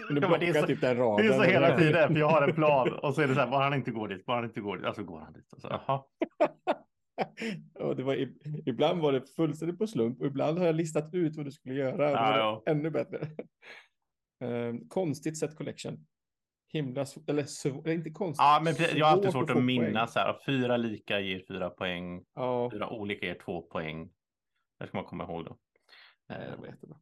[0.10, 1.26] Nu Ja, men det är blockar så- typ den Det raden.
[1.28, 3.48] är så hela tiden, för jag har en plan och så är det så här,
[3.52, 5.46] bara han inte går dit, bara han inte går dit, alltså går han dit.
[5.54, 6.04] Alltså, jaha.
[7.80, 8.16] och det var,
[8.66, 11.76] ibland var det fullständigt på slump och ibland har jag listat ut vad du skulle
[11.76, 12.10] göra.
[12.10, 12.64] då Ja.
[12.66, 13.28] Ännu bättre.
[14.44, 16.06] Ehm, konstigt set collection.
[16.74, 17.44] Himla, eller
[17.88, 18.40] är inte konstigt.
[18.44, 19.66] Ja, men jag har alltid svårt att poäng.
[19.66, 24.10] minnas så här, fyra lika ger fyra poäng, Ja, fyra olika ger två poäng.
[24.80, 25.58] Det ska man komma ihåg då.
[26.30, 26.98] nej, Eh, det var jättebra.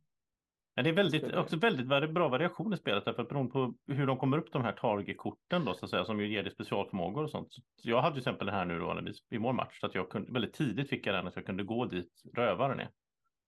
[0.76, 3.73] Men det är väldigt, det- också väldigt bra variation i spelet, därför att beroende på
[3.88, 6.51] hur de kommer upp de här targetkorten då, så att säga, som ju ger dig
[6.51, 7.53] specialförmågor och sånt.
[7.53, 9.86] Så jag hade till exempel den här nu då, när vi, i vår match, så
[9.86, 12.89] att jag kunde, väldigt tidigt fick jag den att jag kunde gå dit rövaren är.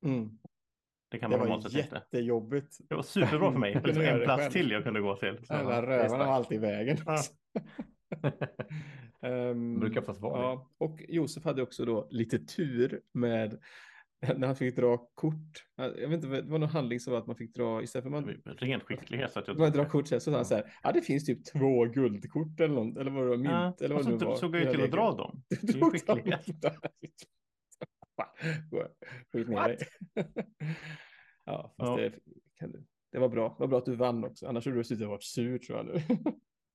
[0.05, 0.29] Mm.
[1.09, 1.95] Det kan Det man var normalt sett inte.
[1.95, 2.77] jättejobbigt.
[2.89, 3.73] Det var superbra för mig.
[3.73, 4.51] Jag Det var göra en det plats själv.
[4.51, 5.39] till jag kunde gå till.
[5.45, 6.97] Så, Alla det är rövarna var alltid i vägen.
[7.05, 7.17] Ja.
[9.21, 10.43] De brukar oftast vara det.
[10.43, 13.59] ja, och Josef hade också då lite tur med
[14.37, 15.65] när han fick dra kort.
[15.75, 18.09] Jag vet inte, det var någon handling som var att man fick dra istället för
[18.09, 19.31] man, Ren skicklighet.
[19.33, 20.73] Så att jag man drar kort så sa han så här.
[20.83, 23.95] Ja, det finns typ två guldkort eller något, eller vad det var, mynt Ja, eller
[23.95, 24.35] vad så det nu var.
[24.35, 25.43] såg jag ju till att dra dem.
[25.61, 26.45] Det är skicklighet.
[29.33, 29.77] Skit ner dig.
[31.45, 31.95] ja, fast Ja.
[31.97, 32.13] Det,
[32.59, 32.85] kan du.
[33.11, 33.49] det var bra.
[33.49, 34.47] Det var bra att du vann också.
[34.47, 35.93] Annars hade du suttit och varit sur tror jag nu.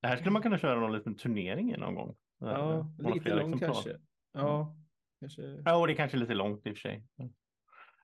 [0.02, 2.16] Det här skulle man kunna köra någon liten turnering i någon gång.
[2.38, 3.58] ja, lite lång exemplar.
[3.58, 3.96] kanske.
[4.32, 4.76] Ja,
[5.22, 5.62] kanske.
[5.64, 7.04] Ja, och det är kanske lite långt i och för sig.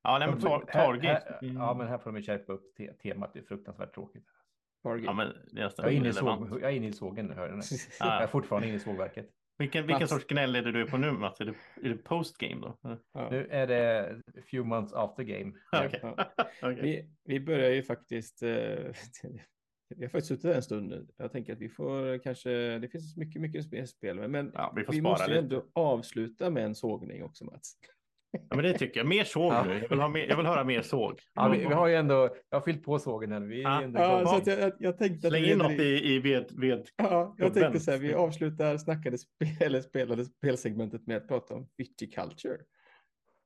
[0.02, 1.24] Ja, nej, men tar, target.
[1.24, 3.30] här, ja, men här får de ju skärpa upp te temat.
[3.32, 4.24] Det är fruktansvärt tråkigt.
[4.82, 5.04] Target.
[5.04, 6.48] Ja, men det är nästan Jag är inne i, irrelevant.
[6.48, 7.62] såg, jag är inne i sågen nu, hör ni?
[8.00, 8.14] Ja.
[8.14, 9.30] Jag är fortfarande inne i sågverket.
[9.58, 10.10] Vilken, vilken Mats.
[10.10, 11.40] sorts gnäll är det du är på nu Mats?
[11.40, 12.78] Är det, är det postgame då?
[13.12, 13.28] Ja.
[13.30, 15.52] Nu är det a few months after game.
[15.86, 16.00] Okej.
[16.02, 16.16] Ja.
[16.62, 16.82] Okej.
[16.82, 18.42] Vi, vi börjar ju faktiskt.
[18.42, 18.92] Eh,
[19.96, 21.06] vi har faktiskt suttit där en stund nu.
[21.16, 22.50] Jag tänker att vi får kanske.
[22.78, 25.38] Det finns mycket, mycket spe- spel, med, men Ja, vi får vi måste lite.
[25.38, 27.72] ändå avsluta med en sågning också, Mats.
[28.30, 29.06] Ja, men det tycker jag.
[29.06, 29.64] Mer såg Ja.
[29.64, 29.78] nu.
[29.80, 31.20] Jag vill, ha mer, jag vill höra mer såg.
[31.34, 32.14] Ja, vi, vi har ju ändå,
[32.50, 33.40] jag har fyllt på sågen här.
[33.40, 33.82] Vi är Ja.
[33.82, 36.88] ändå Ja, så att jag, jag, jag tänkte Släng in något i, i ved, ved.
[36.96, 41.54] Ja, jag tänkte så här, vi avslutar snackade spel, eller spelade spelsegmentet med att prata
[41.54, 42.56] om viticulture.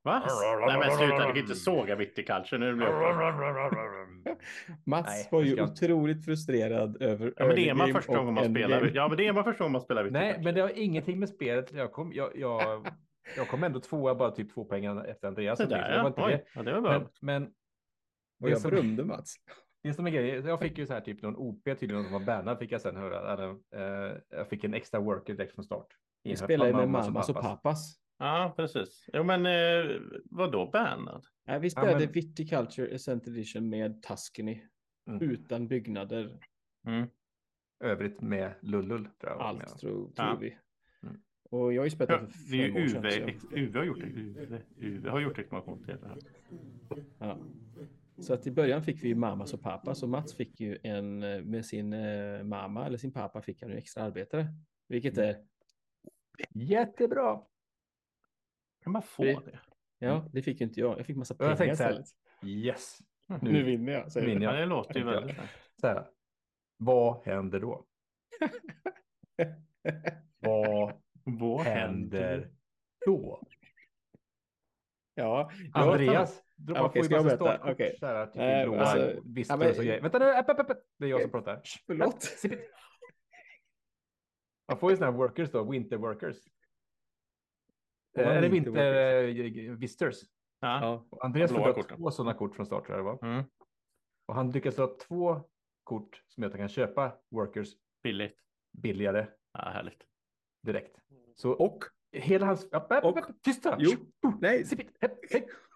[0.04, 0.22] Va?
[0.66, 2.58] Nej men sluta, du kan inte såga viticulture.
[2.60, 4.01] Nu blir jag.
[4.86, 8.44] Mats Nej, var ju otroligt frustrerad över Ja men det är man första gången man
[8.44, 8.90] spelar.
[8.94, 10.44] Ja men det är man första gången man spelar Nej, viticulture.
[10.44, 11.72] men det har ingenting med spelet.
[11.72, 12.86] Jag kom, jag, jag,
[13.36, 15.58] jag kom ändå tvåa, bara typ två poäng efter Andreas.
[15.58, 16.06] Det Så det där var ja.
[16.06, 16.44] inte Oj, det.
[16.54, 16.98] ja, det var bra.
[16.98, 17.52] Men, men
[18.42, 19.34] Och jag som, berömde Mats.
[19.82, 22.12] det som är grejen, jag fick ju så här typ någon OP tydligen, någon som
[22.12, 23.32] var bannad fick jag sen höra.
[23.32, 25.86] Eller, eh, jag fick en extra worker direkt från start.
[26.24, 27.50] Vi spelar ju med mammas och pappas.
[27.50, 27.98] pappas.
[28.18, 29.06] Ja precis.
[29.12, 31.24] Jo men eh, vadå bannad?
[31.44, 34.62] Nej, vi spelade men- Viticulture Ascent Edition med Tuscany.
[35.06, 35.22] Mm.
[35.30, 36.40] Utan byggnader.
[36.86, 37.08] Mm.
[37.84, 39.04] Övrigt med Lullull.
[39.04, 39.40] Tror jag.
[39.40, 40.24] Allt tror, Ja.
[40.30, 40.56] tror vi.
[41.02, 41.22] Mm.
[41.50, 43.28] Och jag har ju spelat Ja, det för Det fem år sedan.
[43.28, 44.06] Ex- UV har gjort det.
[44.06, 46.18] UV, UV har gjort reklamation till det här.
[47.18, 47.38] Ja.
[48.18, 51.22] Så att i början fick vi ju mammas och pappas och Mats fick ju en
[51.22, 54.46] eh, med sin eh, mamma eller sin pappa fick han ju extra arbetare.
[54.88, 55.30] Vilket Mm.
[55.30, 55.44] är,
[56.54, 57.40] Jättebra.
[58.82, 59.58] Kan man få Det- det?
[60.06, 60.98] Ja, det fick ju inte jag.
[60.98, 62.48] Jag fick massa jag pengar tänkte så här.
[62.50, 62.98] Yes.
[63.40, 64.12] Nu vinner jag.
[64.12, 64.46] säger vinner du.
[64.46, 64.60] Ja, jag.
[64.62, 65.12] det låter ju jag.
[65.12, 65.36] väldigt.
[65.80, 66.06] Så här.
[66.76, 67.86] Vad händer då?
[70.38, 70.92] Vad
[71.24, 72.50] Vad händer
[73.06, 73.42] då?
[75.14, 76.76] Ja, jag- Andreas, jag.
[77.98, 80.00] Så här, typ alltså, vistor ja, men- och så grejer.
[80.02, 80.78] Vänta nu, app, app, app.
[80.98, 81.60] det är jag som pratar.
[81.86, 82.28] Förlåt.
[84.68, 86.36] Man får ju sådana här workers då, winter workers.
[88.18, 90.28] Eh, Eller winter winter eh.
[90.60, 91.04] Ja.
[91.10, 93.28] Ja, Andreas fick ha två sådana kort från start tror jag det var.
[93.34, 93.44] Mm.
[94.26, 95.40] Och han lyckades dra två
[95.84, 97.68] kort som gör att han kan köpa workers
[98.02, 98.36] Billigt.
[98.72, 100.02] billigare Ja, härligt.
[100.62, 100.96] direkt.
[101.34, 102.68] Så och hela hans...
[103.02, 103.76] Och- Tysta!
[103.78, 103.90] Jo.
[104.40, 104.64] nej,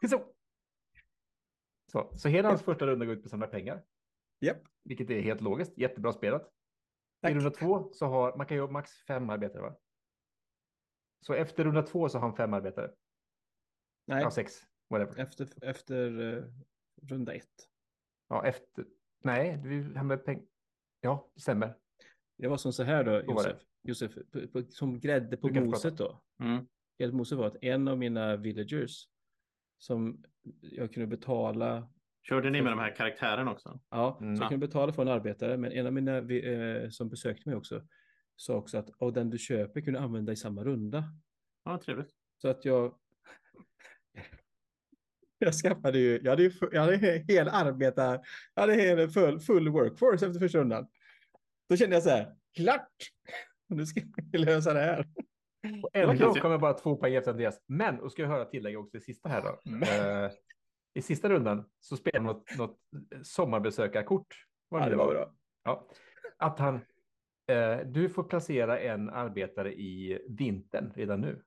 [0.09, 0.25] så.
[1.93, 3.85] Så, så hela hans första runda går ut på att samla pengar.
[4.41, 4.63] Japp.
[4.85, 5.79] Vilket är helt logiskt.
[5.79, 6.53] Jättebra spelat.
[7.23, 7.31] Tack.
[7.31, 9.77] I runda två så har man kan ju ha max fem arbetare va?
[11.21, 12.91] Så efter runda två så har han fem arbetare.
[14.07, 14.53] nej, Ja, sex.
[14.91, 15.19] Whatever.
[15.23, 16.45] efter, efter eh,
[17.03, 17.69] runda ett.
[18.29, 18.85] Ja, efter.
[19.25, 20.45] Nej, vi hamnade pengar.
[21.01, 21.75] Ja, det stämmer.
[22.39, 23.23] Det var som så här då.
[23.23, 23.57] Josef.
[23.83, 26.21] Josef på, på, som grädde på Du moset då.
[26.41, 26.67] Mm.
[26.99, 29.09] Grädde på moset var att en av mina villagers
[29.79, 30.25] som
[30.61, 31.89] jag kunde betala
[32.23, 33.81] Körde ni med de här karaktärerna också?
[33.91, 34.37] Ja, Mm.
[34.37, 37.57] så jag kunde betala för en arbetare, men en av mina eh, som besökte mig
[37.59, 37.87] också
[38.37, 41.05] sa också att och den du köper kunde använda i samma runda.
[41.65, 42.11] Ja, trevligt.
[42.43, 42.95] Så att jag...
[45.39, 49.69] jag skaffade ju, jag hade ju jag hade hel arbetar, jag hade hel full, full
[49.69, 50.89] workforce efter första rundan.
[51.69, 52.97] Då kände jag så här, klart!
[53.69, 54.01] Nu ska
[54.33, 55.07] vi lösa det här.
[55.83, 57.63] Och ändå kommer bara två poäng efter Andreas.
[57.67, 59.71] Men, och ska jag höra tillägg också i sista här då.
[59.71, 60.33] Uh,
[60.95, 62.79] I sista rundan så spelar man något, något
[63.23, 64.27] sommarbesökarkort.
[64.69, 65.35] Vad ja, det var bra.
[65.65, 65.89] Ja.
[66.39, 66.81] Att han,
[67.85, 71.43] du får placera en arbetare i vintern redan nu.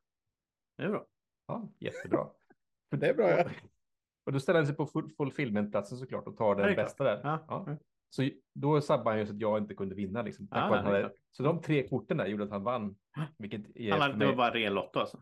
[0.77, 1.05] Det är bra.
[1.47, 2.27] Ja, jättebra.
[2.91, 3.29] det är bra.
[3.29, 3.45] Ja.
[4.25, 4.85] Och då ställer han sig på
[5.17, 7.19] full, filmen-platsen såklart och tar den bästa där.
[7.23, 7.45] Ja.
[7.47, 7.77] ja.
[8.09, 10.21] Så då sabbade han ju så att jag inte kunde vinna.
[10.21, 11.11] Liksom, ja, hade...
[11.31, 12.95] Så de tre korten där gjorde att han vann.
[13.37, 14.27] Vilket han hade, mig...
[14.27, 15.17] Det var bara ren lotto alltså?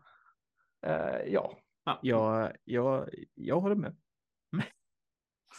[0.86, 1.58] Uh, ja.
[1.84, 1.98] ja.
[2.02, 3.96] Jag, jag, jag håller med.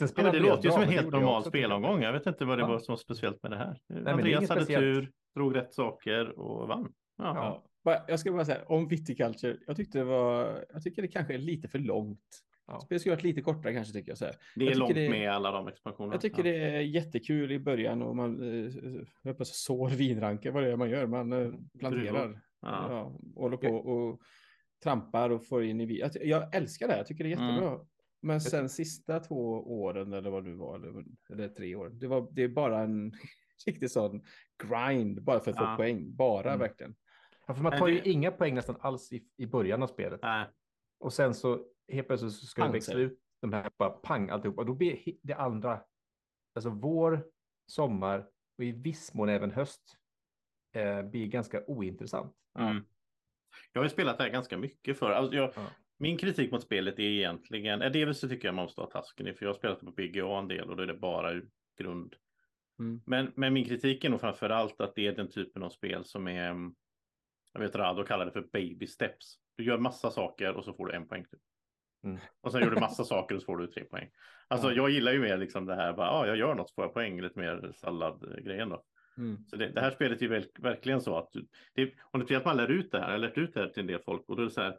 [0.08, 2.02] Sen ja, det låter ju som en helt normal spelomgång.
[2.02, 2.68] Jag vet inte vad det ja.
[2.68, 3.80] var som var speciellt med det här.
[3.88, 4.84] Nej, Andreas hade speciellt.
[4.84, 6.94] tur, drog rätt saker och vann.
[7.18, 7.64] Ja.
[7.84, 8.06] Ja.
[8.08, 9.58] Jag ska bara säga om Viticulture.
[9.68, 10.66] Jag tyckte det var.
[10.74, 12.20] Jag tycker det kanske är lite för långt.
[12.68, 12.80] Ja.
[12.80, 14.18] Spelet skulle varit lite kortare kanske tycker jag.
[14.18, 14.36] Så här.
[14.56, 16.14] Det är långt det, med alla de expansionerna.
[16.14, 16.52] Jag tycker ja.
[16.52, 18.64] det är jättekul i början och man
[19.26, 20.52] eh, sår vinranker.
[20.52, 21.08] Vad det är man gör.
[21.08, 22.42] Man eh, planterar.
[22.62, 22.88] Ja.
[22.90, 24.22] Ja, håller på och
[24.84, 26.10] trampar och får in i vin.
[26.22, 26.98] Jag älskar det.
[26.98, 27.68] Jag tycker det är jättebra.
[27.68, 27.80] Mm.
[28.22, 32.28] Men sen sista två åren eller vad du var, eller, eller tre år, det, var,
[32.32, 33.14] det är bara en
[33.66, 34.24] riktig sån
[34.64, 35.72] grind bara för att ja.
[35.72, 36.16] få poäng.
[36.16, 36.60] Bara mm.
[36.60, 36.96] verkligen.
[37.48, 40.20] Ja, för man tar ju inga poäng nästan alls i, i början av spelet.
[40.24, 40.48] Nej.
[41.00, 44.64] Och sen så helt plötsligt så ska det växla ut de här bara pang alltihopa.
[44.64, 45.82] Då blir det andra,
[46.56, 47.24] alltså vår,
[47.68, 49.98] sommar och i viss mån även höst
[50.76, 52.36] eh, blir ganska ointressant.
[52.60, 52.86] Mm.
[53.74, 55.12] Jag har ju spelat det här ganska mycket för.
[55.12, 55.68] Alltså jag, ja.
[56.02, 59.28] Min kritik mot spelet är egentligen, äh, dels så tycker jag man måste ha tasken
[59.28, 61.42] i, för jag har spelat på BGA en del och då är det bara
[61.78, 62.16] grund.
[62.80, 63.02] Mm.
[63.06, 66.06] Men, men min kritik är nog framför allt att det är den typen av spel
[66.06, 66.72] som är,
[67.54, 69.36] jag vet Rado kallar det för baby steps.
[69.56, 71.24] Du gör massa saker och så får du en poäng.
[71.24, 71.40] Typ.
[72.04, 72.18] Mm.
[72.42, 74.10] Och sen gör du massa saker och så får du tre poäng.
[74.48, 74.78] Alltså mm.
[74.78, 76.94] jag gillar ju mer liksom det här, bara, ah, jag gör något så får jag
[76.94, 78.84] poäng, lite mer salladgrejen då.
[79.18, 79.46] Mm.
[79.48, 82.46] Så det, det, här spelet är ju verkligen så att du, det, om det att
[82.46, 84.30] man lär ut det här, jag har lärt ut det här till en del folk
[84.30, 84.78] och då är det så här.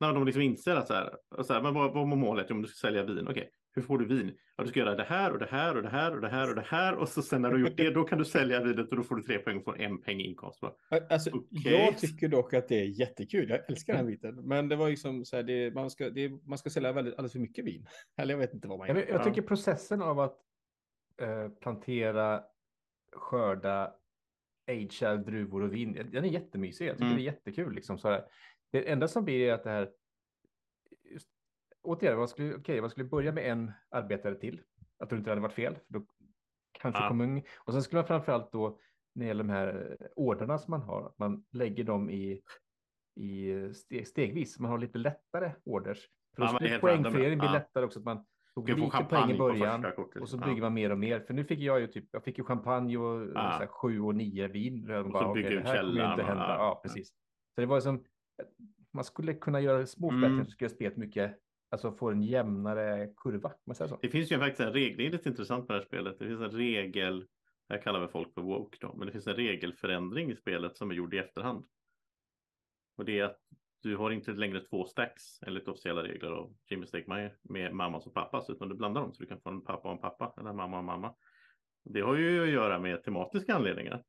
[0.00, 2.50] När de liksom inser att så här, så här men vad, vad var målet?
[2.50, 4.36] Om du ska sälja vin, okej, okay, hur får du vin?
[4.56, 6.48] Ja, du ska göra det här och det här och det här och det här
[6.48, 8.90] och det här och så sen när du gjort det, då kan du sälja vinet
[8.90, 10.60] och då får du tre poäng och får en peng inkomst.
[11.10, 11.72] Alltså, okay.
[11.72, 13.48] Jag tycker dock att det är jättekul.
[13.48, 16.10] Jag älskar den här biten, men det var ju som så här, det, man, ska,
[16.10, 17.86] det, man ska sälja väldigt, alldeles för mycket vin.
[18.16, 18.96] Eller jag vet inte vad man gör.
[18.96, 20.36] Jag, jag tycker processen av att
[21.22, 22.42] eh, plantera,
[23.12, 23.94] skörda,
[24.70, 26.86] agea druvor och vin, den är jättemysig.
[26.86, 27.16] Jag tycker mm.
[27.16, 27.74] det är jättekul.
[27.74, 28.24] Liksom, så här.
[28.74, 29.90] Det enda som blir är att det här
[31.82, 34.60] återigen, man skulle, okay, man skulle börja med en arbetare till.
[34.98, 35.74] Jag tror inte det hade varit fel.
[35.74, 36.06] För då
[36.72, 37.08] kanske ja.
[37.08, 37.42] kommun.
[37.58, 38.78] Och sen skulle man framförallt då
[39.14, 42.40] när det gäller de här orderna som man har, att man lägger dem i,
[43.16, 44.58] i steg, stegvis.
[44.58, 46.08] Man har lite lättare orders.
[46.36, 47.52] För då ja, skulle poängfördelningen bli ja.
[47.52, 47.98] lättare också.
[47.98, 49.86] Att man tog lite poäng i början
[50.20, 51.20] och så bygger man mer och mer.
[51.20, 53.52] För nu fick jag ju typ, jag fick ju champagne och ja.
[53.52, 54.90] så här, sju och nio vin.
[54.90, 56.56] Och bara, så bygger okay, det här kommer inte hända.
[56.58, 57.08] Ja, precis.
[57.54, 58.04] Så det var som,
[58.92, 60.44] man skulle kunna göra små förbättringar mm.
[60.44, 61.38] så skulle spelet mycket
[61.74, 63.52] alltså får en jämnare kurva.
[63.64, 63.98] Man säger så.
[64.02, 66.18] Det finns ju faktiskt en regel, det är lite intressant med det här spelet.
[66.18, 67.26] Det finns en regel,
[67.68, 70.90] här kallar vi folk för woke då, men det finns en regelförändring i spelet som
[70.90, 71.66] är gjord i efterhand.
[72.96, 73.40] Och det är att
[73.82, 78.14] du har inte längre två stacks enligt officiella regler av Jimmy Stegmaier med mammas och
[78.14, 80.50] pappas, utan du blandar dem så du kan få en pappa och en pappa eller
[80.50, 81.14] en mamma och en mamma.
[81.84, 84.04] Det har ju att göra med tematiska anledningar.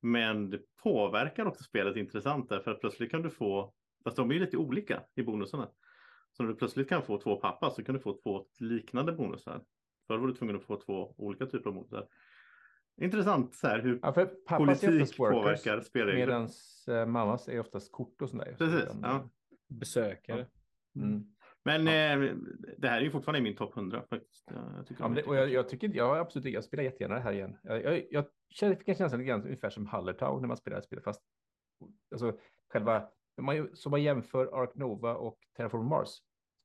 [0.00, 3.72] Men det påverkar också spelet intressant därför att plötsligt kan du få,
[4.04, 5.68] fast de är lite olika i bonusarna.
[6.32, 9.64] Så när du plötsligt kan få två pappa så kan du få två liknande bonusar.
[10.06, 12.06] Förr var du tvungen att få två olika typer av bonusar.
[13.00, 14.12] Intressant så här hur ja,
[14.58, 16.26] politik påverkar spelregler.
[16.26, 16.48] Medan
[16.88, 18.54] eh, mammas är oftast kort och sådär.
[18.58, 19.30] Precis, ja.
[19.68, 20.46] Besökare.
[20.96, 21.35] Mm.
[21.66, 21.92] Men ja.
[21.92, 22.34] eh,
[22.78, 24.50] det här är ju fortfarande min topp 100 faktiskt.
[24.76, 27.32] Jag tycker, ja, det, och jag, jag, tycker, jag absolut, jag spelar jättegärna det här
[27.32, 27.56] igen.
[27.62, 31.04] Jag, jag, jag fick en känsla lite grann ungefär som Hallertau när man spelar spelet,
[31.04, 31.22] fast
[32.10, 32.38] alltså
[32.68, 33.08] själva
[33.40, 36.08] man, som man jämför Ark Nova och Terraform Mars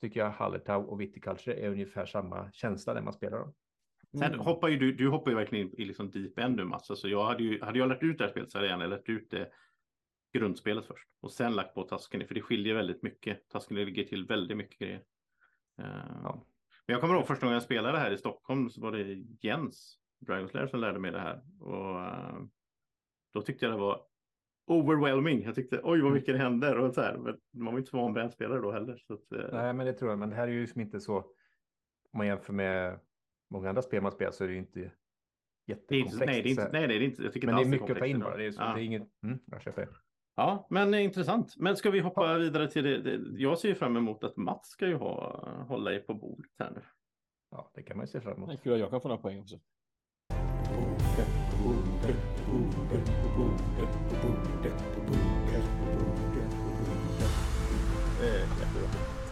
[0.01, 3.53] tycker jag Hallertau och Viticulture är ungefär samma känsla när man spelar dem.
[4.11, 4.39] Sen mm.
[4.39, 6.89] hoppar ju du, du hoppar ju verkligen in i liksom deep end nu Mats.
[6.89, 8.95] Alltså jag hade ju, hade jag lärt ut det här spelet så hade jag gärna
[8.95, 9.51] lärt ut det
[10.33, 13.49] grundspelet först och sen lagt på tasken för det skiljer väldigt mycket.
[13.49, 15.03] Tasken ligger till väldigt mycket grejer.
[15.79, 16.45] Uh, ja.
[16.87, 19.99] Men jag kommer ihåg första gången jag spelade här i Stockholm så var det Jens
[20.19, 22.43] Dragonslayer som lärde mig det här och uh,
[23.33, 24.01] då tyckte jag det var
[24.65, 25.43] overwhelming.
[25.43, 26.13] Jag tyckte oj vad mm.
[26.13, 27.17] mycket det händer och så här.
[27.17, 28.97] Men man var inte så van brädspelare då heller.
[29.07, 29.53] Så att, eh.
[29.53, 30.19] Nej, men det tror jag.
[30.19, 31.17] Men det här är ju som inte så.
[32.11, 32.99] Om man jämför med
[33.49, 34.91] många andra spel man spelar så är det ju inte
[35.67, 36.25] jättekomplext.
[36.25, 37.23] nej, det är inte, nej, det är inte.
[37.23, 38.37] Jag tycker men det är mycket att ta in bara.
[38.37, 38.73] Det är, så, ja.
[38.73, 39.23] det är inget.
[39.23, 39.89] Mm, jag köper.
[40.35, 41.55] Ja, men intressant.
[41.57, 43.21] Men ska vi hoppa vidare till det?
[43.41, 46.71] Jag ser ju fram emot att Mats ska ju ha, hålla i på bordet här
[46.71, 46.81] nu.
[47.51, 48.63] Ja, det kan man ju se fram Det är emot.
[48.63, 49.59] kul att jag kan få några poäng också.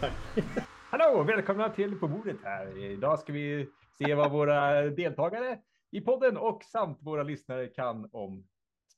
[0.00, 0.12] Tack.
[0.90, 2.78] Hallå, välkomna till På bordet här.
[2.84, 3.68] Idag ska vi
[3.98, 5.58] se vad våra deltagare
[5.90, 8.46] i podden och samt våra lyssnare kan om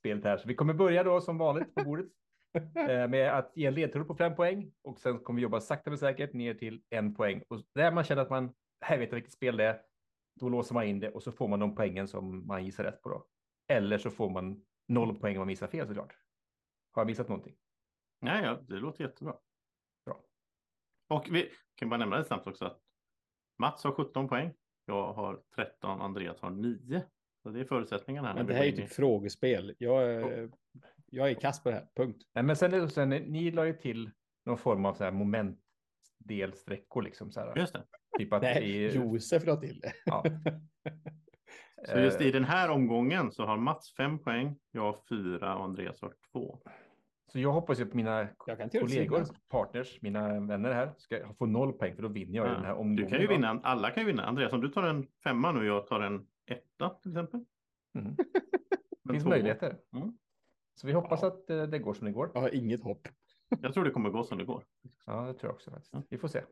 [0.03, 0.37] spelet här.
[0.37, 2.05] Så vi kommer börja då som vanligt på bordet
[2.75, 5.89] eh, med att ge en ledtråd på fem poäng och sen kommer vi jobba sakta
[5.89, 7.43] men säkert ner till en poäng.
[7.47, 9.81] Och där man känner att man här vet jag vilket spel det är,
[10.39, 13.01] då låser man in det och så får man de poängen som man gissar rätt
[13.01, 13.25] på då.
[13.67, 16.15] Eller så får man noll poäng om man missar fel såklart.
[16.91, 17.55] Har jag missat någonting?
[18.19, 19.35] Ja, ja, det låter jättebra.
[20.05, 20.23] Bra.
[21.09, 22.79] Och vi kan bara nämna det snabbt också att
[23.57, 24.53] Mats har 17 poäng.
[24.85, 27.03] Jag har 13, Andreas har 9.
[27.43, 28.27] Så det är förutsättningarna.
[28.27, 29.75] här Men det här är ju typ frågespel.
[29.77, 30.49] Jag är,
[31.05, 32.17] jag är kass på det här, punkt.
[32.35, 34.11] Nej, men sen, är sen ni la ju till
[34.45, 37.55] någon form av så här momentdelsträckor liksom så här.
[37.57, 37.83] Just det.
[38.17, 39.93] Typ att Nej, i, Josef la till det.
[40.05, 40.23] ja.
[41.87, 45.55] Så just i Eh, den här omgången så har Mats 5 poäng, jag har 4
[45.55, 46.59] och Andreas har 2.
[47.31, 51.33] Så jag hoppas ju att mina Jag kan teoretiskt kollegor, partners, mina vänner här ska
[51.37, 52.75] få noll poäng för då vinner jag i den här Ja.
[52.75, 52.95] omgången.
[52.95, 54.25] Du kan ju vinna, alla kan ju vinna.
[54.25, 57.45] Andreas, om du tar en femma nu och jag tar en etta till exempel.
[57.97, 58.15] Mm.
[59.03, 59.77] Det finns möjligheter.
[59.95, 60.17] Mm.
[60.75, 61.27] Så vi hoppas Ja.
[61.27, 62.31] att eh, det går som det går.
[62.33, 63.07] Jag har inget hopp.
[63.61, 64.63] Jag tror det kommer gå som det går.
[65.05, 65.93] Ja, det tror jag också faktiskt.
[66.09, 66.43] Vi får se.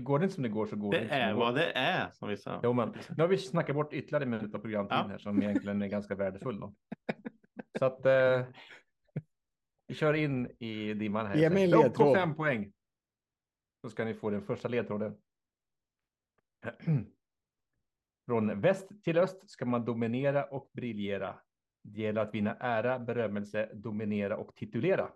[0.00, 1.40] Går det inte som det går så går Det det inte som är det går.
[1.40, 2.60] vad det är som vi sa.
[2.62, 5.08] Jo, men nu har vi snackat bort ytterligare en minut av programtiden Ja.
[5.08, 6.60] här som egentligen är ganska värdefull.
[6.60, 6.74] Då.
[7.78, 8.44] Så att eh,
[9.86, 11.36] vi kör in i dimman här.
[11.36, 12.16] Ge mig en ledtråd.
[12.16, 12.72] fem poäng.
[13.80, 15.16] Så ska ni få den första ledtråden.
[18.26, 21.40] Från väst till öst ska man dominera och briljera.
[21.82, 25.12] Det gäller att vinna ära, berömmelse, dominera och titulera.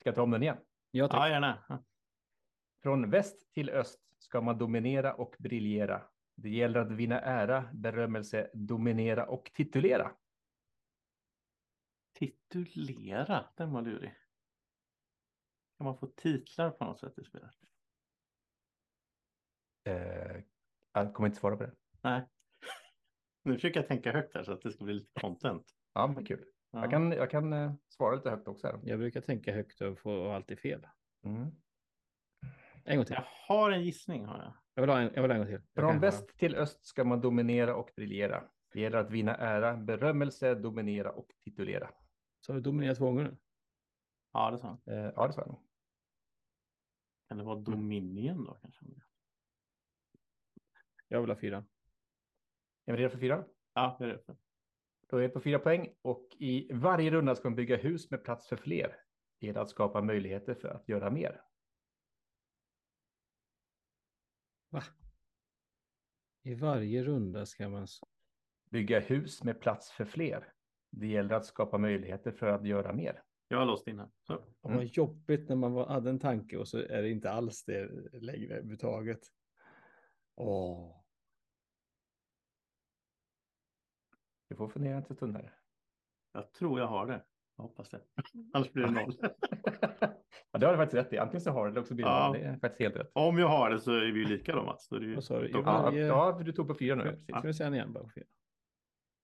[0.00, 0.56] Ska jag ta om den igen?
[0.90, 1.20] Jag tack.
[1.20, 1.64] Ja, gärna.
[1.68, 1.84] Ja.
[2.82, 6.02] Från väst till öst ska man dominera och briljera.
[6.34, 10.12] Det gäller att vinna ära, berömmelse, dominera och titulera.
[12.12, 14.14] Titulera, den var lurig.
[15.78, 17.54] Kan man få titlar på något sätt i spelet?
[19.86, 20.42] Eh,
[20.92, 21.72] jag kommer inte svara på det.
[22.02, 22.28] Nej.
[23.44, 25.66] Nu försöker jag tänka högt här så att det ska bli lite content.
[25.94, 26.44] Ja, men kul.
[26.70, 26.80] Ja.
[26.80, 28.66] Jag kan, jag kan eh, svara lite högt också.
[28.66, 28.80] Här.
[28.82, 30.86] Jag brukar tänka högt och få alltid fel.
[31.24, 31.50] Mm.
[32.84, 33.14] En gång till.
[33.14, 34.52] Jag har en gissning har jag.
[34.74, 35.66] Jag vill ha en, jag vill ha en gång till.
[35.72, 38.44] Jag Från väst till öst ska man dominera och briljera.
[38.72, 41.90] Det gäller att vinna ära, berömmelse, dominera och titulera.
[42.40, 43.36] Så har du dominerat två gånger nu.
[44.32, 44.94] Ja, det sa han.
[44.94, 45.60] Eh, ja, det sa jag nog.
[47.28, 48.84] Kan det vara Dominion då kanske?
[51.08, 51.64] Jag vill ha fyra.
[52.84, 53.44] Är vi redo för fyra?
[53.74, 54.36] Ja, det är det.
[55.08, 58.24] Då är det på fyra poäng och i varje runda ska man bygga hus med
[58.24, 58.96] plats för fler.
[59.40, 61.42] Det gäller att skapa möjligheter för att göra mer.
[66.42, 67.86] I varje runda ska man...
[68.70, 70.52] Bygga hus med plats för fler.
[70.90, 73.22] Det gäller att skapa möjligheter för att göra mer.
[73.48, 74.08] Jag har låst in här.
[74.28, 74.42] Mm.
[74.60, 78.54] Vad jobbigt när man hade en tanke och så är det inte alls det längre
[78.54, 79.20] överhuvudtaget.
[80.36, 81.02] Åh.
[84.48, 85.58] Du får fundera en stund här.
[86.32, 87.24] Jag tror jag har det.
[87.56, 88.00] Jag hoppas det.
[88.54, 89.16] Annars blir det noll.
[90.50, 91.18] ja, det har du faktiskt rätt i.
[91.18, 92.26] Antingen så har du det eller också blir det Ja.
[92.28, 92.36] noll.
[92.38, 93.10] Det är faktiskt helt rätt.
[93.14, 94.88] Om jag har det så är vi ju lika då Mats.
[94.88, 95.50] Då är det ju...
[95.52, 97.02] Ja, varje- ja, du tog på fyra nu.
[97.02, 97.26] Ska Precis.
[97.38, 98.04] ska vi säga igen bara?
[98.04, 98.24] på fyra?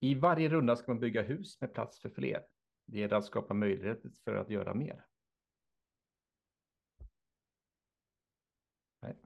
[0.00, 2.46] I varje runda ska man bygga hus med plats för fler.
[2.86, 5.06] Det gäller att skapa möjligheter för att göra mer.
[9.02, 9.16] Nej.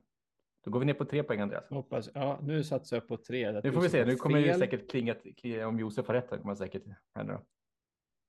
[0.66, 1.70] Då går vi ner på tre poäng, Andreas.
[1.70, 3.60] Hoppas, ja, nu satsar jag på tre.
[3.64, 4.58] Nu får vi se, nu kommer det fel.
[4.58, 6.28] säkert klinga, klinga om Josef har rätt.
[6.30, 6.84] Kommer säkert
[7.14, 7.42] då.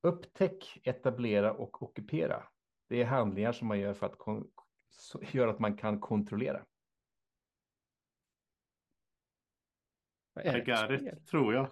[0.01, 2.43] Upptäck, etablera och ockupera.
[2.89, 4.51] Det är handlingar som man gör för att kon-
[4.89, 6.65] så- gör att man kan kontrollera.
[10.33, 11.71] Vad är it, tror jag.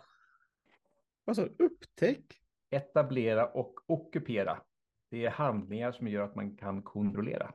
[1.25, 1.65] Du?
[1.65, 2.41] Upptäck?
[2.69, 4.61] Etablera och ockupera.
[5.09, 7.53] Det är handlingar som gör att man kan kontrollera.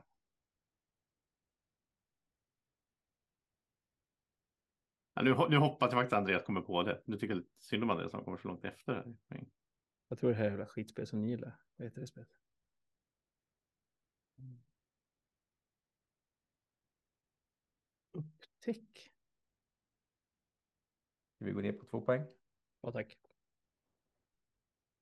[5.13, 7.01] Ja, nu, nu hoppas jag faktiskt att Andreas kommer på det.
[7.05, 8.93] Nu tycker jag lite synd om Andreas som kommer så långt efter.
[9.29, 9.45] Här.
[10.07, 11.57] Jag tror det här är jävla skitspel som ni gillar.
[11.75, 12.29] Vad heter det spelet?
[18.11, 19.11] Upptäck?
[21.37, 22.25] Vi går ner på två poäng.
[22.81, 23.17] Ja, tack.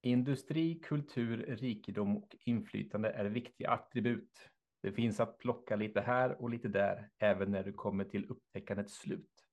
[0.02, 4.50] Industri, kultur, rikedom och inflytande är viktiga attribut.
[4.82, 8.94] Det finns att plocka lite här och lite där, även när du kommer till upptäckandets
[8.94, 9.49] slut.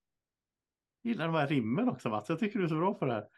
[1.06, 2.28] Gillar de här rimmen också Mats.
[2.28, 3.28] Jag tycker du är så bra på det här.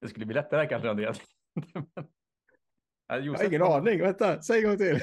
[0.00, 1.20] Det skulle bli lättare kanske Andreas.
[3.10, 4.00] Ja, Jag har ingen aning.
[4.00, 5.00] Vänta, säg en gång till.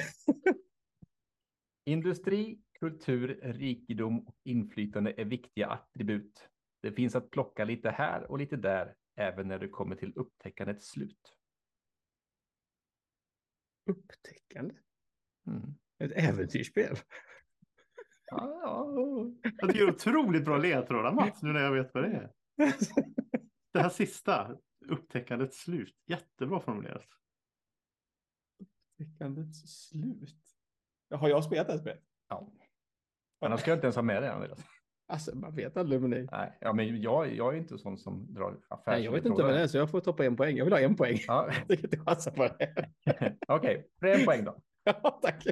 [1.84, 6.48] Industri, kultur, rikedom och inflytande är viktiga attribut.
[6.82, 10.90] Det finns att plocka lite här och lite där, även när det kommer till upptäckandets
[10.90, 11.36] slut.
[13.90, 14.74] Upptäckande.
[15.46, 15.74] Mm.
[15.98, 16.96] Ett äventyrsspel.
[18.26, 18.92] Ja,
[19.42, 22.32] det är otroligt bra ledtrådar Mats, nu när jag vet vad det är.
[23.72, 27.06] Det här sista, upptäckandets slut, jättebra formulerat.
[28.60, 30.36] Upptäckandets slut.
[31.14, 32.02] Har jag spelat det här spelet?
[32.28, 32.52] ja.
[33.40, 34.60] Annars ska jag inte ens ha med det Andreas.
[35.08, 36.28] Alltså, man vet aldrig med dig.
[36.32, 38.86] Nej, ja, men jag, jag är inte sån som drar affärs.
[38.86, 40.56] Nej, jag vet inte vad det är, så jag får ta en poäng.
[40.56, 41.18] Jag vill ha en poäng.
[41.26, 42.90] Ja, Jag tänker inte chansa på det.
[43.48, 44.20] Okej, okay.
[44.20, 44.60] en poäng då.
[44.84, 45.46] Ja, tack.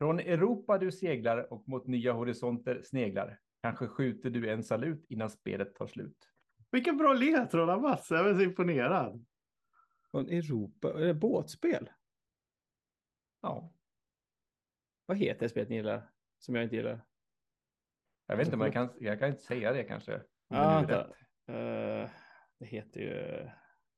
[0.00, 3.38] Från Europa du seglar och mot nya horisonter sneglar.
[3.62, 6.30] Kanske skjuter du en salut innan spelet tar slut.
[6.70, 9.26] Vilken bra ledtrådar Mats, jag är så imponerad.
[10.10, 10.92] Från Europa.
[10.94, 11.90] Är det båtspel?
[13.42, 13.72] Ja,
[15.06, 16.10] Vad heter det spelet ni gillar?
[16.38, 17.04] Som jag inte gillar.
[18.26, 20.12] jag vet inte, men jag kan, jag kan inte säga det kanske.
[20.12, 21.06] det Ja, rätt.
[21.48, 22.10] Eh,
[22.58, 23.50] det heter ju...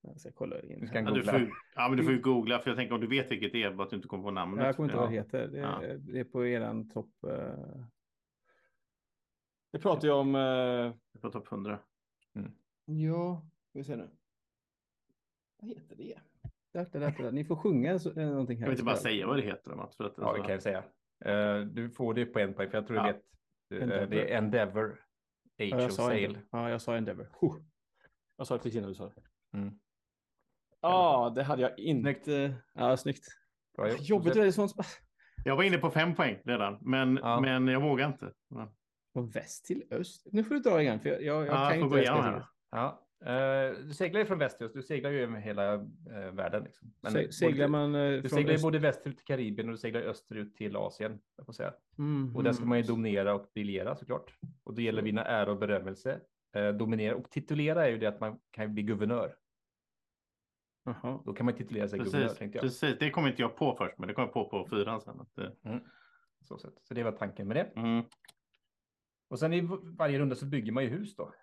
[0.03, 0.69] Jag ska kolla in.
[0.69, 0.87] Du här.
[0.87, 1.33] ska Ja, du googla.
[1.33, 3.53] får, ju- ja, men du får ju googla, för jag tänker om du vet vilket
[3.53, 4.61] det är, bara att du inte kommer på namnet.
[4.61, 5.23] Ja, jag kommer inte ihåg vad det Ja.
[5.23, 5.49] heter.
[5.49, 5.63] Det är,
[5.93, 5.99] Ja.
[5.99, 7.25] det är på eran topp...
[7.25, 7.85] eh.
[9.73, 10.35] Det pratar ju om...
[10.35, 11.79] eh, På topp 100.
[12.85, 14.09] Ja, ska vi se nu.
[15.57, 16.19] Vad heter det?
[16.73, 17.33] Där, där, där, där.
[17.33, 18.65] Ni får sjunga så, eh, någonting här.
[18.65, 19.97] Jag vill inte bara säga vad det heter Mats.
[19.97, 20.85] För att, Ja, det kan jag säga.
[21.25, 23.13] Eh, du får det på en poäng, för jag tror Ja.
[23.69, 24.03] du vet.
[24.03, 24.91] Uh, det är Endeavor.
[24.91, 24.99] Age
[25.57, 26.25] Ja, jag of sa Sail.
[26.25, 26.49] Endeavor.
[26.53, 27.29] Ja, jag sa Endeavor.
[27.41, 27.57] Huh.
[28.37, 29.59] Jag sa det precis innan du sa det.
[29.59, 29.79] Mm.
[30.83, 32.55] Ja, det hade jag inte.
[32.75, 33.25] Ja, snyggt.
[33.77, 34.01] Bra gjort.
[34.01, 34.73] Jobbigt är det sånt.
[35.45, 37.41] Jag var inne på fem poäng redan, men, Ja.
[37.41, 38.33] men jag vågar inte.
[38.51, 38.73] Ja,
[39.13, 40.27] Från väst till öst.
[40.33, 42.25] Nu får du dra igen, för jag, jag, jag Ja, kan jag får inte spelet.
[42.25, 42.45] här.
[42.71, 43.07] Ja.
[43.25, 44.75] eh, du seglar ju från väst till öst.
[44.75, 46.65] Du seglar ju över hela eh, världen.
[46.65, 46.93] Liksom.
[47.01, 48.63] Men Se, seglar man eh, Du från seglar ju öst...
[48.65, 51.19] både västerut till Karibien och du seglar österut till Asien.
[51.37, 51.73] Jag får säga.
[51.99, 54.35] Mm, Och där ska man ju dominera och briljera såklart.
[54.65, 56.21] Och det gäller att vinna ära och berömmelse.
[56.57, 59.35] Eh, dominera och titulera är ju det att man kan bli guvernör.
[60.85, 61.23] Jaha.
[61.25, 62.63] Då kan man titulera sig guvernör Precis, tänkte jag.
[62.63, 65.21] precis, det kom inte jag på först, men det kom jag på på fyran sen.
[65.21, 65.53] Att det,
[66.45, 66.75] Så, sätt.
[66.83, 67.81] så det var tanken med det.
[67.81, 68.05] mm.
[69.29, 71.35] Och sen i varje runda så bygger man ju hus då.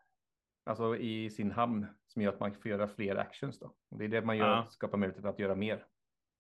[0.65, 3.73] Alltså i sin hamn som gör att man får göra fler actions då.
[3.89, 4.67] Och det är det man gör, Ja.
[4.69, 5.85] skapar möjlighet att göra mer.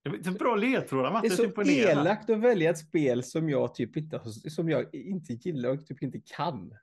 [0.03, 1.21] Det är bra ledtrådar.
[1.21, 1.91] Det är så imponerad.
[1.97, 6.03] elakt att välja ett spel som jag typ inte, som jag inte gillar och typ
[6.03, 6.75] inte kan.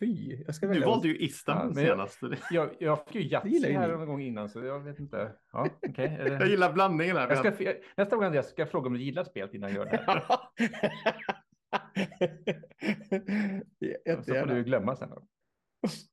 [0.00, 0.86] Fy, jag ska Du välja.
[0.86, 2.18] valde ju Istanbul Ja, senast.
[2.50, 5.32] Jag, jag fick ju Yatzy här någon gång innan så jag vet inte.
[5.52, 7.28] Ja, är Jag gillar blandningen här.
[7.28, 9.84] jag ska, nästa gång Andreas ska jag fråga om du gillar spelet innan jag gör
[9.90, 10.22] det.
[14.24, 15.10] Så får du glömma sen.
[15.10, 15.22] Då.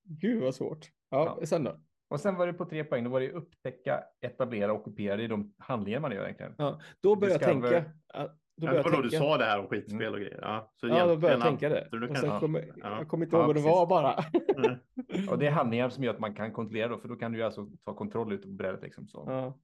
[0.04, 0.86] Gud vad svårt.
[1.10, 1.46] Ja, Ja.
[1.46, 1.80] sen då?
[2.10, 3.04] Och sen var det på tre poäng.
[3.04, 5.22] Då var det upptäcka, etablera, ockupera.
[5.24, 6.56] Är de handlingar man gör egentligen.
[6.58, 7.86] Ja, då börjar jag tänka.
[8.14, 9.26] att- Då Ja, börjar det var jag då du tänka.
[9.26, 10.40] sa det här om skitspel och grejer.
[10.42, 11.88] Ja, så Ja, då börjar jag tänka det.
[11.90, 12.98] så du Och kan- sen kommer, Ja.
[12.98, 14.16] jag kommer inte Ja, ihåg vad det var bara.
[15.14, 15.30] Mm.
[15.30, 17.38] Och det är handlingar som gör att man kan kontrollera då, för då kan du
[17.38, 19.08] ju alltså ta kontroll ut på brädet liksom.
[19.08, 19.24] Så.
[19.28, 19.60] Ja.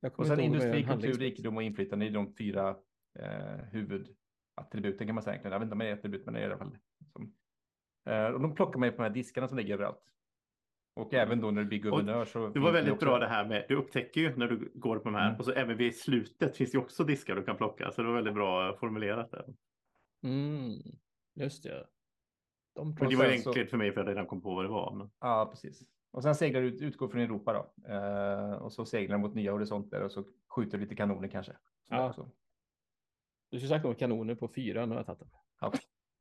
[0.00, 2.76] Jag Och sen industri, kultur, rikedom och inflytande är de fyra
[3.18, 5.40] eh, huvudattributen kan man säga.
[5.44, 6.78] Jag vet inte om det är attribut, men det är i alla fall.
[7.12, 7.34] Som,
[8.08, 10.02] eh, och de plockar man ju på de här diskarna som ligger överallt.
[11.00, 12.48] Och även då när du blir guvernör så.
[12.48, 15.04] Det var väldigt också- bra det här med, du upptäcker ju när du går på
[15.04, 15.38] de här Mm.
[15.38, 17.90] och så även vid slutet finns det ju också diskar du kan plocka.
[17.92, 19.44] Så det var väldigt bra formulerat där.
[20.24, 20.72] Mm,
[21.34, 21.86] just det.
[22.74, 24.64] De Men Och det var så- enkelt för mig för jag redan kom på vad
[24.64, 24.94] det var.
[24.96, 25.10] Men...
[25.20, 25.82] Ja, precis.
[26.12, 27.92] Och sen seglar du ut, utgår från Europa då.
[27.94, 30.24] Eh, och så seglar du mot nya horisonter och så
[30.56, 31.52] skjuter du lite kanoner kanske.
[31.52, 31.58] Så
[31.88, 32.14] Ja.
[33.50, 35.28] Du skulle sagt om kanoner på fyra, nu har jag tagit den.
[35.60, 35.72] Ja.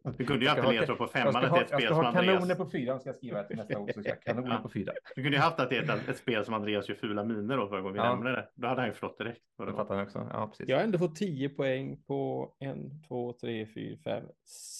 [0.03, 1.69] Du kunde ju Jag ska alltid ledtråd på Jag femman ska att det är ett
[1.71, 2.57] jag spel ska som ha kanoner Andreas.
[2.57, 3.73] på fyran ska jag skriva till nästa.
[3.73, 4.61] Så ska jag ha kanoner Ja.
[4.61, 4.93] på fyra.
[5.15, 7.57] Du kunde ju haft att det är ett, ett spel som Andreas gör fula miner
[7.57, 8.09] då förra gången vi Ja.
[8.15, 8.49] nämnde det.
[8.55, 9.41] Då hade han ju förstått direkt.
[9.57, 10.27] det Det fattar jag också.
[10.33, 10.69] Ja, precis.
[10.69, 14.25] Jag har ändå fått 10 poäng på en, två, tre, fyra, fem,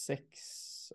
[0.08, 0.30] sex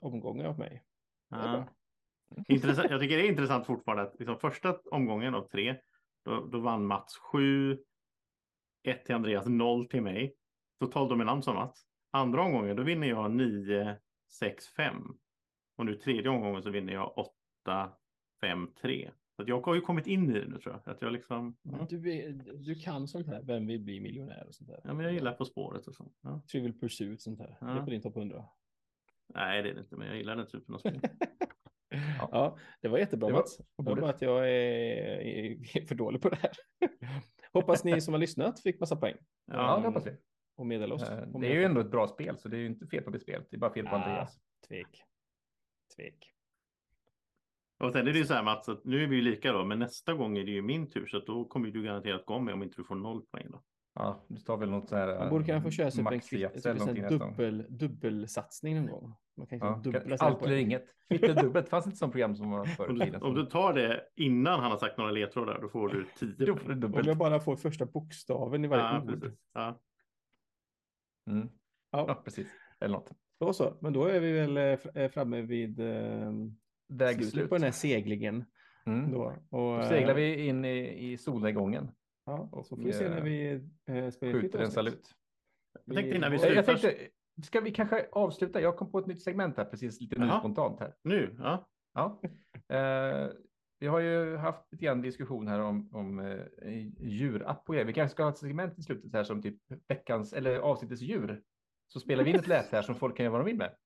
[0.00, 0.82] omgångar av mig.
[1.30, 1.64] Ja.
[2.48, 2.90] Intressant.
[2.90, 5.76] Jag tycker det är intressant fortfarande att liksom första omgången av tre,
[6.24, 7.78] då, då vann Mats 7,
[8.82, 10.34] 1 till Andreas, 0 till mig.
[10.80, 11.84] Total dominans av Mats.
[12.10, 13.96] Andra omgången, då vinner jag 9,
[14.38, 15.16] 6, 5.
[15.78, 17.92] Och nu tredje omgången så vinner jag 8,
[18.40, 19.10] 5, 3.
[19.36, 20.94] Så jag har ju kommit in i det nu tror jag.
[20.94, 24.54] Att jag liksom, ja, Du, är- du kan sånt här, vem vill bli miljonär och
[24.54, 24.80] sånt där.
[24.84, 26.12] ja, men jag gillar På spåret och så.
[26.22, 26.42] Ja.
[26.52, 27.56] Trivial Pursuit sånt här.
[27.60, 27.84] Det är Ja.
[27.84, 28.44] på din topp 100.
[29.34, 31.00] Nej, det är det inte, men jag gillar den typen av spel.
[32.18, 32.58] Ja.
[32.82, 33.56] det var jättebra Det var Mats.
[33.56, 36.50] Det var bara att jag är, är för dålig på det här.
[37.52, 39.16] Hoppas ni som har lyssnat fick massa poäng.
[39.46, 40.10] Ja, det hoppas vi.
[40.56, 41.02] Och meddela oss.
[41.02, 43.02] Eh, om Det är ju ändå ett bra spel, så det är ju inte fel
[43.02, 43.46] på spelet.
[43.50, 43.98] Det är bara fel på Ah.
[44.04, 44.38] Andreas.
[44.68, 45.02] Tvek.
[45.96, 46.30] Tvek.
[47.78, 49.64] Och sen är det ju så här Mats, att nu är vi ju lika då,
[49.64, 52.38] men nästa gång är det ju min tur, så att då kommer du garanterat gå
[52.38, 53.62] med om inte du får noll poäng då.
[53.94, 55.18] Ja, du tar väl något så här.
[55.18, 59.14] Man borde kunna få köra sig på en, kvitt, eller dubbel, dubbelsatsning någon gång.
[59.36, 60.84] Man kan Ja, dubbla allt eller inget.
[61.08, 61.68] Kvitt dubbelt.
[61.68, 63.22] Fanns inte som program som var förr Om i tiden.
[63.22, 66.56] om du tar det innan han har sagt några ledtrådar, då får du 10 Då
[66.56, 67.06] får du Om dubbelt.
[67.06, 69.20] jag bara får första bokstaven i varje Ja, ord.
[69.20, 69.38] precis.
[69.54, 69.80] Ja.
[71.26, 71.48] Mm.
[71.90, 72.46] Ja, Ja, precis.
[72.80, 73.10] Eller något.
[73.40, 73.76] då så.
[73.80, 76.32] Men då är vi väl eh, eh, framme vid eh,
[77.20, 78.44] slutet på den här seglingen.
[78.86, 79.12] Mm.
[79.12, 81.90] Då, och, Då eh, seglar vi in i, i solnedgången.
[82.26, 83.52] Ja, och, så får vi se när vi
[83.86, 85.10] eh, spelar Skjuter en salut.
[85.84, 86.56] Jag tänkte innan vi slutar.
[86.56, 86.96] jag tänkte,
[87.42, 88.60] ska vi kanske avsluta?
[88.60, 90.94] Jag kom på ett nytt segment här precis lite nu spontant här.
[91.02, 91.68] Nu, ja.
[91.94, 92.20] Ja.
[92.68, 93.28] Eh,
[93.78, 96.46] vi har ju haft lite grann diskussion här om, om eh,
[96.98, 97.86] djurapp och grejer.
[97.86, 101.42] Vi kanske ska ha ett segment i slutet här som typ veckans eller avsnittets djur.
[101.88, 103.76] Så spelar vi in ett läte här som folk kan göra vad de vill med.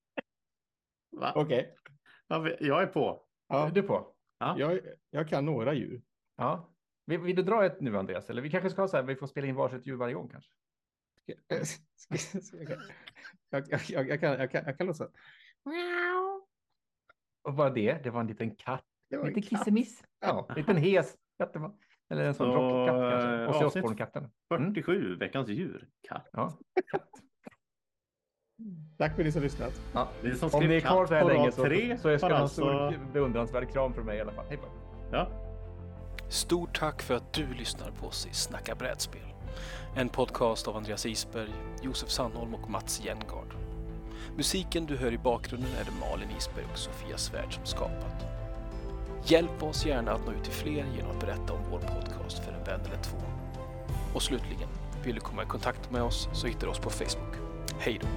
[1.10, 1.32] Va?
[1.35, 1.74] Okej,
[2.28, 3.27] Ja, Jag är på.
[3.48, 4.15] ja, Du på?
[4.39, 4.55] Ja.
[4.59, 6.02] jag, jag kan några djur.
[6.36, 6.74] Ja.
[7.06, 8.31] Vill, vill du dra ett nu Andreas?
[8.31, 10.28] Eller vi kanske ska ha så här, vi får spela in varsitt djur varje gång
[10.28, 10.51] kanske.
[11.27, 11.65] Jag,
[13.51, 15.10] jag, jag, jag, kan, jag, kan, jag kan låtsas.
[17.43, 18.02] Och vad det?
[18.02, 18.85] Det var en liten katt.
[19.10, 20.02] Det var en Lite kissemiss.
[20.20, 21.16] Ja, en liten hes
[21.55, 21.72] var.
[22.10, 23.47] Eller en sån Så, rockkatt kanske.
[23.47, 24.30] Och så avsnitt- Osborne-katten.
[24.55, 24.74] Mm.
[24.74, 25.89] 47, veckans djur.
[26.09, 26.28] Katt.
[26.32, 26.59] Ja.
[28.98, 29.80] Tack för att ni som lyssnat.
[29.94, 30.09] Ja.
[30.24, 32.43] Är som Om ni är kvar så här länge så, tre, så ska har ha
[32.43, 34.44] en stor beundransvärd kram från mig i alla fall.
[34.48, 34.66] Hej på.
[35.12, 35.28] Ja.
[36.28, 39.35] Stort tack för att du lyssnar på oss i Snacka brädspel.
[39.97, 41.51] En podcast av Andreas Isberg,
[41.82, 43.55] Josef Sandholm och Mats Jengard.
[44.36, 48.38] Musiken du hör i bakgrunden är det Malin Isberg och Sofia Svärd som skapat.
[49.24, 52.53] Hjälp oss gärna att nå ut till fler genom att berätta om vår podcast för
[52.53, 53.16] en vän eller två.
[54.15, 54.69] Och slutligen,
[55.05, 57.35] vill du komma i kontakt med oss så hittar du oss på Facebook.
[57.78, 58.09] Hej då!